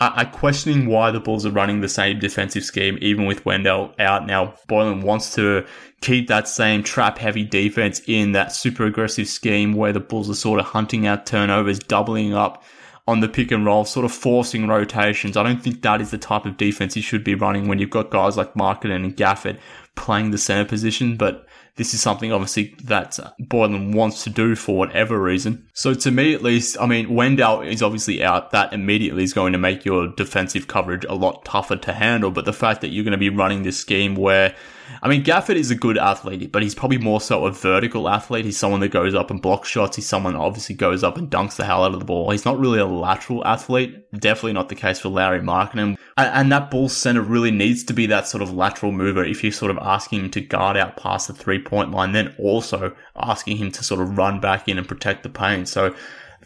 I, 0.00 0.22
am 0.22 0.30
questioning 0.30 0.86
why 0.86 1.10
the 1.10 1.20
Bulls 1.20 1.44
are 1.44 1.50
running 1.50 1.82
the 1.82 1.88
same 1.88 2.18
defensive 2.18 2.64
scheme, 2.64 2.98
even 3.02 3.26
with 3.26 3.44
Wendell 3.44 3.94
out. 3.98 4.26
Now, 4.26 4.54
Boylen 4.66 5.02
wants 5.02 5.34
to 5.34 5.66
keep 6.00 6.26
that 6.28 6.48
same 6.48 6.82
trap 6.82 7.18
heavy 7.18 7.44
defense 7.44 8.00
in 8.06 8.32
that 8.32 8.52
super 8.52 8.86
aggressive 8.86 9.28
scheme 9.28 9.74
where 9.74 9.92
the 9.92 10.00
Bulls 10.00 10.30
are 10.30 10.34
sort 10.34 10.58
of 10.58 10.66
hunting 10.66 11.06
out 11.06 11.26
turnovers, 11.26 11.78
doubling 11.78 12.32
up 12.32 12.64
on 13.06 13.20
the 13.20 13.28
pick 13.28 13.50
and 13.50 13.66
roll, 13.66 13.84
sort 13.84 14.06
of 14.06 14.12
forcing 14.12 14.66
rotations. 14.66 15.36
I 15.36 15.42
don't 15.42 15.62
think 15.62 15.82
that 15.82 16.00
is 16.00 16.10
the 16.10 16.18
type 16.18 16.46
of 16.46 16.56
defense 16.56 16.96
you 16.96 17.02
should 17.02 17.24
be 17.24 17.34
running 17.34 17.68
when 17.68 17.78
you've 17.78 17.90
got 17.90 18.10
guys 18.10 18.38
like 18.38 18.54
Markkanen 18.54 19.04
and 19.04 19.16
Gafford 19.16 19.58
playing 19.96 20.30
the 20.30 20.38
center 20.38 20.64
position. 20.64 21.16
But 21.16 21.46
this 21.80 21.94
is 21.94 22.02
something 22.02 22.30
obviously 22.30 22.74
that 22.84 23.18
Boylen 23.40 23.94
wants 23.94 24.22
to 24.24 24.28
do 24.28 24.54
for 24.54 24.76
whatever 24.76 25.18
reason. 25.18 25.66
So 25.72 25.94
to 25.94 26.10
me, 26.10 26.34
at 26.34 26.42
least, 26.42 26.76
I 26.78 26.84
mean, 26.84 27.14
Wendell 27.14 27.62
is 27.62 27.82
obviously 27.82 28.22
out. 28.22 28.50
That 28.50 28.74
immediately 28.74 29.24
is 29.24 29.32
going 29.32 29.54
to 29.54 29.58
make 29.58 29.86
your 29.86 30.08
defensive 30.08 30.66
coverage 30.66 31.06
a 31.06 31.14
lot 31.14 31.42
tougher 31.46 31.76
to 31.76 31.94
handle. 31.94 32.30
But 32.32 32.44
the 32.44 32.52
fact 32.52 32.82
that 32.82 32.88
you're 32.88 33.04
going 33.04 33.12
to 33.12 33.16
be 33.16 33.30
running 33.30 33.62
this 33.62 33.78
scheme 33.78 34.14
where 34.14 34.54
I 35.02 35.08
mean, 35.08 35.24
Gafford 35.24 35.56
is 35.56 35.70
a 35.70 35.74
good 35.74 35.96
athlete, 35.96 36.52
but 36.52 36.62
he's 36.62 36.74
probably 36.74 36.98
more 36.98 37.20
so 37.20 37.46
a 37.46 37.50
vertical 37.50 38.08
athlete. 38.08 38.44
He's 38.44 38.58
someone 38.58 38.80
that 38.80 38.90
goes 38.90 39.14
up 39.14 39.30
and 39.30 39.40
blocks 39.40 39.68
shots. 39.68 39.96
He's 39.96 40.06
someone 40.06 40.34
that 40.34 40.40
obviously 40.40 40.74
goes 40.74 41.02
up 41.02 41.16
and 41.16 41.30
dunks 41.30 41.56
the 41.56 41.64
hell 41.64 41.84
out 41.84 41.94
of 41.94 41.98
the 41.98 42.04
ball. 42.04 42.30
He's 42.30 42.44
not 42.44 42.58
really 42.58 42.78
a 42.78 42.86
lateral 42.86 43.46
athlete. 43.46 44.10
Definitely 44.12 44.52
not 44.52 44.68
the 44.68 44.74
case 44.74 45.00
for 45.00 45.08
Lauri 45.08 45.40
Markkanen. 45.40 45.96
And 46.16 46.52
that 46.52 46.70
ball 46.70 46.88
center 46.88 47.22
really 47.22 47.50
needs 47.50 47.82
to 47.84 47.92
be 47.92 48.06
that 48.06 48.26
sort 48.26 48.42
of 48.42 48.52
lateral 48.52 48.92
mover 48.92 49.24
if 49.24 49.42
you're 49.42 49.52
sort 49.52 49.70
of 49.70 49.78
asking 49.78 50.20
him 50.20 50.30
to 50.32 50.40
guard 50.40 50.76
out 50.76 50.96
past 50.96 51.28
the 51.28 51.34
three 51.34 51.62
point 51.62 51.90
line, 51.92 52.12
then 52.12 52.34
also 52.38 52.94
asking 53.16 53.56
him 53.56 53.70
to 53.72 53.84
sort 53.84 54.00
of 54.00 54.18
run 54.18 54.40
back 54.40 54.68
in 54.68 54.78
and 54.78 54.88
protect 54.88 55.22
the 55.22 55.28
paint. 55.28 55.68
So 55.68 55.94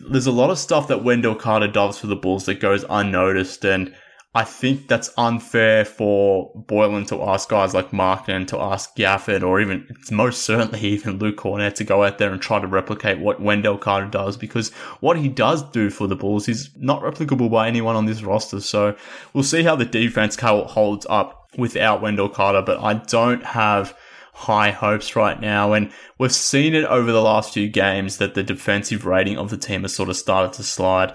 there's 0.01 0.27
a 0.27 0.33
lot 0.33 0.51
of 0.51 0.59
stuff 0.59 0.89
that 0.89 1.05
Wendell 1.05 1.35
Carter 1.35 1.69
does 1.69 1.99
for 1.99 2.07
the 2.07 2.17
Bulls 2.17 2.47
that 2.47 2.61
goes 2.61 2.85
unnoticed 2.89 3.65
and 3.65 3.95
I 4.37 4.43
think 4.43 4.89
that's 4.89 5.11
unfair 5.17 5.85
for 5.85 6.53
Boylen 6.57 7.07
to 7.09 7.23
ask 7.23 7.49
guys 7.49 7.73
like 7.73 7.93
Markkanen 7.93 8.49
to 8.49 8.59
ask 8.59 8.97
Gafford 8.97 9.45
or 9.45 9.61
even 9.61 9.87
it's 9.91 10.11
most 10.11 10.43
certainly 10.43 10.81
even 10.89 11.19
Luke 11.21 11.37
Kornet 11.37 11.75
to 11.75 11.85
go 11.85 12.03
out 12.03 12.19
there 12.19 12.33
and 12.33 12.43
try 12.43 12.59
to 12.59 12.67
replicate 12.67 13.21
what 13.21 13.41
Wendell 13.41 13.79
Carter 13.79 14.09
does 14.09 14.37
because 14.37 14.71
what 14.99 15.17
he 15.17 15.29
does 15.29 15.63
do 15.71 15.89
for 15.89 16.09
the 16.09 16.17
Bulls 16.17 16.49
is 16.49 16.71
not 16.77 17.03
replicable 17.03 17.49
by 17.49 17.69
anyone 17.69 17.95
on 17.95 18.07
this 18.07 18.25
roster. 18.25 18.61
So 18.61 18.97
we'll 19.33 19.45
see 19.45 19.63
how 19.63 19.77
the 19.77 19.85
defense 19.85 20.37
holds 20.37 21.07
up 21.09 21.51
without 21.57 22.03
Wendell 22.03 22.29
Carter, 22.29 22.63
but 22.63 22.81
I 22.81 22.95
don't 22.95 23.45
have 23.45 23.97
high 24.33 24.73
hopes 24.73 25.15
right 25.15 25.41
now. 25.41 25.75
And 25.75 25.93
we've 26.19 26.33
seen 26.33 26.75
it 26.75 26.85
over 26.87 27.13
the 27.13 27.23
last 27.23 27.55
few 27.55 27.69
games 27.69 28.19
that 28.19 28.35
the 28.35 28.43
defensive 28.43 29.07
rating 29.07 29.39
of 29.39 29.51
the 29.51 29.57
team 29.57 29.83
has 29.83 29.95
sort 29.95 30.09
of 30.09 30.17
started 30.17 30.53
to 30.55 30.65
slide 30.65 31.15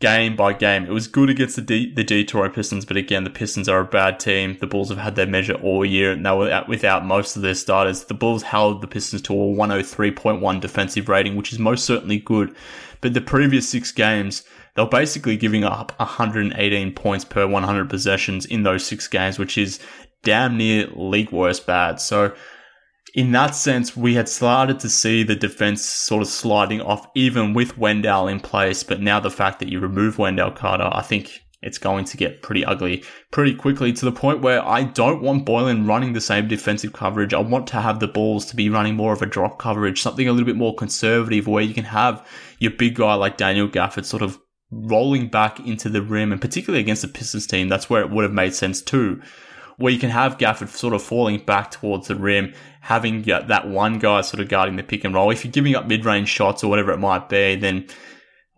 game 0.00 0.36
by 0.36 0.52
game. 0.52 0.84
It 0.84 0.90
was 0.90 1.06
good 1.06 1.30
against 1.30 1.56
the 1.56 1.62
D- 1.62 1.92
the 1.92 2.04
Detroit 2.04 2.54
Pistons, 2.54 2.84
but 2.84 2.96
again, 2.96 3.24
the 3.24 3.30
Pistons 3.30 3.68
are 3.68 3.80
a 3.80 3.84
bad 3.84 4.20
team. 4.20 4.56
The 4.60 4.66
Bulls 4.66 4.88
have 4.88 4.98
had 4.98 5.16
their 5.16 5.26
measure 5.26 5.54
all 5.54 5.84
year, 5.84 6.12
and 6.12 6.24
they 6.24 6.30
were 6.30 6.64
without 6.68 7.06
most 7.06 7.36
of 7.36 7.42
their 7.42 7.54
starters. 7.54 8.04
The 8.04 8.14
Bulls 8.14 8.42
held 8.42 8.80
the 8.80 8.86
Pistons 8.86 9.22
to 9.22 9.32
a 9.32 9.36
103.1 9.36 10.60
defensive 10.60 11.08
rating, 11.08 11.36
which 11.36 11.52
is 11.52 11.58
most 11.58 11.84
certainly 11.84 12.18
good. 12.18 12.54
But 13.00 13.14
the 13.14 13.20
previous 13.20 13.68
six 13.68 13.92
games, 13.92 14.44
they 14.74 14.82
were 14.82 14.88
basically 14.88 15.36
giving 15.36 15.64
up 15.64 15.92
118 15.98 16.94
points 16.94 17.24
per 17.24 17.46
100 17.46 17.90
possessions 17.90 18.46
in 18.46 18.62
those 18.62 18.84
six 18.84 19.08
games, 19.08 19.38
which 19.38 19.58
is 19.58 19.78
damn 20.22 20.56
near 20.56 20.86
league 20.94 21.30
worst 21.30 21.66
bad. 21.66 22.00
So 22.00 22.34
in 23.12 23.32
that 23.32 23.54
sense, 23.54 23.96
we 23.96 24.14
had 24.14 24.28
started 24.28 24.80
to 24.80 24.88
see 24.88 25.22
the 25.22 25.36
defense 25.36 25.84
sort 25.84 26.22
of 26.22 26.28
sliding 26.28 26.80
off, 26.80 27.06
even 27.14 27.52
with 27.52 27.78
Wendell 27.78 28.28
in 28.28 28.40
place. 28.40 28.82
But 28.82 29.00
now 29.00 29.20
the 29.20 29.30
fact 29.30 29.58
that 29.60 29.68
you 29.68 29.78
remove 29.78 30.18
Wendell 30.18 30.52
Carter, 30.52 30.88
I 30.90 31.02
think 31.02 31.40
it's 31.64 31.78
going 31.78 32.04
to 32.04 32.16
get 32.18 32.42
pretty 32.42 32.62
ugly 32.64 33.02
pretty 33.30 33.54
quickly 33.54 33.90
to 33.90 34.04
the 34.04 34.12
point 34.12 34.42
where 34.42 34.62
I 34.64 34.82
don't 34.84 35.22
want 35.22 35.46
Boylen 35.46 35.88
running 35.88 36.12
the 36.12 36.20
same 36.20 36.46
defensive 36.46 36.92
coverage. 36.92 37.32
I 37.32 37.38
want 37.38 37.66
to 37.68 37.80
have 37.80 38.00
the 38.00 38.08
balls 38.08 38.44
to 38.46 38.56
be 38.56 38.68
running 38.68 38.96
more 38.96 39.14
of 39.14 39.22
a 39.22 39.26
drop 39.26 39.58
coverage, 39.58 40.02
something 40.02 40.28
a 40.28 40.32
little 40.32 40.46
bit 40.46 40.56
more 40.56 40.74
conservative 40.74 41.46
where 41.46 41.62
you 41.62 41.72
can 41.72 41.84
have 41.84 42.26
your 42.58 42.72
big 42.72 42.96
guy 42.96 43.14
like 43.14 43.38
Daniel 43.38 43.68
Gafford 43.68 44.04
sort 44.04 44.22
of 44.22 44.38
rolling 44.70 45.28
back 45.28 45.58
into 45.60 45.88
the 45.88 46.02
rim 46.02 46.32
and 46.32 46.40
particularly 46.40 46.80
against 46.80 47.02
the 47.02 47.08
Pistons 47.08 47.46
team, 47.46 47.68
that's 47.68 47.88
where 47.88 48.02
it 48.02 48.10
would 48.10 48.24
have 48.24 48.32
made 48.32 48.54
sense 48.54 48.82
too 48.82 49.22
where 49.76 49.92
you 49.92 49.98
can 49.98 50.10
have 50.10 50.38
Gafford 50.38 50.68
sort 50.68 50.94
of 50.94 51.02
falling 51.02 51.38
back 51.38 51.70
towards 51.70 52.08
the 52.08 52.16
rim, 52.16 52.54
having 52.80 53.22
that 53.22 53.68
one 53.68 53.98
guy 53.98 54.20
sort 54.20 54.40
of 54.40 54.48
guarding 54.48 54.76
the 54.76 54.82
pick 54.82 55.04
and 55.04 55.14
roll. 55.14 55.30
If 55.30 55.44
you're 55.44 55.52
giving 55.52 55.74
up 55.74 55.86
mid 55.86 56.04
range 56.04 56.28
shots 56.28 56.62
or 56.62 56.68
whatever 56.68 56.92
it 56.92 56.98
might 56.98 57.28
be, 57.28 57.56
then 57.56 57.86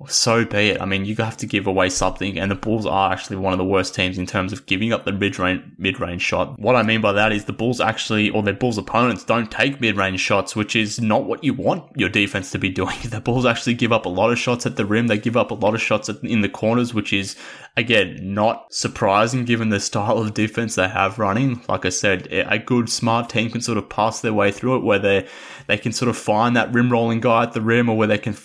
so 0.08 0.44
be 0.44 0.70
it. 0.70 0.80
I 0.80 0.84
mean, 0.84 1.06
you 1.06 1.16
have 1.16 1.38
to 1.38 1.46
give 1.46 1.66
away 1.66 1.88
something, 1.88 2.38
and 2.38 2.50
the 2.50 2.54
Bulls 2.54 2.84
are 2.84 3.12
actually 3.12 3.36
one 3.36 3.54
of 3.54 3.58
the 3.58 3.64
worst 3.64 3.94
teams 3.94 4.18
in 4.18 4.26
terms 4.26 4.52
of 4.52 4.66
giving 4.66 4.92
up 4.92 5.06
the 5.06 5.12
mid 5.12 5.38
range 5.38 5.62
mid 5.78 5.98
range 6.00 6.20
shot. 6.20 6.58
What 6.58 6.76
I 6.76 6.82
mean 6.82 7.00
by 7.00 7.12
that 7.12 7.32
is 7.32 7.46
the 7.46 7.54
Bulls 7.54 7.80
actually, 7.80 8.28
or 8.28 8.42
their 8.42 8.52
Bulls 8.52 8.76
opponents, 8.76 9.24
don't 9.24 9.50
take 9.50 9.80
mid 9.80 9.96
range 9.96 10.20
shots, 10.20 10.54
which 10.54 10.76
is 10.76 11.00
not 11.00 11.24
what 11.24 11.42
you 11.42 11.54
want 11.54 11.84
your 11.96 12.10
defense 12.10 12.50
to 12.50 12.58
be 12.58 12.68
doing. 12.82 12.96
The 13.04 13.22
Bulls 13.22 13.46
actually 13.46 13.74
give 13.74 13.90
up 13.90 14.04
a 14.04 14.10
lot 14.10 14.30
of 14.30 14.38
shots 14.38 14.66
at 14.66 14.76
the 14.76 14.84
rim. 14.84 15.06
They 15.06 15.16
give 15.16 15.36
up 15.36 15.50
a 15.50 15.54
lot 15.54 15.74
of 15.74 15.80
shots 15.80 16.10
in 16.10 16.42
the 16.42 16.48
corners, 16.50 16.92
which 16.92 17.14
is 17.14 17.34
again 17.78 18.18
not 18.34 18.72
surprising 18.72 19.46
given 19.46 19.70
the 19.70 19.80
style 19.80 20.18
of 20.18 20.34
defense 20.34 20.74
they 20.74 20.88
have 20.88 21.18
running. 21.18 21.62
Like 21.70 21.86
I 21.86 21.90
said, 21.90 22.28
a 22.30 22.58
good 22.58 22.90
smart 22.90 23.30
team 23.30 23.50
can 23.50 23.62
sort 23.62 23.78
of 23.78 23.88
pass 23.88 24.20
their 24.20 24.34
way 24.34 24.52
through 24.52 24.76
it, 24.76 24.84
where 24.84 24.98
they 24.98 25.26
they 25.68 25.78
can 25.78 25.92
sort 25.92 26.10
of 26.10 26.18
find 26.18 26.54
that 26.54 26.72
rim 26.72 26.92
rolling 26.92 27.20
guy 27.20 27.44
at 27.44 27.54
the 27.54 27.62
rim, 27.62 27.88
or 27.88 27.96
where 27.96 28.06
they 28.06 28.18
can 28.18 28.36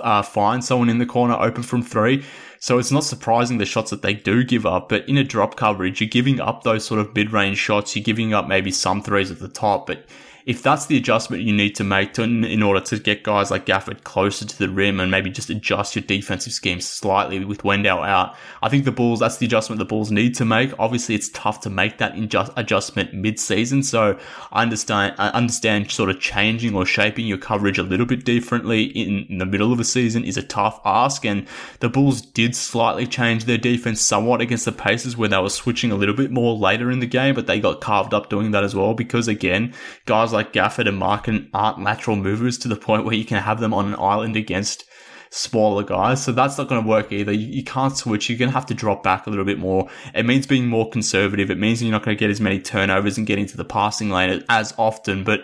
uh, 0.00 0.22
find 0.22 0.64
someone 0.64 0.88
in 0.88 0.93
the 0.98 1.06
corner 1.06 1.36
open 1.38 1.62
from 1.62 1.82
three. 1.82 2.24
So 2.58 2.78
it's 2.78 2.90
not 2.90 3.04
surprising 3.04 3.58
the 3.58 3.66
shots 3.66 3.90
that 3.90 4.02
they 4.02 4.14
do 4.14 4.42
give 4.42 4.64
up, 4.64 4.88
but 4.88 5.06
in 5.08 5.18
a 5.18 5.24
drop 5.24 5.56
coverage, 5.56 6.00
you're 6.00 6.08
giving 6.08 6.40
up 6.40 6.62
those 6.62 6.84
sort 6.84 7.00
of 7.00 7.14
mid 7.14 7.32
range 7.32 7.58
shots. 7.58 7.94
You're 7.94 8.04
giving 8.04 8.32
up 8.32 8.48
maybe 8.48 8.70
some 8.70 9.02
threes 9.02 9.30
at 9.30 9.38
the 9.38 9.48
top, 9.48 9.86
but 9.86 10.06
if 10.46 10.62
that's 10.62 10.86
the 10.86 10.96
adjustment 10.96 11.42
you 11.42 11.54
need 11.54 11.74
to 11.74 11.84
make 11.84 12.12
to, 12.14 12.22
in 12.22 12.62
order 12.62 12.80
to 12.80 12.98
get 12.98 13.22
guys 13.22 13.50
like 13.50 13.64
Gafford 13.64 14.04
closer 14.04 14.44
to 14.44 14.58
the 14.58 14.68
rim 14.68 15.00
and 15.00 15.10
maybe 15.10 15.30
just 15.30 15.48
adjust 15.48 15.96
your 15.96 16.02
defensive 16.02 16.52
scheme 16.52 16.80
slightly 16.80 17.42
with 17.44 17.64
Wendell 17.64 18.02
out, 18.02 18.36
I 18.62 18.68
think 18.68 18.84
the 18.84 18.92
Bulls, 18.92 19.20
that's 19.20 19.38
the 19.38 19.46
adjustment 19.46 19.78
the 19.78 19.86
Bulls 19.86 20.10
need 20.10 20.34
to 20.34 20.44
make. 20.44 20.72
Obviously, 20.78 21.14
it's 21.14 21.30
tough 21.30 21.62
to 21.62 21.70
make 21.70 21.96
that 21.98 22.12
adjustment 22.56 23.14
mid-season. 23.14 23.82
So 23.82 24.18
I 24.52 24.62
understand, 24.62 25.14
I 25.18 25.28
understand 25.28 25.90
sort 25.90 26.10
of 26.10 26.20
changing 26.20 26.74
or 26.74 26.84
shaping 26.84 27.26
your 27.26 27.38
coverage 27.38 27.78
a 27.78 27.82
little 27.82 28.06
bit 28.06 28.26
differently 28.26 28.84
in, 28.84 29.24
in 29.30 29.38
the 29.38 29.46
middle 29.46 29.72
of 29.72 29.80
a 29.80 29.84
season 29.84 30.24
is 30.24 30.36
a 30.36 30.42
tough 30.42 30.78
ask. 30.84 31.24
And 31.24 31.46
the 31.80 31.88
Bulls 31.88 32.20
did 32.20 32.54
slightly 32.54 33.06
change 33.06 33.46
their 33.46 33.56
defense 33.56 34.02
somewhat 34.02 34.42
against 34.42 34.66
the 34.66 34.72
Pacers 34.72 35.16
where 35.16 35.28
they 35.30 35.38
were 35.38 35.48
switching 35.48 35.90
a 35.90 35.96
little 35.96 36.14
bit 36.14 36.30
more 36.30 36.54
later 36.54 36.90
in 36.90 37.00
the 37.00 37.06
game, 37.06 37.34
but 37.34 37.46
they 37.46 37.60
got 37.60 37.80
carved 37.80 38.12
up 38.12 38.28
doing 38.28 38.50
that 38.50 38.62
as 38.62 38.74
well 38.74 38.92
because 38.92 39.26
again, 39.26 39.72
guys 40.04 40.33
like 40.34 40.52
Gafford 40.52 40.88
and 40.88 40.98
Markin 40.98 41.48
aren't 41.54 41.82
lateral 41.82 42.16
movers 42.16 42.58
to 42.58 42.68
the 42.68 42.76
point 42.76 43.04
where 43.04 43.14
you 43.14 43.24
can 43.24 43.40
have 43.42 43.60
them 43.60 43.72
on 43.72 43.86
an 43.86 43.96
island 43.98 44.36
against 44.36 44.84
smaller 45.30 45.82
guys. 45.82 46.22
So 46.22 46.32
that's 46.32 46.58
not 46.58 46.68
going 46.68 46.82
to 46.82 46.88
work 46.88 47.12
either. 47.12 47.32
You, 47.32 47.46
you, 47.46 47.64
can't 47.64 47.96
switch. 47.96 48.28
You're 48.28 48.38
going 48.38 48.50
to 48.50 48.54
have 48.54 48.66
to 48.66 48.74
drop 48.74 49.02
back 49.02 49.26
a 49.26 49.30
little 49.30 49.44
bit 49.44 49.58
more. 49.58 49.88
It 50.14 50.26
means 50.26 50.46
being 50.46 50.66
more 50.66 50.88
conservative. 50.88 51.50
It 51.50 51.58
means 51.58 51.82
you're 51.82 51.90
not 51.90 52.04
going 52.04 52.16
to 52.16 52.20
get 52.20 52.30
as 52.30 52.40
many 52.40 52.60
turnovers 52.60 53.18
and 53.18 53.26
get 53.26 53.38
into 53.38 53.56
the 53.56 53.64
passing 53.64 54.10
lane 54.10 54.44
as 54.48 54.74
often, 54.78 55.24
but 55.24 55.40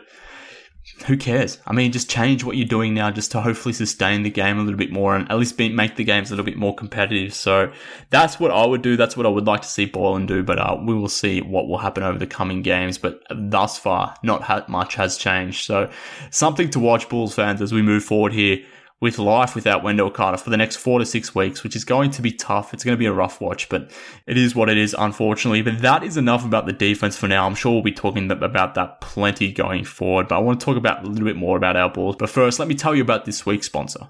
who 1.06 1.16
cares? 1.16 1.58
I 1.66 1.72
mean, 1.72 1.92
just 1.92 2.10
change 2.10 2.44
what 2.44 2.56
you're 2.56 2.66
doing 2.66 2.94
now 2.94 3.10
just 3.10 3.30
to 3.32 3.40
hopefully 3.40 3.72
sustain 3.72 4.22
the 4.22 4.30
game 4.30 4.58
a 4.58 4.62
little 4.62 4.78
bit 4.78 4.92
more 4.92 5.16
and 5.16 5.30
at 5.30 5.38
least 5.38 5.56
be, 5.56 5.68
make 5.68 5.96
the 5.96 6.04
games 6.04 6.30
a 6.30 6.32
little 6.34 6.44
bit 6.44 6.56
more 6.56 6.74
competitive. 6.74 7.34
So 7.34 7.72
that's 8.10 8.38
what 8.38 8.50
I 8.50 8.66
would 8.66 8.82
do. 8.82 8.96
That's 8.96 9.16
what 9.16 9.26
I 9.26 9.30
would 9.30 9.46
like 9.46 9.62
to 9.62 9.68
see 9.68 9.86
Boylen 9.86 10.26
do, 10.26 10.42
but 10.42 10.58
uh, 10.58 10.78
we 10.82 10.94
will 10.94 11.08
see 11.08 11.40
what 11.40 11.68
will 11.68 11.78
happen 11.78 12.02
over 12.02 12.18
the 12.18 12.26
coming 12.26 12.62
games. 12.62 12.98
But 12.98 13.22
thus 13.30 13.78
far, 13.78 14.14
not 14.22 14.68
much 14.68 14.94
has 14.96 15.16
changed. 15.16 15.64
So 15.64 15.90
something 16.30 16.70
to 16.70 16.80
watch, 16.80 17.08
Bulls 17.08 17.34
fans, 17.34 17.62
as 17.62 17.72
we 17.72 17.82
move 17.82 18.04
forward 18.04 18.32
here 18.32 18.58
with 19.00 19.18
life 19.18 19.54
without 19.54 19.82
Wendell 19.82 20.10
Carter 20.10 20.36
for 20.36 20.50
the 20.50 20.56
next 20.58 20.76
four 20.76 20.98
to 20.98 21.06
six 21.06 21.34
weeks, 21.34 21.64
which 21.64 21.74
is 21.74 21.84
going 21.84 22.10
to 22.10 22.22
be 22.22 22.32
tough. 22.32 22.74
It's 22.74 22.84
going 22.84 22.94
to 22.94 22.98
be 22.98 23.06
a 23.06 23.12
rough 23.12 23.40
watch, 23.40 23.68
but 23.70 23.90
it 24.26 24.36
is 24.36 24.54
what 24.54 24.68
it 24.68 24.76
is, 24.76 24.94
unfortunately. 24.98 25.62
But 25.62 25.80
that 25.80 26.04
is 26.04 26.18
enough 26.18 26.44
about 26.44 26.66
the 26.66 26.72
defense 26.72 27.16
for 27.16 27.26
now. 27.26 27.46
I'm 27.46 27.54
sure 27.54 27.72
we'll 27.72 27.82
be 27.82 27.92
talking 27.92 28.30
about 28.30 28.74
that 28.74 29.00
plenty 29.00 29.52
going 29.52 29.84
forward, 29.84 30.28
but 30.28 30.36
I 30.36 30.38
want 30.40 30.60
to 30.60 30.64
talk 30.64 30.76
about 30.76 31.02
a 31.02 31.08
little 31.08 31.24
bit 31.24 31.36
more 31.36 31.56
about 31.56 31.76
our 31.76 31.88
Bulls. 31.88 32.16
But 32.16 32.28
first, 32.28 32.58
let 32.58 32.68
me 32.68 32.74
tell 32.74 32.94
you 32.94 33.02
about 33.02 33.24
this 33.24 33.46
week's 33.46 33.66
sponsor. 33.66 34.08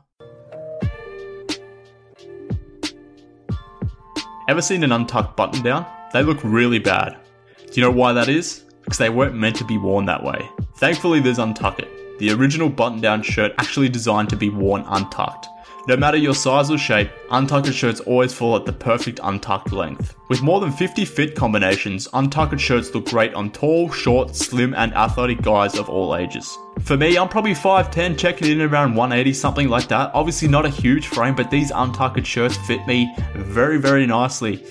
Ever 4.49 4.63
seen 4.63 4.83
an 4.83 4.91
untucked 4.91 5.37
button 5.37 5.63
down? 5.63 5.87
They 6.13 6.25
look 6.25 6.41
really 6.43 6.81
bad. 6.81 7.17
Do 7.59 7.81
you 7.81 7.83
know 7.83 7.93
why 7.93 8.13
that 8.13 8.29
is? 8.29 8.65
Because 8.83 8.99
they 8.99 9.09
weren't 9.09 9.37
meant 9.37 9.55
to 9.57 9.65
be 9.65 9.79
worn 9.79 10.07
that 10.07 10.25
way. 10.25 10.49
Thankfully, 10.79 11.21
there's 11.21 11.39
Untuckit 11.39 11.89
the 12.21 12.31
original 12.31 12.69
button 12.69 13.01
down 13.01 13.23
shirt 13.23 13.53
actually 13.59 13.89
designed 13.89 14.29
to 14.29 14.37
be 14.37 14.51
worn 14.51 14.85
untucked. 14.87 15.49
No 15.89 15.97
matter 15.97 16.19
your 16.19 16.35
size 16.35 16.71
or 16.71 16.77
shape, 16.77 17.11
untucked 17.31 17.73
shirts 17.73 18.01
always 18.01 18.35
fall 18.35 18.55
at 18.55 18.67
the 18.67 18.73
perfect 18.73 19.19
untucked 19.23 19.73
length. 19.73 20.15
With 20.29 20.43
more 20.43 20.61
than 20.61 20.71
50 20.71 21.07
fit 21.07 21.35
combinations, 21.35 22.07
untucked 22.13 22.61
shirts 22.61 22.95
look 22.95 23.07
great 23.07 23.33
on 23.33 23.51
tall, 23.51 23.91
short, 23.91 24.37
slim, 24.37 24.75
and 24.75 24.93
athletic 24.95 25.41
guys 25.41 25.79
of 25.79 25.89
all 25.89 26.15
ages. 26.15 26.57
For 26.83 26.99
me, 26.99 27.17
I'm 27.17 27.29
probably 27.31 27.55
5'10, 27.55 28.19
checking 28.19 28.49
in 28.49 28.61
around 28.61 28.95
180, 28.95 29.33
something 29.33 29.69
like 29.69 29.89
that. 29.89 30.11
Obviously, 30.13 30.49
not 30.49 30.67
a 30.67 30.71
huge 30.71 31.07
frame, 31.07 31.35
but 31.35 31.51
these 31.51 31.73
untucked 31.75 32.27
shirts 32.27 32.59
fit 32.67 32.87
me 32.87 33.13
very, 33.35 33.79
very 33.79 34.07
nicely. 34.07 34.63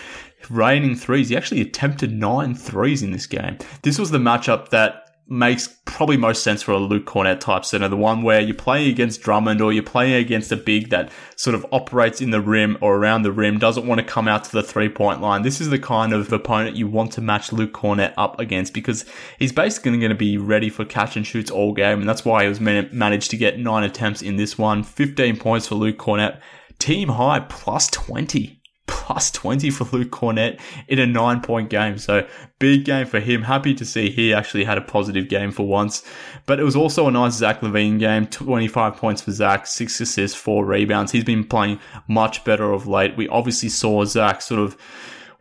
raining 0.50 0.96
threes. 0.96 1.30
He 1.30 1.36
actually 1.36 1.62
attempted 1.62 2.14
nine 2.14 2.56
threes 2.56 3.02
in 3.02 3.12
this 3.12 3.26
game. 3.26 3.58
This 3.82 4.00
was 4.00 4.12
the 4.12 4.20
matchup 4.20 4.70
that 4.70 5.09
makes 5.30 5.68
probably 5.86 6.18
most 6.18 6.44
sense 6.44 6.62
for 6.62 6.72
a 6.72 6.78
Luke 6.78 7.06
Kornet 7.06 7.40
type 7.40 7.64
center, 7.64 7.88
the 7.88 7.96
one 7.98 8.24
where 8.24 8.40
you're 8.40 8.56
playing 8.56 8.90
against 8.90 9.22
Drummond 9.22 9.62
or 9.62 9.72
you're 9.72 9.84
playing 9.84 10.14
against 10.14 10.52
a 10.52 10.58
big 10.58 10.90
that 10.90 11.12
sort 11.36 11.56
of 11.56 11.66
operates 11.72 12.22
in 12.22 12.32
the 12.32 12.42
rim 12.42 12.78
or 12.82 12.96
around 12.96 13.22
the 13.22 13.32
rim, 13.32 13.60
doesn't 13.60 13.86
want 13.86 14.00
to 14.00 14.06
come 14.06 14.28
out 14.28 14.44
to 14.46 14.52
the 14.52 14.64
three 14.64 14.90
point 14.90 15.22
line. 15.22 15.42
This 15.42 15.62
is 15.62 15.70
the 15.70 15.80
kind 15.80 16.14
of 16.14 16.32
opponent 16.34 16.76
you 16.76 16.88
want 16.88 17.12
to 17.14 17.22
match 17.22 17.52
Luke 17.52 17.74
Kornet 17.74 18.14
up 18.18 18.40
against 18.40 18.74
because 18.74 19.06
he's 19.38 19.52
basically 19.52 19.98
going 19.98 20.10
to 20.10 20.16
be 20.16 20.38
ready 20.38 20.70
for 20.70 20.86
catch 20.86 21.16
and 21.16 21.26
shoots 21.26 21.52
all 21.52 21.74
game. 21.74 22.00
And 22.00 22.10
that's 22.10 22.26
why 22.26 22.44
he 22.44 22.50
was 22.50 22.60
managed 22.60 23.32
to 23.32 23.38
get 23.38 23.60
nine 23.60 23.84
attempts 23.84 24.22
in 24.22 24.38
this 24.38 24.58
one, 24.58 24.84
15 24.84 25.38
points 25.38 25.68
for 25.68 25.76
Luke 25.76 25.98
Kornet, 25.98 26.40
team 26.80 27.10
high 27.10 27.40
plus 27.42 27.88
20 27.90 28.59
plus 28.90 29.32
20 29.32 29.70
for 29.70 29.86
Luke 29.96 30.10
Kornet 30.10 30.60
in 30.88 31.00
a 31.00 31.06
nine 31.06 31.42
point 31.42 31.70
game. 31.70 31.98
So 31.98 32.28
big 32.58 32.86
game 32.86 33.06
for 33.06 33.20
him. 33.20 33.44
Happy 33.44 33.74
to 33.76 33.86
see 33.86 34.10
he 34.10 34.34
actually 34.34 34.64
had 34.64 34.78
a 34.78 34.82
positive 34.82 35.30
game 35.30 35.52
for 35.52 35.68
once. 35.68 36.04
But 36.46 36.60
it 36.60 36.64
was 36.64 36.76
also 36.76 37.08
a 37.08 37.12
nice 37.12 37.36
Zach 37.36 37.62
LaVine 37.62 38.00
game. 38.00 38.28
25 38.28 38.98
points 38.98 39.22
for 39.22 39.32
Zach, 39.32 39.68
six 39.68 40.02
assists, 40.02 40.38
four 40.38 40.66
rebounds. 40.66 41.12
He's 41.12 41.24
been 41.24 41.46
playing 41.46 41.80
much 42.08 42.44
better 42.44 42.72
of 42.72 42.88
late. 42.88 43.16
We 43.16 43.28
obviously 43.30 43.70
saw 43.70 44.04
Zach 44.06 44.42
sort 44.42 44.62
of 44.62 44.78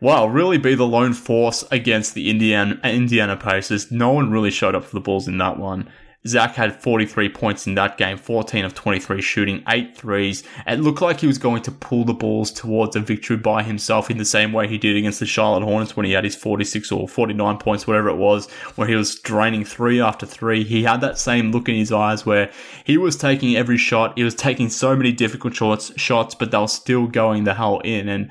well, 0.01 0.29
really 0.29 0.57
be 0.57 0.75
the 0.75 0.87
lone 0.87 1.13
force 1.13 1.65
against 1.71 2.13
the 2.13 2.29
Indiana, 2.29 2.79
Indiana 2.85 3.35
Pacers. 3.35 3.91
No 3.91 4.11
one 4.11 4.31
really 4.31 4.51
showed 4.51 4.73
up 4.73 4.85
for 4.85 4.95
the 4.95 5.01
Bulls 5.01 5.27
in 5.27 5.37
that 5.39 5.59
one. 5.59 5.89
Zach 6.27 6.55
had 6.55 6.81
43 6.81 7.29
points 7.29 7.65
in 7.65 7.75
that 7.75 7.97
game, 7.97 8.17
14 8.17 8.65
of 8.65 8.73
23 8.73 9.21
shooting, 9.21 9.63
8 9.69 9.95
threes. 9.95 10.43
It 10.67 10.81
looked 10.81 11.01
like 11.01 11.21
he 11.21 11.27
was 11.27 11.37
going 11.37 11.61
to 11.63 11.71
pull 11.71 12.03
the 12.03 12.13
balls 12.13 12.51
towards 12.51 12.97
a 12.97 12.99
victory 12.99 13.37
by 13.37 13.63
himself 13.63 14.11
in 14.11 14.17
the 14.17 14.25
same 14.25 14.51
way 14.51 14.67
he 14.67 14.77
did 14.77 14.97
against 14.97 15.21
the 15.21 15.25
Charlotte 15.25 15.63
Hornets 15.63 15.95
when 15.95 16.05
he 16.05 16.11
had 16.11 16.25
his 16.25 16.35
46 16.35 16.91
or 16.91 17.07
49 17.07 17.57
points, 17.57 17.87
whatever 17.87 18.09
it 18.09 18.17
was, 18.17 18.51
where 18.75 18.87
he 18.87 18.95
was 18.95 19.17
draining 19.19 19.63
three 19.63 20.01
after 20.01 20.25
three. 20.25 20.65
He 20.65 20.83
had 20.83 20.99
that 21.01 21.17
same 21.17 21.51
look 21.51 21.69
in 21.69 21.75
his 21.75 21.91
eyes 21.91 22.25
where 22.25 22.51
he 22.83 22.97
was 22.97 23.15
taking 23.15 23.55
every 23.55 23.77
shot. 23.77 24.17
He 24.17 24.23
was 24.25 24.35
taking 24.35 24.69
so 24.69 24.97
many 24.97 25.13
difficult 25.13 25.53
shots, 25.53 25.97
shots, 25.97 26.35
but 26.35 26.51
they 26.51 26.57
were 26.57 26.67
still 26.67 27.07
going 27.07 27.45
the 27.45 27.53
hell 27.53 27.79
in. 27.79 28.09
And 28.09 28.29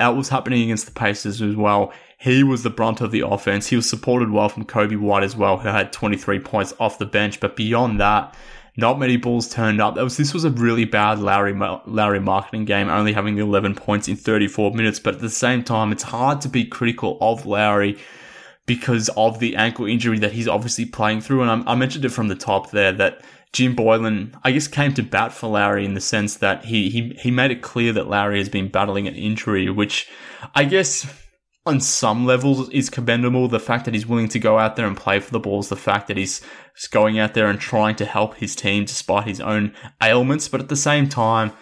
that 0.00 0.16
was 0.16 0.28
happening 0.28 0.62
against 0.62 0.86
the 0.86 0.92
Pacers 0.92 1.40
as 1.40 1.54
well. 1.54 1.92
He 2.20 2.42
was 2.42 2.64
the 2.64 2.70
brunt 2.70 3.00
of 3.00 3.12
the 3.12 3.20
offense. 3.20 3.68
He 3.68 3.76
was 3.76 3.88
supported 3.88 4.30
well 4.30 4.48
from 4.48 4.64
Coby 4.64 4.98
White 4.98 5.22
as 5.22 5.36
well, 5.36 5.58
who 5.58 5.68
had 5.68 5.92
23 5.92 6.40
points 6.40 6.74
off 6.80 6.98
the 6.98 7.06
bench. 7.06 7.38
But 7.38 7.54
beyond 7.54 8.00
that, 8.00 8.34
not 8.76 8.98
many 8.98 9.16
balls 9.16 9.48
turned 9.48 9.80
up. 9.80 9.94
That 9.94 10.02
Was, 10.02 10.16
this 10.16 10.34
was 10.34 10.44
a 10.44 10.50
really 10.50 10.84
bad 10.84 11.20
Lauri 11.20 11.52
Lauri 11.52 12.18
Markkanen 12.18 12.66
game, 12.66 12.88
only 12.88 13.12
having 13.12 13.36
the 13.36 13.42
11 13.42 13.76
points 13.76 14.08
in 14.08 14.16
34 14.16 14.72
minutes. 14.72 14.98
But 14.98 15.14
at 15.14 15.20
the 15.20 15.30
same 15.30 15.62
time, 15.62 15.92
it's 15.92 16.02
hard 16.02 16.40
to 16.40 16.48
be 16.48 16.64
critical 16.64 17.18
of 17.20 17.46
Lauri 17.46 17.96
because 18.66 19.08
of 19.16 19.38
the 19.38 19.54
ankle 19.54 19.86
injury 19.86 20.18
that 20.18 20.32
he's 20.32 20.48
obviously 20.48 20.86
playing 20.86 21.20
through. 21.20 21.42
And 21.42 21.64
I, 21.68 21.72
I 21.72 21.74
mentioned 21.76 22.04
it 22.04 22.10
from 22.10 22.26
the 22.26 22.34
top 22.34 22.72
there 22.72 22.90
that 22.92 23.22
Jim 23.52 23.76
Boylen, 23.76 24.36
I 24.42 24.50
guess, 24.50 24.66
came 24.66 24.92
to 24.94 25.04
bat 25.04 25.32
for 25.32 25.48
Lauri 25.48 25.84
in 25.84 25.94
the 25.94 26.00
sense 26.00 26.36
that 26.38 26.64
he, 26.64 26.90
he, 26.90 27.16
he 27.20 27.30
made 27.30 27.52
it 27.52 27.62
clear 27.62 27.92
that 27.92 28.08
Lauri 28.08 28.38
has 28.38 28.48
been 28.48 28.68
battling 28.68 29.06
an 29.06 29.14
injury, 29.14 29.70
which 29.70 30.08
I 30.54 30.64
guess 30.64 31.06
on 31.68 31.80
some 31.80 32.26
levels 32.26 32.68
is 32.70 32.90
commendable. 32.90 33.46
The 33.46 33.60
fact 33.60 33.84
that 33.84 33.94
he's 33.94 34.06
willing 34.06 34.28
to 34.28 34.38
go 34.38 34.58
out 34.58 34.76
there 34.76 34.86
and 34.86 34.96
play 34.96 35.20
for 35.20 35.30
the 35.30 35.38
Bulls, 35.38 35.68
the 35.68 35.76
fact 35.76 36.08
that 36.08 36.16
he's 36.16 36.40
going 36.90 37.18
out 37.18 37.34
there 37.34 37.48
and 37.48 37.60
trying 37.60 37.96
to 37.96 38.04
help 38.04 38.36
his 38.36 38.56
team 38.56 38.84
despite 38.84 39.26
his 39.26 39.40
own 39.40 39.74
ailments. 40.02 40.48
But 40.48 40.60
at 40.60 40.68
the 40.68 40.76
same 40.76 41.08
time, 41.08 41.52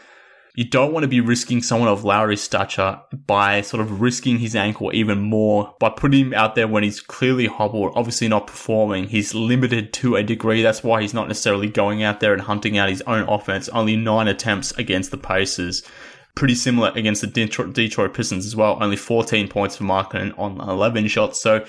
you 0.54 0.64
don't 0.64 0.92
want 0.92 1.04
to 1.04 1.08
be 1.08 1.20
risking 1.20 1.60
someone 1.60 1.90
of 1.90 2.02
Lauri's 2.02 2.40
stature 2.40 2.98
by 3.26 3.60
sort 3.60 3.82
of 3.82 4.00
risking 4.00 4.38
his 4.38 4.56
ankle 4.56 4.90
even 4.94 5.18
more 5.18 5.74
by 5.78 5.90
putting 5.90 6.26
him 6.26 6.34
out 6.34 6.54
there 6.54 6.66
when 6.66 6.82
he's 6.82 7.00
clearly 7.00 7.46
hobbled, 7.46 7.92
obviously 7.94 8.26
not 8.26 8.46
performing. 8.46 9.08
He's 9.08 9.34
limited 9.34 9.92
to 9.94 10.16
a 10.16 10.22
degree. 10.22 10.62
That's 10.62 10.82
why 10.82 11.02
he's 11.02 11.12
not 11.12 11.28
necessarily 11.28 11.68
going 11.68 12.02
out 12.02 12.20
there 12.20 12.32
and 12.32 12.40
hunting 12.40 12.78
out 12.78 12.88
his 12.88 13.02
own 13.02 13.28
offense. 13.28 13.68
Only 13.68 13.96
nine 13.96 14.28
attempts 14.28 14.72
against 14.78 15.10
the 15.10 15.18
Pacers 15.18 15.82
pretty 16.36 16.54
similar 16.54 16.92
against 16.94 17.22
the 17.22 17.26
Detroit, 17.26 17.72
Detroit 17.72 18.14
Pistons 18.14 18.46
as 18.46 18.54
well. 18.54 18.78
Only 18.80 18.96
14 18.96 19.48
points 19.48 19.76
for 19.76 19.84
Markkanen 19.84 20.38
on 20.38 20.60
11 20.60 21.08
shots. 21.08 21.40
So 21.40 21.64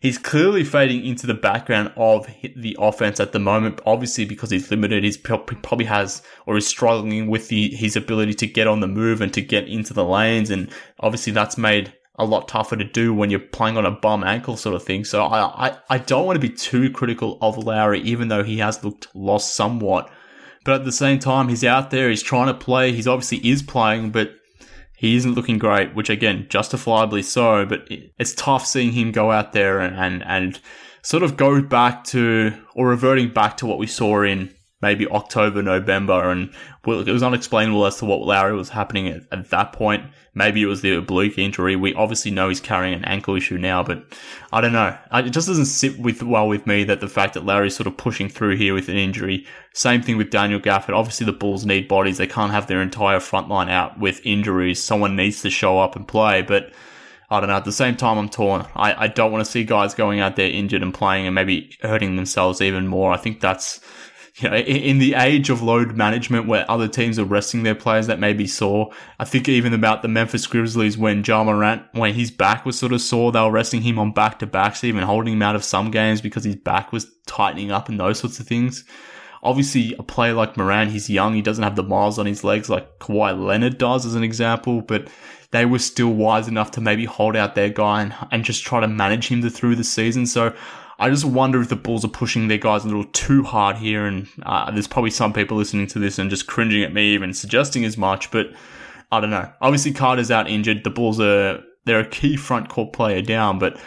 he's 0.00 0.18
clearly 0.18 0.62
fading 0.62 1.04
into 1.04 1.26
the 1.26 1.34
background 1.34 1.92
of 1.96 2.28
the 2.54 2.76
offense 2.78 3.18
at 3.18 3.32
the 3.32 3.40
moment. 3.40 3.80
Obviously, 3.86 4.26
because 4.26 4.50
he's 4.50 4.70
limited, 4.70 5.02
he 5.02 5.16
probably 5.16 5.86
has 5.86 6.22
or 6.46 6.56
is 6.56 6.68
struggling 6.68 7.28
with 7.28 7.48
the, 7.48 7.70
his 7.70 7.96
ability 7.96 8.34
to 8.34 8.46
get 8.46 8.68
on 8.68 8.80
the 8.80 8.86
move 8.86 9.20
and 9.20 9.34
to 9.34 9.40
get 9.40 9.66
into 9.66 9.94
the 9.94 10.04
lanes. 10.04 10.50
And 10.50 10.70
obviously, 11.00 11.32
that's 11.32 11.58
made 11.58 11.92
a 12.18 12.24
lot 12.24 12.46
tougher 12.46 12.76
to 12.76 12.84
do 12.84 13.14
when 13.14 13.30
you're 13.30 13.40
playing 13.40 13.78
on 13.78 13.86
a 13.86 13.90
bum 13.90 14.22
ankle 14.22 14.58
sort 14.58 14.76
of 14.76 14.82
thing. 14.82 15.06
So 15.06 15.24
I, 15.24 15.68
I, 15.68 15.78
I 15.88 15.98
don't 15.98 16.26
want 16.26 16.36
to 16.36 16.46
be 16.46 16.54
too 16.54 16.90
critical 16.90 17.38
of 17.40 17.56
Lauri, 17.56 18.00
even 18.02 18.28
though 18.28 18.44
he 18.44 18.58
has 18.58 18.84
looked 18.84 19.08
lost 19.14 19.54
somewhat. 19.54 20.10
But 20.64 20.80
at 20.80 20.84
the 20.84 20.92
same 20.92 21.18
time, 21.18 21.48
he's 21.48 21.64
out 21.64 21.90
there, 21.90 22.10
he's 22.10 22.22
trying 22.22 22.48
to 22.48 22.54
play, 22.54 22.92
he's 22.92 23.06
obviously 23.06 23.38
is 23.48 23.62
playing, 23.62 24.10
but 24.10 24.32
he 24.96 25.16
isn't 25.16 25.34
looking 25.34 25.58
great, 25.58 25.94
which 25.94 26.10
again, 26.10 26.46
justifiably 26.50 27.22
so, 27.22 27.64
but 27.64 27.88
it's 27.88 28.34
tough 28.34 28.66
seeing 28.66 28.92
him 28.92 29.12
go 29.12 29.32
out 29.32 29.54
there 29.54 29.80
and, 29.80 29.96
and, 29.96 30.22
and 30.26 30.60
sort 31.02 31.22
of 31.22 31.38
go 31.38 31.62
back 31.62 32.04
to, 32.04 32.52
or 32.74 32.88
reverting 32.88 33.32
back 33.32 33.56
to 33.58 33.66
what 33.66 33.78
we 33.78 33.86
saw 33.86 34.22
in 34.22 34.54
maybe 34.82 35.06
October, 35.08 35.62
November, 35.62 36.30
and 36.30 36.50
it 36.86 37.12
was 37.12 37.22
unexplainable 37.22 37.84
as 37.84 37.96
to 37.98 38.06
what 38.06 38.20
Lauri 38.20 38.54
was 38.54 38.70
happening 38.70 39.08
at, 39.08 39.22
at, 39.30 39.50
that 39.50 39.72
point. 39.72 40.04
Maybe 40.32 40.62
it 40.62 40.66
was 40.66 40.80
the 40.80 40.96
oblique 40.96 41.36
injury. 41.36 41.76
We 41.76 41.92
obviously 41.94 42.30
know 42.30 42.48
he's 42.48 42.60
carrying 42.60 42.94
an 42.94 43.04
ankle 43.04 43.36
issue 43.36 43.58
now, 43.58 43.82
but 43.82 44.02
I 44.52 44.60
don't 44.60 44.72
know. 44.72 44.96
It 45.12 45.30
just 45.30 45.48
doesn't 45.48 45.66
sit 45.66 45.98
with 45.98 46.22
well 46.22 46.48
with 46.48 46.66
me 46.66 46.84
that 46.84 47.00
the 47.00 47.08
fact 47.08 47.34
that 47.34 47.44
Lauri's 47.44 47.76
sort 47.76 47.86
of 47.86 47.96
pushing 47.96 48.28
through 48.28 48.56
here 48.56 48.72
with 48.72 48.88
an 48.88 48.96
injury. 48.96 49.46
Same 49.74 50.02
thing 50.02 50.16
with 50.16 50.30
Daniel 50.30 50.60
Gafford. 50.60 50.94
Obviously, 50.94 51.26
the 51.26 51.32
Bulls 51.32 51.66
need 51.66 51.88
bodies. 51.88 52.18
They 52.18 52.26
can't 52.26 52.52
have 52.52 52.66
their 52.66 52.80
entire 52.80 53.20
front 53.20 53.48
line 53.48 53.68
out 53.68 53.98
with 53.98 54.24
injuries. 54.24 54.82
Someone 54.82 55.16
needs 55.16 55.42
to 55.42 55.50
show 55.50 55.78
up 55.78 55.96
and 55.96 56.06
play, 56.06 56.42
but. 56.42 56.72
I 57.32 57.38
don't 57.38 57.48
know. 57.48 57.54
At 57.54 57.64
the 57.64 57.70
same 57.70 57.94
time, 57.96 58.18
I'm 58.18 58.28
torn. 58.28 58.66
I, 58.74 59.04
I 59.04 59.06
don't 59.06 59.30
want 59.30 59.44
to 59.44 59.48
see 59.48 59.62
guys 59.62 59.94
going 59.94 60.18
out 60.18 60.34
there 60.34 60.50
injured 60.50 60.82
and 60.82 60.92
playing 60.92 61.26
and 61.26 61.34
maybe 61.36 61.76
hurting 61.80 62.16
themselves 62.16 62.60
even 62.60 62.88
more. 62.88 63.12
I 63.12 63.18
think 63.18 63.38
that's 63.40 63.78
you 64.40 64.48
know, 64.48 64.56
in 64.56 64.98
the 64.98 65.14
age 65.14 65.50
of 65.50 65.62
load 65.62 65.96
management 65.96 66.46
where 66.46 66.68
other 66.70 66.88
teams 66.88 67.18
are 67.18 67.24
resting 67.24 67.62
their 67.62 67.74
players 67.74 68.06
that 68.06 68.18
may 68.18 68.32
be 68.32 68.46
sore, 68.46 68.90
I 69.18 69.24
think 69.24 69.48
even 69.48 69.74
about 69.74 70.02
the 70.02 70.08
Memphis 70.08 70.46
Grizzlies 70.46 70.96
when 70.96 71.22
Ja 71.24 71.44
Morant, 71.44 71.82
when 71.92 72.14
his 72.14 72.30
back 72.30 72.64
was 72.64 72.78
sort 72.78 72.92
of 72.92 73.00
sore, 73.00 73.32
they 73.32 73.40
were 73.40 73.50
resting 73.50 73.82
him 73.82 73.98
on 73.98 74.12
back 74.12 74.38
to 74.38 74.46
backs, 74.46 74.84
even 74.84 75.02
holding 75.02 75.34
him 75.34 75.42
out 75.42 75.56
of 75.56 75.64
some 75.64 75.90
games 75.90 76.20
because 76.20 76.44
his 76.44 76.56
back 76.56 76.92
was 76.92 77.06
tightening 77.26 77.70
up 77.70 77.88
and 77.88 78.00
those 78.00 78.18
sorts 78.18 78.40
of 78.40 78.46
things. 78.46 78.84
Obviously, 79.42 79.94
a 79.98 80.02
player 80.02 80.34
like 80.34 80.56
Morant, 80.56 80.90
he's 80.90 81.10
young, 81.10 81.34
he 81.34 81.42
doesn't 81.42 81.64
have 81.64 81.76
the 81.76 81.82
miles 81.82 82.18
on 82.18 82.26
his 82.26 82.44
legs 82.44 82.68
like 82.68 82.98
Kawhi 82.98 83.38
Leonard 83.38 83.78
does 83.78 84.04
as 84.04 84.14
an 84.14 84.22
example, 84.22 84.82
but 84.82 85.08
they 85.50 85.64
were 85.64 85.78
still 85.78 86.10
wise 86.10 86.46
enough 86.46 86.70
to 86.72 86.80
maybe 86.80 87.04
hold 87.04 87.36
out 87.36 87.54
their 87.54 87.70
guy 87.70 88.02
and, 88.02 88.14
and 88.30 88.44
just 88.44 88.64
try 88.64 88.80
to 88.80 88.88
manage 88.88 89.28
him 89.28 89.48
through 89.48 89.76
the 89.76 89.84
season. 89.84 90.26
So 90.26 90.54
I 91.00 91.08
just 91.08 91.24
wonder 91.24 91.62
if 91.62 91.70
the 91.70 91.76
Bulls 91.76 92.04
are 92.04 92.08
pushing 92.08 92.48
their 92.48 92.58
guys 92.58 92.84
a 92.84 92.86
little 92.86 93.06
too 93.06 93.42
hard 93.42 93.76
here, 93.76 94.04
and 94.04 94.28
uh, 94.42 94.70
there's 94.70 94.86
probably 94.86 95.10
some 95.10 95.32
people 95.32 95.56
listening 95.56 95.86
to 95.88 95.98
this 95.98 96.18
and 96.18 96.28
just 96.28 96.46
cringing 96.46 96.82
at 96.84 96.92
me 96.92 97.14
even 97.14 97.32
suggesting 97.32 97.86
as 97.86 97.96
much. 97.96 98.30
But 98.30 98.52
I 99.10 99.18
don't 99.18 99.30
know. 99.30 99.50
Obviously, 99.62 99.92
Carter's 99.92 100.30
out 100.30 100.46
injured. 100.46 100.84
The 100.84 100.90
Bulls 100.90 101.18
are 101.18 101.62
they're 101.86 102.00
a 102.00 102.06
key 102.06 102.36
front 102.36 102.68
court 102.68 102.92
player 102.92 103.22
down, 103.22 103.58
but 103.58 103.80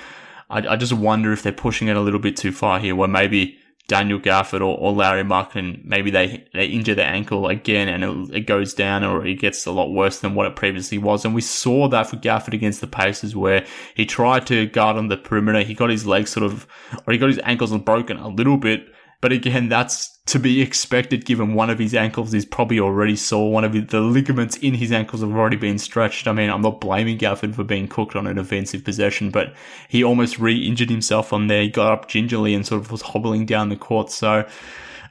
I, 0.49 0.67
I 0.69 0.75
just 0.75 0.93
wonder 0.93 1.31
if 1.31 1.43
they're 1.43 1.51
pushing 1.51 1.87
it 1.87 1.95
a 1.95 2.01
little 2.01 2.19
bit 2.19 2.35
too 2.35 2.51
far 2.51 2.79
here, 2.79 2.95
where 2.95 3.07
maybe 3.07 3.59
Daniel 3.87 4.19
Gafford 4.19 4.61
or, 4.61 4.77
or 4.77 4.93
Lauri 4.93 5.23
Markkanen, 5.23 5.83
maybe 5.83 6.09
they, 6.09 6.45
they 6.53 6.67
injure 6.67 6.95
their 6.95 7.09
ankle 7.09 7.47
again 7.47 7.89
and 7.89 8.29
it, 8.29 8.37
it, 8.37 8.47
goes 8.47 8.73
down 8.73 9.03
or 9.03 9.25
it 9.25 9.35
gets 9.35 9.65
a 9.65 9.71
lot 9.71 9.91
worse 9.91 10.19
than 10.19 10.35
what 10.35 10.47
it 10.47 10.55
previously 10.55 10.97
was. 10.97 11.25
And 11.25 11.35
we 11.35 11.41
saw 11.41 11.89
that 11.89 12.07
for 12.07 12.15
Gafford 12.15 12.53
against 12.53 12.79
the 12.79 12.87
Pacers 12.87 13.35
where 13.35 13.65
he 13.93 14.05
tried 14.05 14.47
to 14.47 14.67
guard 14.67 14.95
on 14.95 15.09
the 15.09 15.17
perimeter. 15.17 15.61
He 15.61 15.73
got 15.73 15.89
his 15.89 16.05
legs 16.05 16.29
sort 16.29 16.45
of, 16.45 16.65
or 17.05 17.11
he 17.11 17.19
got 17.19 17.27
his 17.27 17.41
ankles 17.43 17.77
broken 17.79 18.17
a 18.17 18.29
little 18.29 18.57
bit 18.57 18.87
but 19.23 19.31
again, 19.31 19.69
that's 19.69 20.19
to 20.25 20.37
be 20.37 20.61
expected 20.61 21.23
given 21.23 21.53
one 21.53 21.69
of 21.69 21.79
his 21.79 21.95
ankles 21.95 22.33
is 22.33 22.45
probably 22.45 22.77
already 22.77 23.15
sore. 23.15 23.53
One 23.53 23.63
of 23.63 23.71
the 23.71 24.01
ligaments 24.01 24.57
in 24.57 24.73
his 24.73 24.91
ankles 24.91 25.21
have 25.21 25.31
already 25.31 25.55
been 25.55 25.79
stretched. 25.79 26.27
I 26.27 26.33
mean, 26.33 26.49
I'm 26.49 26.61
not 26.61 26.81
blaming 26.81 27.17
Gafford 27.17 27.55
for 27.55 27.63
being 27.63 27.87
cooked 27.87 28.17
on 28.17 28.27
an 28.27 28.37
offensive 28.37 28.83
possession, 28.83 29.31
but 29.31 29.53
he 29.87 30.03
almost 30.03 30.39
re-injured 30.39 30.89
himself 30.89 31.31
on 31.31 31.47
there. 31.47 31.61
He 31.61 31.69
got 31.69 31.93
up 31.93 32.09
gingerly 32.09 32.53
and 32.53 32.67
sort 32.67 32.81
of 32.81 32.91
was 32.91 33.01
hobbling 33.01 33.45
down 33.45 33.69
the 33.69 33.77
court. 33.77 34.11
So, 34.11 34.45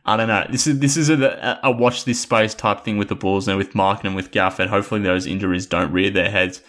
I 0.05 0.19
don't 0.19 0.29
know. 0.29 0.47
This 0.51 0.67
is 0.67 0.79
this 0.81 0.99
is 0.99 1.09
a, 1.09 1.59
a 1.63 1.71
watch 1.71 2.05
this 2.05 2.21
space 2.21 2.53
type 2.53 2.85
thing 2.85 2.99
with 2.99 3.09
the 3.09 3.15
Bulls 3.15 3.49
and 3.49 3.57
with 3.57 3.75
Mark 3.75 4.05
and 4.05 4.15
with 4.15 4.31
Gafford. 4.31 4.67
Hopefully, 4.67 5.01
those 5.01 5.27
injuries 5.27 5.65
don't 5.65 5.91
rear 5.91 6.11
their 6.11 6.31
heads 6.31 6.61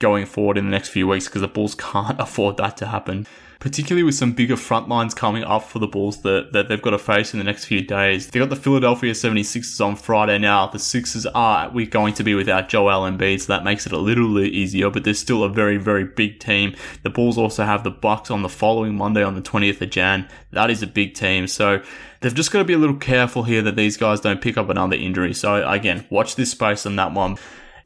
going 0.00 0.26
forward 0.26 0.58
in 0.58 0.66
the 0.66 0.70
next 0.70 0.90
few 0.90 1.08
weeks 1.08 1.28
because 1.28 1.40
the 1.40 1.48
Bulls 1.48 1.74
can't 1.74 2.20
afford 2.20 2.58
that 2.58 2.76
to 2.76 2.88
happen 2.88 3.26
particularly 3.60 4.02
with 4.02 4.14
some 4.14 4.32
bigger 4.32 4.56
front 4.56 4.88
lines 4.88 5.12
coming 5.12 5.44
up 5.44 5.62
for 5.62 5.78
the 5.78 5.86
Bulls 5.86 6.22
that, 6.22 6.52
that 6.54 6.68
they've 6.68 6.80
got 6.80 6.90
to 6.90 6.98
face 6.98 7.34
in 7.34 7.38
the 7.38 7.44
next 7.44 7.66
few 7.66 7.82
days. 7.82 8.26
They've 8.26 8.40
got 8.40 8.48
the 8.48 8.56
Philadelphia 8.56 9.12
76ers 9.12 9.84
on 9.84 9.96
Friday 9.96 10.38
now. 10.38 10.66
The 10.66 10.78
Sixers 10.78 11.26
are 11.26 11.70
we're 11.70 11.86
going 11.86 12.14
to 12.14 12.24
be 12.24 12.34
without 12.34 12.70
Joel 12.70 13.08
Embiid, 13.08 13.42
so 13.42 13.52
that 13.52 13.62
makes 13.62 13.86
it 13.86 13.92
a 13.92 13.98
little 13.98 14.40
easier, 14.40 14.88
but 14.88 15.04
there's 15.04 15.18
still 15.18 15.44
a 15.44 15.48
very, 15.50 15.76
very 15.76 16.04
big 16.04 16.40
team. 16.40 16.74
The 17.02 17.10
Bulls 17.10 17.36
also 17.36 17.64
have 17.64 17.84
the 17.84 17.90
Bucks 17.90 18.30
on 18.30 18.40
the 18.40 18.48
following 18.48 18.96
Monday 18.96 19.22
on 19.22 19.34
the 19.34 19.42
20th 19.42 19.82
of 19.82 19.90
Jan. 19.90 20.26
That 20.52 20.70
is 20.70 20.82
a 20.82 20.86
big 20.86 21.12
team. 21.12 21.46
So 21.46 21.82
they've 22.20 22.34
just 22.34 22.50
got 22.50 22.60
to 22.60 22.64
be 22.64 22.72
a 22.72 22.78
little 22.78 22.96
careful 22.96 23.42
here 23.42 23.60
that 23.60 23.76
these 23.76 23.98
guys 23.98 24.20
don't 24.20 24.40
pick 24.40 24.56
up 24.56 24.70
another 24.70 24.96
injury. 24.96 25.34
So 25.34 25.68
again, 25.68 26.06
watch 26.08 26.34
this 26.34 26.50
space 26.50 26.86
on 26.86 26.96
that 26.96 27.12
one. 27.12 27.36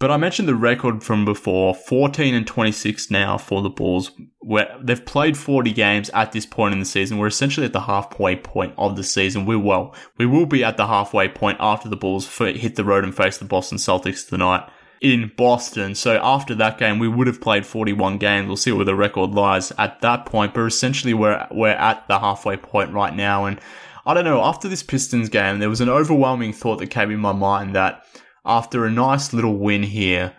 But 0.05 0.11
I 0.11 0.19
mentioned 0.19 0.47
the 0.47 0.55
record 0.55 1.03
from 1.03 1.25
before 1.25 1.75
14 1.75 2.35
and 2.35 2.47
26 2.47 3.11
now 3.11 3.39
for 3.39 3.63
the 3.63 3.71
Bulls, 3.71 4.11
where 4.41 4.69
they've 4.79 5.03
played 5.03 5.35
40 5.35 5.73
games 5.73 6.11
at 6.11 6.33
this 6.33 6.45
point 6.45 6.75
in 6.75 6.79
the 6.79 6.85
season. 6.85 7.17
We're 7.17 7.29
essentially 7.29 7.65
at 7.65 7.73
the 7.73 7.81
halfway 7.81 8.37
point 8.37 8.75
of 8.77 8.97
the 8.97 9.03
season. 9.03 9.47
We 9.47 9.57
will, 9.57 9.95
we 10.19 10.27
will 10.27 10.45
be 10.45 10.63
at 10.63 10.77
the 10.77 10.89
halfway 10.89 11.29
point 11.29 11.57
after 11.59 11.89
the 11.89 11.97
Bulls 11.97 12.29
hit 12.37 12.77
the 12.77 12.85
road 12.85 13.03
and 13.03 13.17
face 13.17 13.39
the 13.39 13.47
Boston 13.47 13.79
Celtics 13.79 14.29
tonight 14.29 14.69
in 15.01 15.33
Boston. 15.39 15.95
So 15.95 16.21
after 16.23 16.55
that 16.55 16.77
game, 16.77 16.99
we 16.99 17.09
would 17.09 17.27
have 17.27 17.41
played 17.41 17.65
41 17.65 18.19
games. 18.19 18.47
We'll 18.47 18.59
see 18.59 18.73
where 18.73 18.85
the 18.85 18.95
record 18.95 19.31
lies 19.31 19.73
at 19.79 20.03
that 20.03 20.27
point. 20.27 20.53
But 20.53 20.67
essentially, 20.67 21.15
we're 21.15 21.49
we're 21.51 21.71
at 21.71 22.07
the 22.09 22.19
halfway 22.19 22.59
point 22.59 22.93
right 22.93 23.17
now. 23.17 23.47
And 23.47 23.59
I 24.05 24.13
don't 24.13 24.27
know. 24.27 24.43
After 24.43 24.69
this 24.69 24.83
Pistons 24.83 25.31
game, 25.31 25.61
there 25.61 25.71
was 25.71 25.81
an 25.81 25.89
overwhelming 25.89 26.53
thought 26.53 26.79
that 26.81 26.89
came 26.89 27.11
in 27.11 27.21
my 27.21 27.33
mind 27.33 27.75
that 27.75 28.05
after 28.45 28.85
a 28.85 28.91
nice 28.91 29.33
little 29.33 29.57
win 29.57 29.83
here. 29.83 30.35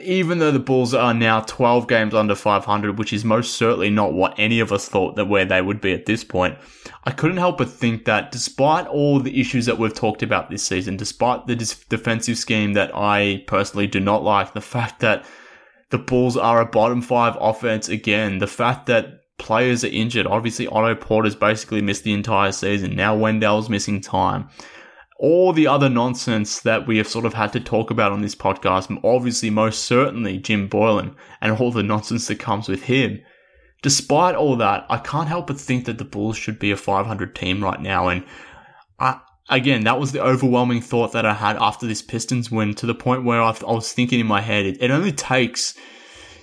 Even 0.00 0.38
though 0.38 0.50
the 0.50 0.58
Bulls 0.58 0.92
are 0.92 1.14
now 1.14 1.40
12 1.40 1.88
games 1.88 2.12
under 2.12 2.34
500, 2.34 2.98
which 2.98 3.12
is 3.12 3.24
most 3.24 3.54
certainly 3.54 3.88
not 3.88 4.12
what 4.12 4.34
any 4.36 4.60
of 4.60 4.70
us 4.70 4.86
thought 4.86 5.16
that 5.16 5.28
where 5.28 5.46
they 5.46 5.62
would 5.62 5.80
be 5.80 5.94
at 5.94 6.04
this 6.04 6.22
point, 6.24 6.58
I 7.04 7.10
couldn't 7.10 7.38
help 7.38 7.56
but 7.56 7.70
think 7.70 8.04
that 8.04 8.30
despite 8.30 8.86
all 8.86 9.18
the 9.18 9.40
issues 9.40 9.64
that 9.64 9.78
we've 9.78 9.94
talked 9.94 10.22
about 10.22 10.50
this 10.50 10.62
season, 10.62 10.98
despite 10.98 11.46
the 11.46 11.56
defensive 11.56 12.36
scheme 12.36 12.74
that 12.74 12.90
I 12.94 13.44
personally 13.46 13.86
do 13.86 13.98
not 13.98 14.22
like, 14.22 14.52
the 14.52 14.60
fact 14.60 15.00
that 15.00 15.24
the 15.88 15.98
Bulls 15.98 16.36
are 16.36 16.60
a 16.60 16.66
bottom 16.66 17.00
five 17.00 17.38
offense 17.40 17.88
again, 17.88 18.40
the 18.40 18.46
fact 18.46 18.86
that 18.86 19.20
players 19.38 19.84
are 19.84 19.88
injured, 19.88 20.26
obviously 20.26 20.66
Otto 20.66 20.96
Porter's 20.96 21.36
basically 21.36 21.80
missed 21.80 22.04
the 22.04 22.12
entire 22.12 22.52
season, 22.52 22.94
now 22.94 23.16
Wendell's 23.16 23.70
missing 23.70 24.02
time 24.02 24.50
all 25.18 25.52
the 25.52 25.66
other 25.66 25.88
nonsense 25.88 26.60
that 26.60 26.86
we 26.86 26.96
have 26.98 27.08
sort 27.08 27.24
of 27.24 27.34
had 27.34 27.52
to 27.52 27.60
talk 27.60 27.90
about 27.90 28.12
on 28.12 28.22
this 28.22 28.36
podcast, 28.36 28.96
obviously, 29.02 29.50
most 29.50 29.84
certainly 29.84 30.38
Jim 30.38 30.68
Boylen 30.68 31.14
and 31.40 31.58
all 31.58 31.72
the 31.72 31.82
nonsense 31.82 32.28
that 32.28 32.38
comes 32.38 32.68
with 32.68 32.84
him. 32.84 33.20
Despite 33.82 34.36
all 34.36 34.56
that, 34.56 34.86
I 34.88 34.98
can't 34.98 35.28
help 35.28 35.48
but 35.48 35.60
think 35.60 35.86
that 35.86 35.98
the 35.98 36.04
Bulls 36.04 36.36
should 36.36 36.58
be 36.58 36.70
a 36.70 36.76
500 36.76 37.34
team 37.34 37.62
right 37.62 37.80
now. 37.80 38.08
And 38.08 38.24
I, 39.00 39.20
again, 39.50 39.84
that 39.84 39.98
was 39.98 40.12
the 40.12 40.22
overwhelming 40.22 40.80
thought 40.80 41.12
that 41.12 41.26
I 41.26 41.34
had 41.34 41.56
after 41.56 41.86
this 41.86 42.02
Pistons 42.02 42.50
win 42.50 42.74
to 42.74 42.86
the 42.86 42.94
point 42.94 43.24
where 43.24 43.42
I, 43.42 43.50
I 43.66 43.72
was 43.72 43.92
thinking 43.92 44.20
in 44.20 44.26
my 44.26 44.40
head, 44.40 44.66
it, 44.66 44.80
it 44.80 44.92
only 44.92 45.12
takes 45.12 45.74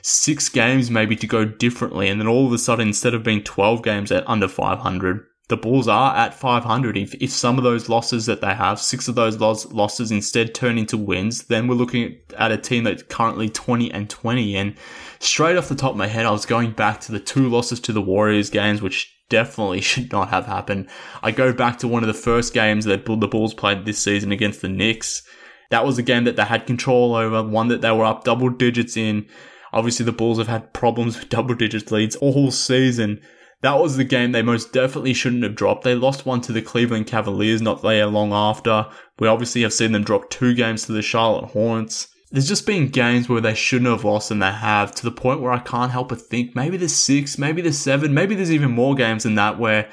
six 0.02 0.50
games 0.50 0.92
maybe 0.92 1.16
to 1.16 1.28
go 1.28 1.46
differently. 1.46 2.10
And 2.10 2.20
then 2.20 2.28
all 2.28 2.46
of 2.46 2.52
a 2.54 2.58
sudden, 2.58 2.90
instead 2.90 3.14
of 3.14 3.24
being 3.24 3.42
12 3.42 3.84
games 3.84 4.12
at 4.12 4.28
under 4.30 4.50
500, 4.50 5.26
the 5.48 5.58
Bulls 5.58 5.88
are 5.88 6.16
at 6.16 6.34
500. 6.34 6.98
If, 6.98 7.14
if 7.16 7.30
some 7.30 7.58
of 7.58 7.64
those 7.64 7.88
losses 7.88 8.26
that 8.26 8.42
they 8.42 8.54
have, 8.54 8.80
six 8.80 9.08
of 9.08 9.16
those 9.16 9.40
loss, 9.40 9.66
losses 9.72 10.12
instead 10.12 10.56
turn 10.56 10.78
into 10.78 10.98
wins, 10.98 11.44
then 11.44 11.68
we're 11.68 11.76
looking 11.76 12.18
at 12.38 12.52
a 12.52 12.58
team 12.58 12.84
that's 12.84 13.04
currently 13.04 13.50
20 13.50 13.92
and 13.92 14.10
20. 14.10 14.56
And 14.56 14.76
straight 15.20 15.56
off 15.56 15.70
the 15.70 15.76
top 15.76 15.92
of 15.92 15.98
my 15.98 16.08
head, 16.08 16.26
I 16.26 16.32
was 16.32 16.48
going 16.48 16.72
back 16.72 17.00
to 17.02 17.12
the 17.12 17.20
two 17.20 17.48
losses 17.48 17.80
to 17.82 17.94
the 17.94 18.02
Warriors 18.02 18.50
games, 18.50 18.82
which 18.82 19.16
definitely 19.30 19.82
should 19.82 20.12
not 20.12 20.30
have 20.30 20.48
happened. 20.48 20.90
I 21.22 21.30
go 21.30 21.54
back 21.54 21.78
to 21.80 21.88
one 21.88 22.04
of 22.04 22.08
the 22.08 22.14
first 22.14 22.54
games 22.54 22.86
that 22.86 23.06
the 23.06 23.28
Bulls 23.28 23.54
played 23.54 23.86
this 23.86 24.00
season 24.00 24.32
against 24.32 24.62
the 24.62 24.70
Knicks. 24.70 25.22
That 25.70 25.86
was 25.86 25.98
a 26.00 26.04
game 26.04 26.24
that 26.24 26.38
they 26.38 26.44
had 26.44 26.66
control 26.66 27.16
over, 27.16 27.44
one 27.44 27.68
that 27.68 27.82
they 27.82 27.92
were 27.92 28.06
up 28.06 28.24
double 28.24 28.50
digits 28.50 28.98
in. 28.98 29.28
Obviously, 29.74 30.06
the 30.06 30.12
Bulls 30.12 30.40
have 30.40 30.48
had 30.48 30.74
problems 30.74 31.20
with 31.20 31.30
double 31.30 31.54
digits 31.54 31.92
leads 31.92 32.16
all 32.16 32.50
season 32.50 33.22
that 33.66 33.80
was 33.80 33.98
the 33.98 34.04
game 34.04 34.32
they 34.32 34.44
most 34.44 34.72
definitely 34.72 35.14
shouldn't 35.14 35.44
have 35.44 35.56
dropped. 35.56 35.84
They 35.84 35.96
lost 35.96 36.26
one 36.26 36.40
to 36.42 36.52
the 36.52 36.62
Cleveland 36.62 37.08
Cavaliers 37.08 37.62
not 37.62 37.82
there 37.82 38.06
long 38.06 38.32
after. 38.32 38.86
We 39.18 39.28
obviously 39.28 39.64
have 39.64 39.74
seen 39.74 39.92
them 39.92 40.04
drop 40.04 40.30
two 40.30 40.54
games 40.54 40.86
to 40.86 40.92
the 40.92 41.02
Charlotte 41.02 41.52
Hornets. 41.52 42.10
There's 42.32 42.48
just 42.48 42.68
been 42.68 42.90
games 42.90 43.28
where 43.28 43.42
they 43.42 43.56
shouldn't 43.56 43.90
have 43.90 44.04
lost 44.04 44.30
and 44.30 44.42
they 44.42 44.52
have 44.52 44.94
to 44.96 45.04
the 45.04 45.12
point 45.12 45.42
where 45.42 45.52
I 45.52 45.60
can't 45.60 45.92
help 45.92 46.10
but 46.10 46.22
think 46.22 46.56
maybe 46.56 46.78
there's 46.78 46.94
six, 46.94 47.40
maybe 47.40 47.62
there's 47.62 47.78
seven, 47.78 48.14
maybe 48.14 48.36
there's 48.36 48.52
even 48.52 48.72
more 48.72 48.94
games 48.94 49.24
than 49.24 49.36
that 49.36 49.58
where 49.58 49.90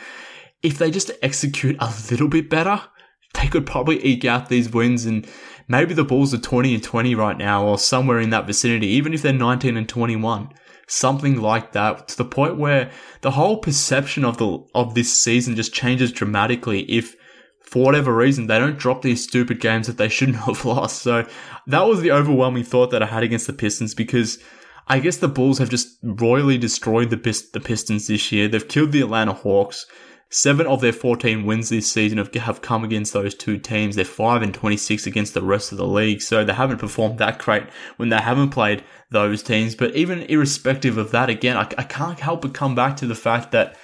if 0.62 0.76
they 0.76 0.90
just 0.90 1.10
execute 1.22 1.76
a 1.80 1.92
little 2.10 2.28
bit 2.28 2.50
better, 2.50 2.82
they 3.34 3.46
could 3.46 3.64
probably 3.64 4.04
eke 4.04 4.26
out 4.26 4.48
these 4.48 4.70
wins 4.70 5.06
and 5.06 5.26
maybe 5.66 5.94
the 5.94 6.04
Bulls 6.04 6.34
are 6.34 6.38
20 6.38 6.74
and 6.74 6.82
20 6.82 7.14
right 7.14 7.38
now 7.38 7.64
or 7.64 7.78
somewhere 7.78 8.20
in 8.20 8.30
that 8.30 8.46
vicinity, 8.46 8.88
even 8.88 9.14
if 9.14 9.22
they're 9.22 9.32
19 9.32 9.76
and 9.76 9.88
21 9.88 10.50
something 10.92 11.40
like 11.40 11.72
that 11.72 12.06
to 12.06 12.16
the 12.18 12.24
point 12.24 12.58
where 12.58 12.90
the 13.22 13.30
whole 13.30 13.56
perception 13.56 14.24
of 14.24 14.36
the 14.36 14.58
of 14.74 14.94
this 14.94 15.12
season 15.12 15.56
just 15.56 15.72
changes 15.72 16.12
dramatically 16.12 16.80
if 16.82 17.16
for 17.60 17.82
whatever 17.82 18.14
reason 18.14 18.46
they 18.46 18.58
don't 18.58 18.78
drop 18.78 19.00
these 19.00 19.24
stupid 19.24 19.58
games 19.58 19.86
that 19.86 19.96
they 19.96 20.08
shouldn't 20.08 20.36
have 20.46 20.64
lost. 20.66 21.00
So 21.00 21.26
that 21.66 21.86
was 21.86 22.02
the 22.02 22.12
overwhelming 22.12 22.64
thought 22.64 22.90
that 22.90 23.02
I 23.02 23.06
had 23.06 23.22
against 23.22 23.46
the 23.46 23.54
Pistons 23.54 23.94
because 23.94 24.38
I 24.86 24.98
guess 24.98 25.16
the 25.16 25.28
Bulls 25.28 25.58
have 25.58 25.70
just 25.70 25.96
royally 26.02 26.58
destroyed 26.58 27.08
the 27.08 27.16
the 27.52 27.60
Pistons 27.60 28.08
this 28.08 28.30
year. 28.30 28.48
They've 28.48 28.68
killed 28.68 28.92
the 28.92 29.00
Atlanta 29.00 29.32
Hawks. 29.32 29.86
Seven 30.34 30.66
of 30.66 30.80
their 30.80 30.94
14 30.94 31.44
wins 31.44 31.68
this 31.68 31.92
season 31.92 32.16
have, 32.16 32.32
have 32.34 32.62
come 32.62 32.84
against 32.84 33.12
those 33.12 33.34
two 33.34 33.58
teams. 33.58 33.96
They're 33.96 34.06
5 34.06 34.40
and 34.40 34.54
26 34.54 35.06
against 35.06 35.34
the 35.34 35.42
rest 35.42 35.72
of 35.72 35.78
the 35.78 35.86
league. 35.86 36.22
So 36.22 36.42
they 36.42 36.54
haven't 36.54 36.78
performed 36.78 37.18
that 37.18 37.38
great 37.38 37.64
when 37.98 38.08
they 38.08 38.16
haven't 38.16 38.48
played 38.48 38.82
those 39.10 39.42
teams. 39.42 39.74
But 39.74 39.94
even 39.94 40.22
irrespective 40.22 40.96
of 40.96 41.10
that, 41.10 41.28
again, 41.28 41.58
I, 41.58 41.68
I 41.76 41.82
can't 41.82 42.18
help 42.18 42.40
but 42.40 42.54
come 42.54 42.74
back 42.74 42.96
to 42.96 43.06
the 43.06 43.14
fact 43.14 43.52
that 43.52 43.76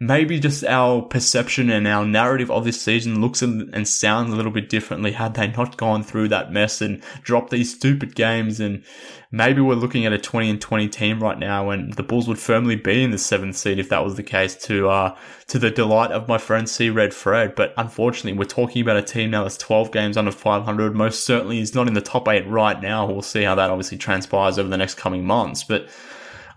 maybe 0.00 0.38
just 0.38 0.64
our 0.64 1.02
perception 1.02 1.70
and 1.70 1.86
our 1.88 2.06
narrative 2.06 2.52
of 2.52 2.64
this 2.64 2.80
season 2.80 3.20
looks 3.20 3.42
and 3.42 3.88
sounds 3.88 4.32
a 4.32 4.36
little 4.36 4.52
bit 4.52 4.68
differently 4.68 5.10
had 5.10 5.34
they 5.34 5.48
not 5.48 5.76
gone 5.76 6.04
through 6.04 6.28
that 6.28 6.52
mess 6.52 6.80
and 6.80 7.02
dropped 7.22 7.50
these 7.50 7.74
stupid 7.74 8.14
games. 8.14 8.60
And 8.60 8.84
maybe 9.32 9.60
we're 9.60 9.74
looking 9.74 10.06
at 10.06 10.12
a 10.12 10.18
20 10.18 10.50
and 10.50 10.60
20 10.60 10.88
team 10.88 11.20
right 11.20 11.38
now 11.38 11.70
and 11.70 11.92
the 11.94 12.04
Bulls 12.04 12.28
would 12.28 12.38
firmly 12.38 12.76
be 12.76 13.02
in 13.02 13.10
the 13.10 13.18
seventh 13.18 13.56
seed 13.56 13.80
if 13.80 13.88
that 13.88 14.04
was 14.04 14.14
the 14.14 14.22
case 14.22 14.54
to, 14.66 14.88
uh, 14.88 15.16
to 15.48 15.58
the 15.58 15.70
delight 15.70 16.12
of 16.12 16.28
my 16.28 16.38
friend 16.38 16.68
C 16.68 16.90
Red 16.90 17.12
Fred. 17.12 17.56
But 17.56 17.74
unfortunately, 17.76 18.38
we're 18.38 18.44
talking 18.44 18.82
about 18.82 18.98
a 18.98 19.02
team 19.02 19.32
now 19.32 19.42
that's 19.42 19.58
12 19.58 19.90
games 19.90 20.16
under 20.16 20.30
500. 20.30 20.94
Most 20.94 21.24
certainly 21.24 21.58
is 21.58 21.74
not 21.74 21.88
in 21.88 21.94
the 21.94 22.00
top 22.00 22.28
eight 22.28 22.46
right 22.46 22.80
now. 22.80 23.04
We'll 23.04 23.22
see 23.22 23.42
how 23.42 23.56
that 23.56 23.70
obviously 23.70 23.98
transpires 23.98 24.60
over 24.60 24.68
the 24.68 24.76
next 24.76 24.94
coming 24.94 25.24
months. 25.24 25.64
But 25.64 25.88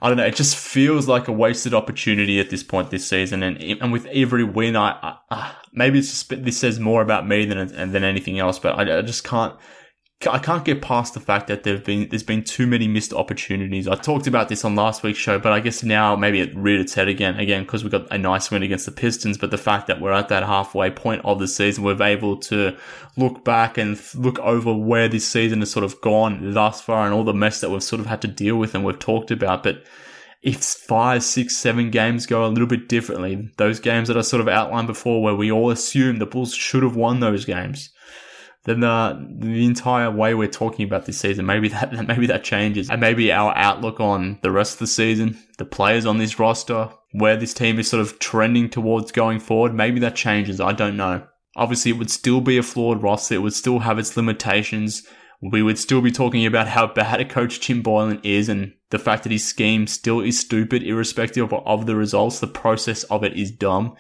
I 0.02 0.08
don't 0.08 0.18
know. 0.18 0.26
It 0.26 0.36
just 0.36 0.56
feels 0.56 1.08
like 1.08 1.28
a 1.28 1.32
wasted 1.32 1.74
opportunity 1.76 2.40
at 2.40 2.50
this 2.50 2.64
point 2.64 2.90
this 2.90 3.08
season. 3.08 3.44
And 3.44 3.62
and 3.62 3.92
with 3.92 4.08
every 4.08 4.44
win, 4.44 4.76
I, 4.76 4.98
I 5.02 5.18
uh, 5.30 5.52
maybe 5.74 6.00
it's 6.00 6.10
just, 6.10 6.44
this 6.44 6.58
says 6.58 6.80
more 6.80 7.02
about 7.02 7.28
me 7.28 7.46
than 7.46 7.92
than 7.92 8.04
anything 8.04 8.40
else. 8.40 8.58
But 8.58 8.80
I, 8.80 9.00
I 9.00 9.02
just 9.04 9.24
can't. 9.24 9.56
I 10.28 10.40
can't 10.40 10.64
get 10.64 10.82
past 10.82 11.14
the 11.14 11.20
fact 11.20 11.48
that 11.48 11.64
there've 11.64 11.84
been 11.84 12.10
there's 12.10 12.24
been 12.24 12.44
too 12.44 12.68
many 12.68 12.88
missed 12.88 13.14
opportunities. 13.14 13.88
I 13.88 13.96
talked 13.96 14.28
about 14.28 14.50
this 14.50 14.64
on 14.64 14.76
last 14.76 15.04
week's 15.04 15.20
show, 15.20 15.40
but 15.40 15.52
I 15.52 15.60
guess 15.60 15.84
now 15.84 16.16
maybe 16.16 16.40
it 16.40 16.56
reared 16.56 16.82
its 16.82 16.94
head 16.94 17.08
again, 17.08 17.40
again 17.40 17.64
because 17.64 17.84
we 17.84 17.90
got 17.90 18.12
a 18.12 18.18
nice 18.18 18.52
win 18.52 18.62
against 18.62 18.86
the 18.86 18.92
Pistons. 18.92 19.38
But 19.38 19.52
the 19.52 19.58
fact 19.58 19.88
that 19.88 20.00
we're 20.00 20.12
at 20.12 20.30
that 20.30 20.44
halfway 20.44 20.92
point 20.92 21.24
of 21.26 21.40
the 21.40 21.48
season, 21.48 21.84
we're 21.84 22.02
able 22.02 22.38
to 22.38 22.76
look 23.18 23.44
back 23.44 23.78
and 23.78 24.00
look 24.16 24.38
over 24.40 24.74
where 24.74 25.08
this 25.08 25.28
season 25.28 25.60
has 25.60 25.72
sort 25.72 25.86
of 25.86 26.00
gone 26.02 26.54
thus 26.54 26.82
far 26.82 27.06
and 27.06 27.14
all 27.14 27.24
the 27.24 27.34
mess 27.34 27.62
that 27.62 27.70
we've 27.70 27.84
sort 27.84 28.00
of 28.00 28.06
had 28.06 28.22
to 28.22 28.28
deal 28.28 28.58
with 28.58 28.76
and 28.76 28.84
we've 28.84 29.00
talked 29.00 29.32
about. 29.32 29.64
But 29.64 29.84
if 30.44 30.64
five, 30.64 31.24
six, 31.24 31.58
seven 31.58 31.90
games 31.90 32.26
go 32.26 32.46
a 32.46 32.48
little 32.48 32.68
bit 32.68 32.90
differently, 32.90 33.52
those 33.58 33.80
games 33.80 34.08
that 34.08 34.18
I 34.18 34.22
sort 34.22 34.42
of 34.42 34.48
outlined 34.48 34.88
before, 34.88 35.22
where 35.22 35.36
we 35.36 35.52
all 35.52 35.70
assume 35.72 36.18
the 36.18 36.26
Bulls 36.26 36.54
should 36.54 36.84
have 36.84 36.96
won 36.96 37.20
those 37.20 37.46
games 37.46 37.92
then 38.64 38.82
the 38.82 39.28
the 39.40 39.66
entire 39.66 40.12
way 40.12 40.34
we're 40.34 40.48
talking 40.48 40.86
about 40.86 41.06
this 41.06 41.18
season, 41.18 41.46
maybe 41.46 41.70
that 41.70 41.92
maybe 42.08 42.28
that 42.28 42.44
changes, 42.44 42.90
and 42.90 43.02
maybe 43.02 43.32
our 43.32 43.56
outlook 43.56 44.00
on 44.00 44.40
the 44.42 44.52
rest 44.52 44.74
of 44.74 44.80
the 44.80 44.88
season, 44.88 45.38
the 45.58 45.66
players 45.66 46.06
on 46.06 46.18
this 46.18 46.38
roster, 46.38 46.90
where 47.12 47.36
this 47.36 47.54
team 47.54 47.80
is 47.80 47.90
sort 47.90 48.02
of 48.02 48.20
trending 48.20 48.70
towards 48.70 49.12
going 49.12 49.40
forward, 49.40 49.74
maybe 49.74 50.00
that 50.00 50.16
changes. 50.16 50.62
I 50.62 50.74
don't 50.74 50.98
know. 50.98 51.26
Obviously, 51.56 51.92
it 51.92 51.98
would 51.98 52.12
still 52.12 52.40
be 52.40 52.58
a 52.58 52.64
flawed 52.64 53.04
roster. 53.04 53.36
It 53.36 53.42
would 53.42 53.54
still 53.54 53.80
have 53.80 54.00
its 54.00 54.16
limitations. 54.16 55.04
We 55.42 55.64
would 55.64 55.80
still 55.80 56.02
be 56.02 56.12
talking 56.12 56.46
about 56.46 56.68
how 56.68 56.88
bad 56.88 57.20
a 57.20 57.26
coach 57.26 57.60
Jim 57.60 57.82
Boylen 57.82 58.24
is 58.24 58.48
and 58.48 58.74
the 58.92 59.00
fact 59.00 59.24
that 59.24 59.32
his 59.32 59.46
scheme 59.46 59.88
still 59.88 60.22
is 60.22 60.40
stupid, 60.40 60.84
irrespective 60.84 61.52
of 61.52 61.88
the 61.88 61.96
results. 61.96 62.40
The 62.40 62.48
process 62.48 63.04
of 63.06 63.24
it 63.24 63.34
is 63.34 63.52
dumb 63.52 63.96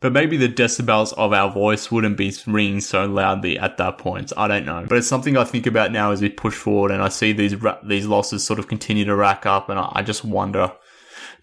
but 0.00 0.12
maybe 0.12 0.36
the 0.36 0.48
decibels 0.48 1.12
of 1.14 1.32
our 1.32 1.50
voice 1.50 1.90
wouldn't 1.90 2.16
be 2.16 2.32
ringing 2.46 2.80
so 2.80 3.06
loudly 3.06 3.58
at 3.58 3.78
that 3.78 3.98
point. 3.98 4.32
I 4.36 4.46
don't 4.46 4.66
know, 4.66 4.84
but 4.88 4.98
it's 4.98 5.08
something 5.08 5.36
I 5.36 5.44
think 5.44 5.66
about 5.66 5.92
now 5.92 6.12
as 6.12 6.20
we 6.20 6.28
push 6.28 6.54
forward, 6.54 6.90
and 6.90 7.02
I 7.02 7.08
see 7.08 7.32
these 7.32 7.56
ra- 7.56 7.78
these 7.82 8.06
losses 8.06 8.44
sort 8.44 8.58
of 8.58 8.68
continue 8.68 9.04
to 9.06 9.16
rack 9.16 9.46
up, 9.46 9.68
and 9.68 9.78
I, 9.78 9.90
I 9.94 10.02
just 10.02 10.24
wonder, 10.24 10.72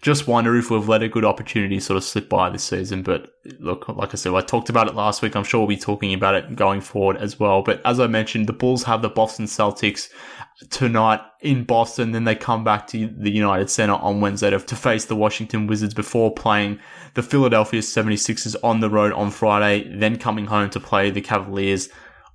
just 0.02 0.28
wonder 0.28 0.56
if 0.56 0.70
we've 0.70 0.88
let 0.88 1.02
a 1.02 1.08
good 1.08 1.24
opportunity 1.24 1.80
sort 1.80 1.96
of 1.96 2.04
slip 2.04 2.28
by 2.28 2.48
this 2.48 2.62
season. 2.62 3.02
But 3.02 3.32
look, 3.58 3.88
like 3.88 4.14
I 4.14 4.16
said, 4.16 4.34
I 4.34 4.40
talked 4.40 4.68
about 4.68 4.86
it 4.86 4.94
last 4.94 5.20
week. 5.20 5.34
I'm 5.34 5.44
sure 5.44 5.60
we'll 5.60 5.68
be 5.68 5.76
talking 5.76 6.14
about 6.14 6.36
it 6.36 6.54
going 6.54 6.80
forward 6.80 7.16
as 7.16 7.40
well. 7.40 7.62
But 7.62 7.80
as 7.84 7.98
I 7.98 8.06
mentioned, 8.06 8.46
the 8.46 8.52
Bulls 8.52 8.84
have 8.84 9.02
the 9.02 9.08
Boston 9.08 9.46
Celtics 9.46 10.08
tonight 10.70 11.20
in 11.40 11.64
Boston. 11.64 12.12
Then 12.12 12.24
they 12.24 12.34
come 12.34 12.64
back 12.64 12.86
to 12.88 13.06
the 13.06 13.30
United 13.30 13.70
Center 13.70 13.94
on 13.94 14.20
Wednesday 14.20 14.50
to, 14.50 14.58
to 14.58 14.76
face 14.76 15.04
the 15.04 15.16
Washington 15.16 15.66
Wizards 15.66 15.94
before 15.94 16.32
playing 16.32 16.78
the 17.14 17.22
Philadelphia 17.22 17.80
76ers 17.80 18.56
on 18.62 18.80
the 18.80 18.90
road 18.90 19.12
on 19.12 19.30
Friday, 19.30 19.88
then 19.96 20.16
coming 20.18 20.46
home 20.46 20.70
to 20.70 20.80
play 20.80 21.10
the 21.10 21.20
Cavaliers 21.20 21.88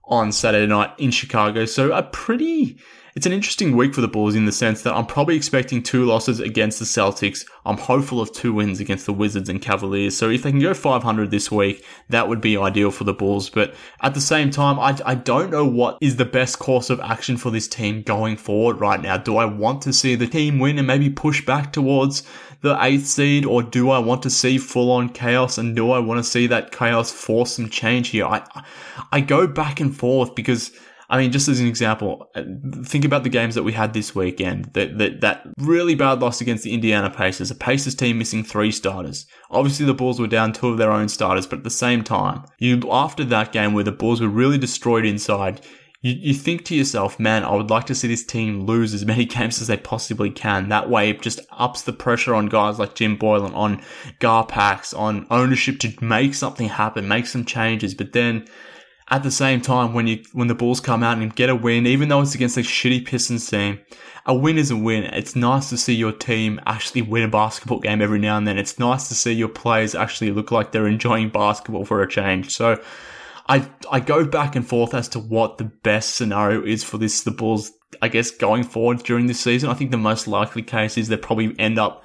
on 0.06 0.32
Saturday 0.32 0.68
night 0.68 0.92
in 0.98 1.12
Chicago. 1.12 1.66
So 1.66 1.92
a 1.92 2.04
pretty 2.04 2.80
it's 3.20 3.26
an 3.26 3.34
interesting 3.34 3.76
week 3.76 3.94
for 3.94 4.00
the 4.00 4.08
Bulls 4.08 4.34
in 4.34 4.46
the 4.46 4.52
sense 4.54 4.82
that 4.84 4.96
I'm 4.96 5.06
probably 5.06 5.36
expecting 5.36 5.84
two 5.84 6.06
losses 6.06 6.40
against 6.40 6.80
the 6.80 6.86
Celtics. 6.86 7.46
I'm 7.66 7.78
hopeful 7.78 8.22
of 8.22 8.32
two 8.32 8.54
wins 8.54 8.80
against 8.80 9.06
the 9.06 9.12
Wizards 9.12 9.50
and 9.50 9.62
Cavaliers. 9.62 10.16
So 10.16 10.30
if 10.30 10.42
they 10.42 10.52
can 10.52 10.62
go 10.62 10.74
500 10.74 11.30
this 11.30 11.52
week, 11.52 11.84
that 12.08 12.30
would 12.30 12.40
be 12.40 12.56
ideal 12.56 12.92
for 12.92 13.04
the 13.04 13.14
Bulls. 13.14 13.50
But 13.50 13.76
at 14.00 14.14
the 14.14 14.22
same 14.22 14.52
time, 14.52 14.80
I, 14.80 14.98
I 15.06 15.16
don't 15.16 15.52
know 15.52 15.66
what 15.66 15.98
is 16.00 16.16
the 16.16 16.24
best 16.24 16.60
course 16.60 16.90
of 16.90 17.02
action 17.02 17.36
for 17.36 17.52
this 17.52 17.68
team 17.68 18.04
going 18.04 18.38
forward 18.38 18.80
right 18.80 19.02
now. 19.02 19.18
Do 19.18 19.36
I 19.36 19.44
want 19.44 19.82
to 19.82 19.92
see 19.92 20.16
the 20.16 20.26
team 20.26 20.58
win 20.58 20.78
and 20.78 20.88
maybe 20.88 21.10
push 21.10 21.46
back 21.46 21.74
towards 21.74 22.24
the 22.62 22.82
eighth 22.82 23.06
seed, 23.06 23.44
or 23.44 23.62
do 23.62 23.90
I 23.90 24.00
want 24.00 24.24
to 24.24 24.30
see 24.30 24.58
full 24.58 24.92
on 24.92 25.10
chaos? 25.10 25.58
And 25.58 25.76
do 25.76 25.92
I 25.92 26.00
want 26.00 26.20
to 26.20 26.30
see 26.30 26.48
that 26.48 26.72
chaos 26.72 27.12
force 27.12 27.58
some 27.58 27.68
change 27.68 28.10
here? 28.12 28.28
I, 28.28 28.64
I 29.12 29.20
go 29.20 29.46
back 29.46 29.82
and 29.82 29.94
forth 29.94 30.36
because 30.36 30.72
I 31.12 31.18
mean, 31.18 31.32
just 31.32 31.48
as 31.48 31.60
an 31.60 31.66
example, 31.66 32.30
uh, 32.36 32.44
think 32.86 33.04
about 33.04 33.24
the 33.24 33.30
games 33.30 33.56
that 33.56 33.64
we 33.64 33.74
had 33.74 33.94
this 33.94 34.14
weekend. 34.14 34.66
That 34.74 35.00
that 35.00 35.22
that 35.22 35.48
really 35.58 35.96
bad 35.96 36.20
loss 36.20 36.40
against 36.40 36.64
the 36.64 36.74
Indiana 36.74 37.10
Pacers, 37.10 37.50
a 37.50 37.56
Pacers 37.56 37.96
team 37.96 38.20
missing 38.20 38.44
three 38.44 38.72
starters. 38.72 39.26
Obviously, 39.50 39.88
the 39.88 39.96
Bulls 39.96 40.20
were 40.20 40.28
down 40.28 40.54
two 40.54 40.70
of 40.70 40.78
their 40.78 40.92
own 40.92 41.10
starters, 41.10 41.48
but 41.48 41.60
at 41.60 41.64
the 41.64 41.72
same 41.72 42.04
time, 42.04 42.46
you 42.60 42.80
after 42.92 43.24
that 43.26 43.52
game 43.52 43.74
where 43.74 43.84
the 43.84 43.92
Bulls 43.92 44.22
were 44.22 44.28
really 44.28 44.60
destroyed 44.60 45.04
inside, 45.04 45.62
you, 46.02 46.14
you 46.14 46.34
think 46.34 46.64
to 46.66 46.76
yourself, 46.76 47.20
man, 47.20 47.44
I 47.44 47.56
would 47.56 47.72
like 47.72 47.86
to 47.88 47.96
see 47.96 48.08
this 48.08 48.24
team 48.24 48.62
lose 48.62 48.94
as 48.94 49.06
many 49.06 49.26
games 49.38 49.62
as 49.62 49.68
they 49.68 49.78
possibly 49.78 50.30
can. 50.30 50.70
That 50.70 50.92
way 50.92 51.10
it 51.10 51.22
just 51.22 51.40
ups 51.52 51.82
the 51.82 51.94
pressure 51.94 52.36
on 52.36 52.48
guys 52.48 52.78
like 52.78 52.96
Jim 52.96 53.18
Boylen, 53.18 53.56
on 53.56 53.82
Garpax, 54.20 54.98
on 54.98 55.26
ownership 55.32 55.80
to 55.80 56.06
make 56.06 56.36
something 56.36 56.70
happen, 56.70 57.08
make 57.08 57.26
some 57.26 57.46
changes. 57.46 57.96
But 57.96 58.14
then 58.14 58.48
at 59.12 59.24
the 59.24 59.32
same 59.32 59.62
time, 59.62 59.94
when 59.94 60.08
you 60.08 60.24
when 60.34 60.48
the 60.48 60.56
Bulls 60.56 60.80
come 60.80 61.04
out 61.04 61.18
and 61.18 61.36
get 61.36 61.50
a 61.50 61.56
win, 61.56 61.88
even 61.88 62.10
though 62.10 62.22
it's 62.22 62.36
against 62.36 62.58
a 62.58 62.62
shitty 62.62 63.06
Pistons 63.06 63.50
team, 63.50 63.80
a 64.26 64.36
win 64.36 64.58
is 64.58 64.70
a 64.70 64.78
win. 64.78 65.06
It's 65.06 65.36
nice 65.36 65.70
to 65.70 65.78
see 65.78 65.96
your 65.96 66.12
team 66.12 66.62
actually 66.68 67.02
win 67.02 67.24
a 67.24 67.28
basketball 67.28 67.80
game 67.80 68.02
every 68.02 68.20
now 68.20 68.38
and 68.38 68.48
then. 68.48 68.58
It's 68.58 68.78
nice 68.78 69.08
to 69.08 69.16
see 69.16 69.34
your 69.34 69.50
players 69.50 69.96
actually 69.96 70.32
look 70.32 70.52
like 70.52 70.72
they're 70.72 70.88
enjoying 70.88 71.30
basketball 71.30 71.86
for 71.86 72.02
a 72.04 72.08
change. 72.08 72.56
So, 72.56 72.82
I 73.48 73.68
I 73.92 74.00
go 74.00 74.26
back 74.26 74.56
and 74.56 74.68
forth 74.68 74.94
as 74.94 75.08
to 75.10 75.20
what 75.20 75.58
the 75.58 75.66
best 75.66 76.16
scenario 76.16 76.64
is 76.64 76.84
for 76.84 76.98
this 76.98 77.24
the 77.24 77.32
Bulls. 77.32 77.72
I 78.04 78.08
guess 78.08 78.30
going 78.30 78.64
forward 78.64 79.00
during 79.00 79.26
this 79.26 79.40
season, 79.40 79.70
I 79.70 79.74
think 79.74 79.90
the 79.90 79.98
most 79.98 80.28
likely 80.28 80.62
case 80.62 80.96
is 80.96 81.08
they 81.08 81.18
probably 81.18 81.56
end 81.58 81.80
up 81.80 82.04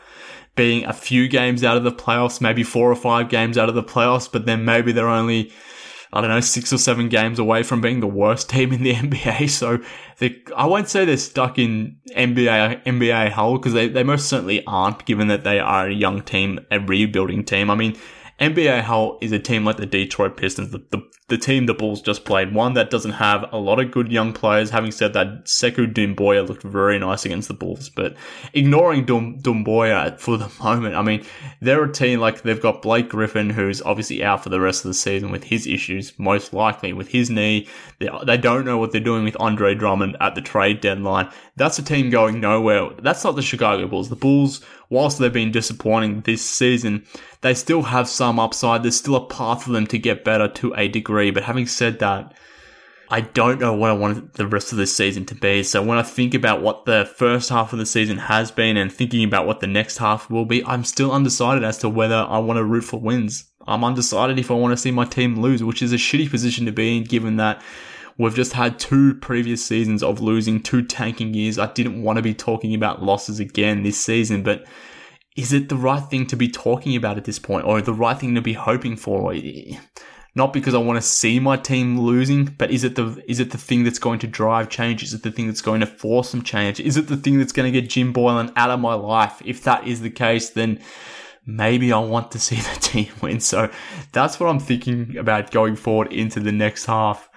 being 0.56 0.84
a 0.84 0.92
few 0.92 1.28
games 1.28 1.62
out 1.62 1.76
of 1.76 1.84
the 1.84 1.92
playoffs, 1.92 2.40
maybe 2.40 2.62
four 2.62 2.90
or 2.90 2.96
five 2.96 3.28
games 3.28 3.58
out 3.58 3.68
of 3.68 3.74
the 3.74 3.82
playoffs, 3.82 4.30
but 4.30 4.46
then 4.46 4.64
maybe 4.64 4.92
they're 4.92 5.08
only 5.08 5.52
I 6.14 6.20
don't 6.20 6.30
know, 6.30 6.40
six 6.40 6.72
or 6.72 6.78
seven 6.78 7.08
games 7.08 7.40
away 7.40 7.64
from 7.64 7.80
being 7.80 7.98
the 7.98 8.06
worst 8.06 8.48
team 8.48 8.72
in 8.72 8.84
the 8.84 8.94
NBA. 8.94 9.50
So 9.50 9.80
I 10.56 10.66
won't 10.66 10.88
say 10.88 11.04
they're 11.04 11.16
stuck 11.16 11.58
in 11.58 11.98
NBA, 12.16 12.84
NBA 12.84 13.32
hell 13.32 13.58
because 13.58 13.72
they, 13.72 13.88
they 13.88 14.04
most 14.04 14.28
certainly 14.28 14.64
aren't 14.64 15.04
given 15.04 15.26
that 15.26 15.42
they 15.42 15.58
are 15.58 15.88
a 15.88 15.92
young 15.92 16.22
team, 16.22 16.64
a 16.70 16.78
rebuilding 16.78 17.44
team. 17.44 17.68
I 17.68 17.74
mean, 17.74 17.96
NBA 18.40 18.82
Hell 18.82 19.18
is 19.20 19.30
a 19.30 19.38
team 19.38 19.64
like 19.64 19.76
the 19.76 19.86
Detroit 19.86 20.36
Pistons, 20.36 20.72
the, 20.72 20.78
the, 20.90 21.02
the, 21.28 21.38
team 21.38 21.66
the 21.66 21.74
Bulls 21.74 22.02
just 22.02 22.24
played, 22.24 22.52
one 22.52 22.74
that 22.74 22.90
doesn't 22.90 23.12
have 23.12 23.44
a 23.52 23.58
lot 23.58 23.78
of 23.78 23.92
good 23.92 24.10
young 24.10 24.32
players. 24.32 24.70
Having 24.70 24.90
said 24.90 25.12
that, 25.12 25.44
Sekou 25.44 25.92
Doumbouya 25.92 26.48
looked 26.48 26.64
very 26.64 26.98
nice 26.98 27.24
against 27.24 27.46
the 27.46 27.54
Bulls, 27.54 27.88
but 27.88 28.16
ignoring 28.52 29.04
Dum, 29.04 29.38
Doumbouya 29.40 30.18
for 30.18 30.36
the 30.36 30.50
moment, 30.62 30.96
I 30.96 31.02
mean, 31.02 31.24
they're 31.60 31.84
a 31.84 31.92
team 31.92 32.18
like 32.18 32.42
they've 32.42 32.60
got 32.60 32.82
Blake 32.82 33.08
Griffin, 33.08 33.50
who's 33.50 33.80
obviously 33.82 34.24
out 34.24 34.42
for 34.42 34.48
the 34.48 34.60
rest 34.60 34.84
of 34.84 34.88
the 34.88 34.94
season 34.94 35.30
with 35.30 35.44
his 35.44 35.68
issues, 35.68 36.12
most 36.18 36.52
likely 36.52 36.92
with 36.92 37.08
his 37.08 37.30
knee. 37.30 37.68
They, 38.00 38.10
they 38.26 38.36
don't 38.36 38.64
know 38.64 38.78
what 38.78 38.90
they're 38.90 39.00
doing 39.00 39.22
with 39.22 39.36
Andre 39.38 39.76
Drummond 39.76 40.16
at 40.20 40.34
the 40.34 40.42
trade 40.42 40.80
deadline. 40.80 41.30
That's 41.54 41.78
a 41.78 41.84
team 41.84 42.10
going 42.10 42.40
nowhere. 42.40 42.90
That's 43.00 43.22
not 43.22 43.36
the 43.36 43.42
Chicago 43.42 43.86
Bulls. 43.86 44.08
The 44.08 44.16
Bulls 44.16 44.64
whilst 44.90 45.18
they've 45.18 45.32
been 45.32 45.52
disappointing 45.52 46.20
this 46.22 46.44
season, 46.48 47.04
they 47.40 47.54
still 47.54 47.82
have 47.82 48.08
some 48.08 48.38
upside. 48.38 48.82
There's 48.82 48.96
still 48.96 49.16
a 49.16 49.26
path 49.26 49.64
for 49.64 49.72
them 49.72 49.86
to 49.88 49.98
get 49.98 50.24
better 50.24 50.48
to 50.48 50.74
a 50.74 50.88
degree. 50.88 51.30
But 51.30 51.44
having 51.44 51.66
said 51.66 51.98
that, 52.00 52.34
I 53.10 53.20
don't 53.20 53.60
know 53.60 53.74
what 53.74 53.90
I 53.90 53.94
want 53.94 54.34
the 54.34 54.46
rest 54.46 54.72
of 54.72 54.78
this 54.78 54.96
season 54.96 55.26
to 55.26 55.34
be. 55.34 55.62
So 55.62 55.82
when 55.82 55.98
I 55.98 56.02
think 56.02 56.34
about 56.34 56.62
what 56.62 56.84
the 56.84 57.04
first 57.16 57.50
half 57.50 57.72
of 57.72 57.78
the 57.78 57.86
season 57.86 58.16
has 58.16 58.50
been 58.50 58.76
and 58.76 58.90
thinking 58.90 59.24
about 59.24 59.46
what 59.46 59.60
the 59.60 59.66
next 59.66 59.98
half 59.98 60.30
will 60.30 60.46
be, 60.46 60.64
I'm 60.64 60.84
still 60.84 61.12
undecided 61.12 61.64
as 61.64 61.78
to 61.78 61.88
whether 61.88 62.16
I 62.16 62.38
want 62.38 62.56
to 62.56 62.64
root 62.64 62.82
for 62.84 62.98
wins. 62.98 63.44
I'm 63.66 63.84
undecided 63.84 64.38
if 64.38 64.50
I 64.50 64.54
want 64.54 64.72
to 64.72 64.76
see 64.76 64.90
my 64.90 65.04
team 65.04 65.40
lose, 65.40 65.62
which 65.62 65.82
is 65.82 65.92
a 65.92 65.96
shitty 65.96 66.30
position 66.30 66.66
to 66.66 66.72
be 66.72 66.96
in 66.96 67.04
given 67.04 67.36
that 67.36 67.62
We've 68.16 68.34
just 68.34 68.52
had 68.52 68.78
two 68.78 69.14
previous 69.14 69.64
seasons 69.64 70.02
of 70.02 70.20
losing, 70.20 70.62
two 70.62 70.82
tanking 70.82 71.34
years. 71.34 71.58
I 71.58 71.72
didn't 71.72 72.02
want 72.02 72.16
to 72.16 72.22
be 72.22 72.34
talking 72.34 72.74
about 72.74 73.02
losses 73.02 73.40
again 73.40 73.82
this 73.82 74.00
season, 74.00 74.42
but 74.42 74.64
is 75.36 75.52
it 75.52 75.68
the 75.68 75.76
right 75.76 76.02
thing 76.02 76.26
to 76.28 76.36
be 76.36 76.48
talking 76.48 76.94
about 76.94 77.16
at 77.16 77.24
this 77.24 77.40
point 77.40 77.66
or 77.66 77.80
the 77.82 77.92
right 77.92 78.18
thing 78.18 78.36
to 78.36 78.40
be 78.40 78.52
hoping 78.52 78.96
for? 78.96 79.34
Not 80.36 80.52
because 80.52 80.74
I 80.74 80.78
want 80.78 80.96
to 80.96 81.06
see 81.06 81.40
my 81.40 81.56
team 81.56 81.98
losing, 81.98 82.46
but 82.56 82.70
is 82.70 82.84
it 82.84 82.94
the 82.94 83.22
is 83.26 83.40
it 83.40 83.50
the 83.50 83.58
thing 83.58 83.82
that's 83.82 83.98
going 83.98 84.20
to 84.20 84.28
drive 84.28 84.68
change? 84.68 85.02
Is 85.02 85.12
it 85.12 85.22
the 85.22 85.32
thing 85.32 85.48
that's 85.48 85.60
going 85.60 85.80
to 85.80 85.86
force 85.86 86.30
some 86.30 86.42
change? 86.42 86.78
Is 86.78 86.96
it 86.96 87.08
the 87.08 87.16
thing 87.16 87.38
that's 87.38 87.52
going 87.52 87.72
to 87.72 87.80
get 87.80 87.90
Jim 87.90 88.12
Boylen 88.12 88.52
out 88.54 88.70
of 88.70 88.78
my 88.78 88.94
life? 88.94 89.42
If 89.44 89.64
that 89.64 89.86
is 89.88 90.02
the 90.02 90.10
case, 90.10 90.50
then 90.50 90.80
maybe 91.46 91.92
I 91.92 91.98
want 91.98 92.30
to 92.32 92.38
see 92.38 92.56
the 92.74 92.80
team 92.80 93.08
win. 93.20 93.40
So 93.40 93.70
that's 94.12 94.38
what 94.38 94.48
I'm 94.48 94.60
thinking 94.60 95.16
about 95.16 95.50
going 95.50 95.74
forward 95.74 96.12
into 96.12 96.38
the 96.38 96.52
next 96.52 96.86
half 96.86 97.28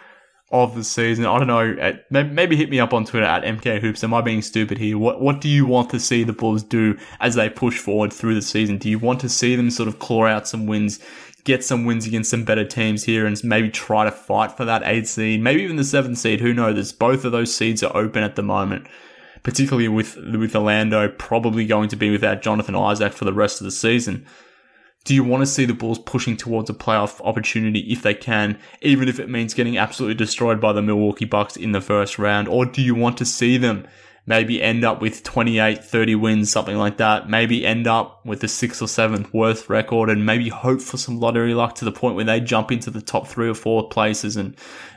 of 0.50 0.76
the 0.76 0.84
season. 0.84 1.26
I 1.26 1.40
don't 1.40 1.48
know. 1.48 2.00
Maybe 2.10 2.56
hit 2.56 2.70
me 2.70 2.80
up 2.80 2.94
on 2.94 3.06
Twitter 3.06 3.26
at 3.26 3.44
MK 3.44 3.82
Hoops. 3.82 4.04
Am 4.04 4.14
I 4.14 4.22
being 4.22 4.42
stupid 4.42 4.78
here? 4.78 4.98
What 4.98 5.22
What 5.22 5.42
do 5.42 5.50
you 5.50 5.66
want 5.66 5.90
to 5.90 6.00
see 6.00 6.24
the 6.24 6.34
Bulls 6.34 6.64
do 6.64 6.98
as 7.20 7.36
they 7.36 7.50
push 7.50 7.78
forward 7.78 8.14
through 8.14 8.36
the 8.36 8.42
season? 8.42 8.78
Do 8.78 8.90
you 8.90 9.00
want 9.00 9.20
to 9.22 9.30
see 9.30 9.56
them 9.56 9.70
sort 9.70 9.90
of 9.90 10.00
claw 10.00 10.26
out 10.26 10.48
some 10.48 10.66
wins, 10.66 11.00
get 11.44 11.64
some 11.64 11.84
wins 11.84 12.08
against 12.08 12.30
some 12.30 12.46
better 12.46 12.64
teams 12.64 13.04
here, 13.04 13.26
and 13.26 13.42
maybe 13.44 13.70
try 13.70 14.06
to 14.06 14.12
fight 14.12 14.54
for 14.54 14.64
that 14.64 14.84
eighth 14.86 15.10
seed, 15.10 15.42
maybe 15.42 15.64
even 15.64 15.76
the 15.76 15.84
seventh 15.84 16.18
seed? 16.18 16.40
Who 16.40 16.54
knows? 16.54 16.94
Both 16.94 17.26
of 17.26 17.34
those 17.34 17.54
seeds 17.54 17.84
are 17.84 17.96
open 17.96 18.24
at 18.24 18.36
the 18.36 18.44
moment. 18.44 18.88
Particularly 19.44 19.88
with 19.88 20.18
with 20.18 20.56
Orlando 20.56 21.08
probably 21.10 21.66
going 21.66 21.90
to 21.90 21.96
be 21.96 22.10
without 22.10 22.42
Jonathan 22.42 22.76
Isaac 22.76 23.14
for 23.14 23.26
the 23.26 23.34
rest 23.34 23.62
of 23.62 23.66
the 23.66 23.72
season. 23.72 24.26
Do 25.08 25.16
you 25.16 25.24
want 25.24 25.40
to 25.40 25.48
see 25.48 25.64
the 25.64 25.74
Bulls 25.74 26.00
pushing 26.00 26.36
towards 26.36 26.70
a 26.70 26.74
playoff 26.74 27.22
opportunity 27.26 27.80
if 27.80 28.02
they 28.02 28.14
can, 28.14 28.60
even 28.82 29.08
if 29.08 29.22
it 29.22 29.30
means 29.30 29.54
getting 29.54 29.78
absolutely 29.78 30.16
destroyed 30.16 30.60
by 30.60 30.74
the 30.74 30.82
Milwaukee 30.82 31.24
Bucks 31.24 31.56
in 31.56 31.72
the 31.72 31.80
first 31.80 32.20
round? 32.20 32.50
Or 32.50 32.66
do 32.66 32.82
you 32.82 32.94
want 32.94 33.18
to 33.20 33.26
see 33.26 33.56
them 33.56 33.88
maybe 34.28 34.62
end 34.62 34.84
up 34.84 35.02
with 35.02 35.24
28, 35.24 35.84
30 35.84 36.16
wins, 36.16 36.52
something 36.52 36.78
like 36.78 36.98
that. 36.98 37.30
Maybe 37.30 37.66
end 37.66 37.88
up 37.88 38.24
with 38.26 38.42
the 38.42 38.50
sixth 38.50 38.82
or 38.82 38.88
seventh 38.88 39.34
worst 39.34 39.70
record 39.70 40.10
and 40.10 40.26
maybe 40.26 40.50
hope 40.50 40.82
for 40.82 40.98
some 40.98 41.20
lottery 41.20 41.54
luck 41.54 41.76
to 41.76 41.86
the 41.86 41.94
point 41.94 42.16
where 42.18 42.26
they 42.26 42.42
jump 42.42 42.70
into 42.70 42.92
the 42.92 43.02
top 43.02 43.28
three 43.28 43.50
or 43.50 43.54
four 43.54 43.88
places 43.88 44.36
and 44.36 44.56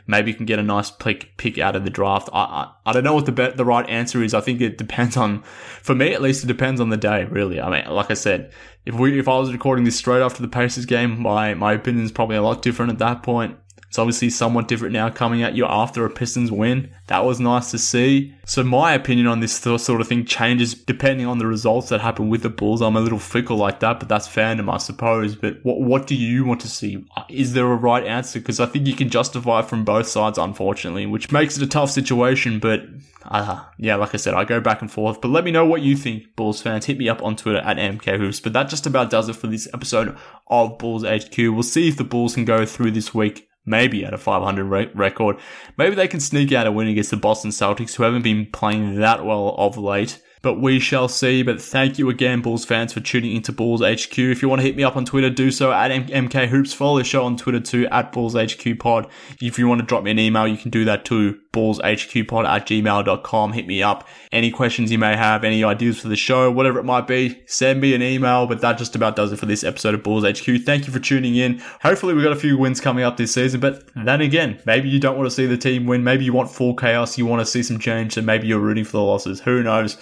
maybe 0.09 0.35
can 0.35 0.47
get 0.47 0.59
a 0.59 0.65
nice 0.65 0.91
pick, 0.91 1.37
pick 1.37 1.59
out 1.59 1.77
of 1.77 1.85
the 1.85 1.91
draft. 1.91 2.29
I, 2.33 2.41
I, 2.41 2.73
I 2.87 2.93
don't 2.93 3.05
know 3.05 3.15
what 3.15 3.27
the 3.27 3.33
be- 3.33 3.53
the 3.53 3.65
right 3.65 3.89
answer 3.89 4.21
is. 4.21 4.35
I 4.35 4.41
think 4.41 4.61
it 4.61 4.77
depends 4.77 5.17
on, 5.17 5.43
for 5.81 5.95
me 5.95 6.13
at 6.13 6.21
least, 6.21 6.43
it 6.43 6.49
depends 6.49 6.81
on 6.81 6.89
the 6.89 6.97
day, 6.97 7.25
really. 7.25 7.61
I 7.61 7.71
mean, 7.71 7.95
like 7.95 8.11
I 8.11 8.15
said, 8.15 8.53
if 8.85 8.97
we, 8.97 9.17
if 9.17 9.29
I 9.29 9.39
was 9.39 9.53
recording 9.53 9.85
this 9.85 9.97
straight 9.97 10.23
after 10.23 10.43
the 10.43 10.49
Pacers 10.49 10.87
game, 10.87 11.23
my, 11.23 11.55
my 11.55 11.73
opinion 11.75 12.05
is 12.05 12.11
probably 12.11 12.37
a 12.37 12.43
lot 12.43 12.63
different 12.63 12.91
at 12.91 12.99
that 12.99 13.23
point. 13.23 13.57
It's 13.91 13.99
obviously 13.99 14.31
somewhat 14.31 14.69
different 14.69 14.93
now 14.93 15.11
coming 15.11 15.43
at 15.43 15.57
you 15.57 15.67
after 15.67 16.05
a 16.05 16.11
Pistons 16.11 16.53
win. 16.53 16.93
That 17.09 17.25
was 17.25 17.41
nice 17.41 17.73
to 17.73 17.79
see. 17.79 18.33
So 18.47 18.63
my 18.63 18.93
opinion 18.93 19.27
on 19.27 19.41
this 19.41 19.57
sort 19.57 20.01
of 20.01 20.07
thing 20.07 20.25
changes 20.25 20.75
depending 20.75 21.27
on 21.27 21.39
the 21.39 21.47
results 21.49 21.89
that 21.89 22.01
happen 22.01 22.29
with 22.29 22.43
the 22.43 22.51
Bulls. 22.51 22.83
I'm 22.83 22.95
a 22.95 23.01
little 23.01 23.19
fickle 23.19 23.57
like 23.57 23.81
that, 23.81 23.99
but 23.99 24.09
that's 24.09 24.29
fandom, 24.29 24.73
I 24.73 24.77
suppose. 24.79 25.35
But 25.35 25.57
what 25.65 25.81
what 25.81 26.07
do 26.07 26.15
you 26.15 26.45
want 26.45 26.61
to 26.61 26.69
see? 26.69 27.05
Is 27.29 27.53
there 27.53 27.67
a 27.67 27.75
right 27.75 28.05
answer? 28.05 28.39
Because 28.39 28.61
I 28.61 28.67
think 28.67 28.87
you 28.87 28.95
can 28.95 29.11
justify 29.11 29.63
from 29.63 29.85
both 29.85 30.07
sides, 30.07 30.39
unfortunately, 30.39 31.07
which 31.07 31.33
makes 31.33 31.57
it 31.57 31.63
a 31.65 31.67
tough 31.67 31.91
situation. 31.91 32.61
But 32.61 32.85
uh, 33.25 33.65
yeah, 33.77 33.97
like 33.97 34.15
I 34.15 34.19
said, 34.19 34.35
I 34.35 34.45
go 34.45 34.61
back 34.61 34.83
and 34.83 34.91
forth. 34.91 35.21
But 35.21 35.33
let 35.33 35.43
me 35.43 35.51
know 35.51 35.67
what 35.67 35.83
you 35.83 35.97
think, 35.97 36.37
Bulls 36.37 36.63
fans. 36.63 36.87
Hit 36.87 36.99
me 36.99 37.09
up 37.09 37.25
on 37.25 37.35
Twitter 37.35 37.59
at 37.59 37.77
MK 37.77 38.19
Hoops. 38.19 38.39
But 38.39 38.53
that 38.53 38.69
just 38.69 38.87
about 38.87 39.11
does 39.11 39.29
it 39.29 39.35
for 39.35 39.49
this 39.49 39.67
episode 39.75 40.17
of 40.47 40.79
Bulls 40.79 41.03
HQ. 41.05 41.37
We'll 41.37 41.65
see 41.65 41.89
if 41.89 41.97
the 41.97 42.05
Bulls 42.05 42.35
can 42.35 42.45
go 42.45 42.65
through 42.65 42.93
this 42.93 43.13
week 43.13 43.49
maybe 43.71 44.05
at 44.05 44.13
a 44.13 44.19
500 44.19 44.65
re- 44.65 44.91
record. 44.95 45.39
Maybe 45.79 45.95
they 45.95 46.09
can 46.09 46.21
sneak 46.21 46.53
out 46.53 46.67
a 46.67 46.73
win 46.73 46.89
against 46.89 47.11
the 47.11 47.17
Boston 47.17 47.51
Celtics, 47.51 47.95
who 47.95 48.03
haven't 48.03 48.23
been 48.23 48.47
playing 48.47 48.97
that 48.97 49.25
well 49.25 49.55
of 49.57 49.79
late 49.79 50.21
but 50.43 50.55
we 50.55 50.79
shall 50.79 51.09
see. 51.09 51.43
But 51.43 51.61
thank 51.61 51.99
you 51.99 52.09
again, 52.09 52.41
Bulls 52.41 52.65
fans, 52.65 52.93
for 52.93 53.01
tuning 53.01 53.37
into 53.37 53.53
Bulls 53.53 53.83
HQ. 53.83 54.19
If 54.19 54.43
you 54.43 54.49
want 54.49 54.61
to 54.61 54.67
hit 54.67 54.77
me 54.77 54.85
up 54.85 54.97
on 54.97 55.05
Twitter, 55.05 55.31
do 55.31 55.51
so 55.51 55.73
at 55.73 55.91
MK 55.91 56.49
Hoops. 56.49 56.73
Follow 56.73 56.99
the 56.99 57.05
show 57.05 57.25
on 57.25 57.37
Twitter 57.37 57.61
too, 57.61 57.87
at 57.89 58.13
Bulls 58.13 58.35
HQ 58.35 58.79
Pod. 58.79 59.07
If 59.41 59.59
you 59.59 59.69
want 59.69 59.81
to 59.81 59.87
drop 59.87 60.03
me 60.03 60.11
an 60.11 60.19
email, 60.19 60.47
you 60.47 60.57
can 60.57 60.71
do 60.71 60.85
that 60.87 61.05
too, 61.05 61.41
bullshqpod 61.53 62.47
at 62.47 62.67
gmail.com. 62.67 63.53
Hit 63.53 63.67
me 63.67 63.83
up. 63.83 64.09
Any 64.33 64.51
questions 64.51 64.91
you 64.91 64.99
may 64.99 65.17
have, 65.17 65.45
any 65.45 65.63
ideas 65.63 66.01
for 66.01 66.09
the 66.09 66.17
show, 66.17 66.51
whatever 66.51 66.79
it 66.79 66.85
might 66.85 67.07
be, 67.07 67.43
send 67.47 67.81
me 67.81 67.95
an 67.95 68.03
email. 68.03 68.47
But 68.47 68.61
that 68.61 68.79
just 68.79 68.97
about 68.97 69.17
does 69.17 69.33
it 69.33 69.39
for 69.39 69.47
this 69.47 69.65
episode 69.65 69.95
of 69.95 70.03
Bulls 70.03 70.25
HQ. 70.25 70.63
Thank 70.65 70.87
you 70.87 70.93
for 70.93 71.01
tuning 71.01 71.37
in. 71.37 71.63
Hopefully 71.83 72.15
we've 72.15 72.25
got 72.25 72.33
a 72.33 72.37
few 72.37 72.57
wins 72.57 72.81
coming 72.81 73.05
up 73.05 73.17
this 73.17 73.35
season, 73.35 73.61
but 73.61 73.85
then 73.95 74.21
again, 74.21 74.61
maybe 74.65 74.89
you 74.89 75.01
don't 75.01 75.17
want 75.17 75.27
to 75.27 75.35
see 75.35 75.47
the 75.47 75.59
team 75.59 75.87
win. 75.87 76.05
Maybe 76.05 76.25
you 76.25 76.33
want 76.33 76.51
full 76.51 76.75
chaos. 76.75 77.19
You 77.19 77.27
want 77.27 77.41
to 77.41 77.47
see 77.47 77.63
some 77.63 77.79
change. 77.79 78.15
So 78.15 78.23
maybe 78.23 78.47
you're 78.47 78.61
rooting 78.61 78.85
for 78.85 78.93
the 78.93 79.03
losses. 79.03 79.41
Who 79.41 79.63
knows? 79.63 79.97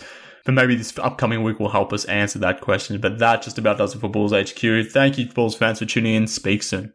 But 0.49 0.55
maybe 0.55 0.77
this 0.77 0.99
upcoming 0.99 1.43
week 1.43 1.61
will 1.61 1.69
help 1.69 1.93
us 1.93 2.07
answer 2.07 2.39
that 2.39 2.63
question. 2.63 2.99
But 3.03 3.19
that 3.19 3.43
just 3.43 3.59
about 3.59 3.77
does 3.77 3.95
it 3.95 3.99
for 3.99 4.09
Bulls 4.09 4.33
HQ. 4.33 4.91
Thank 4.91 5.19
you, 5.19 5.27
Bulls 5.27 5.55
fans, 5.55 5.79
for 5.79 5.85
tuning 5.85 6.15
in. 6.15 6.27
Speak 6.27 6.63
soon. 6.63 6.95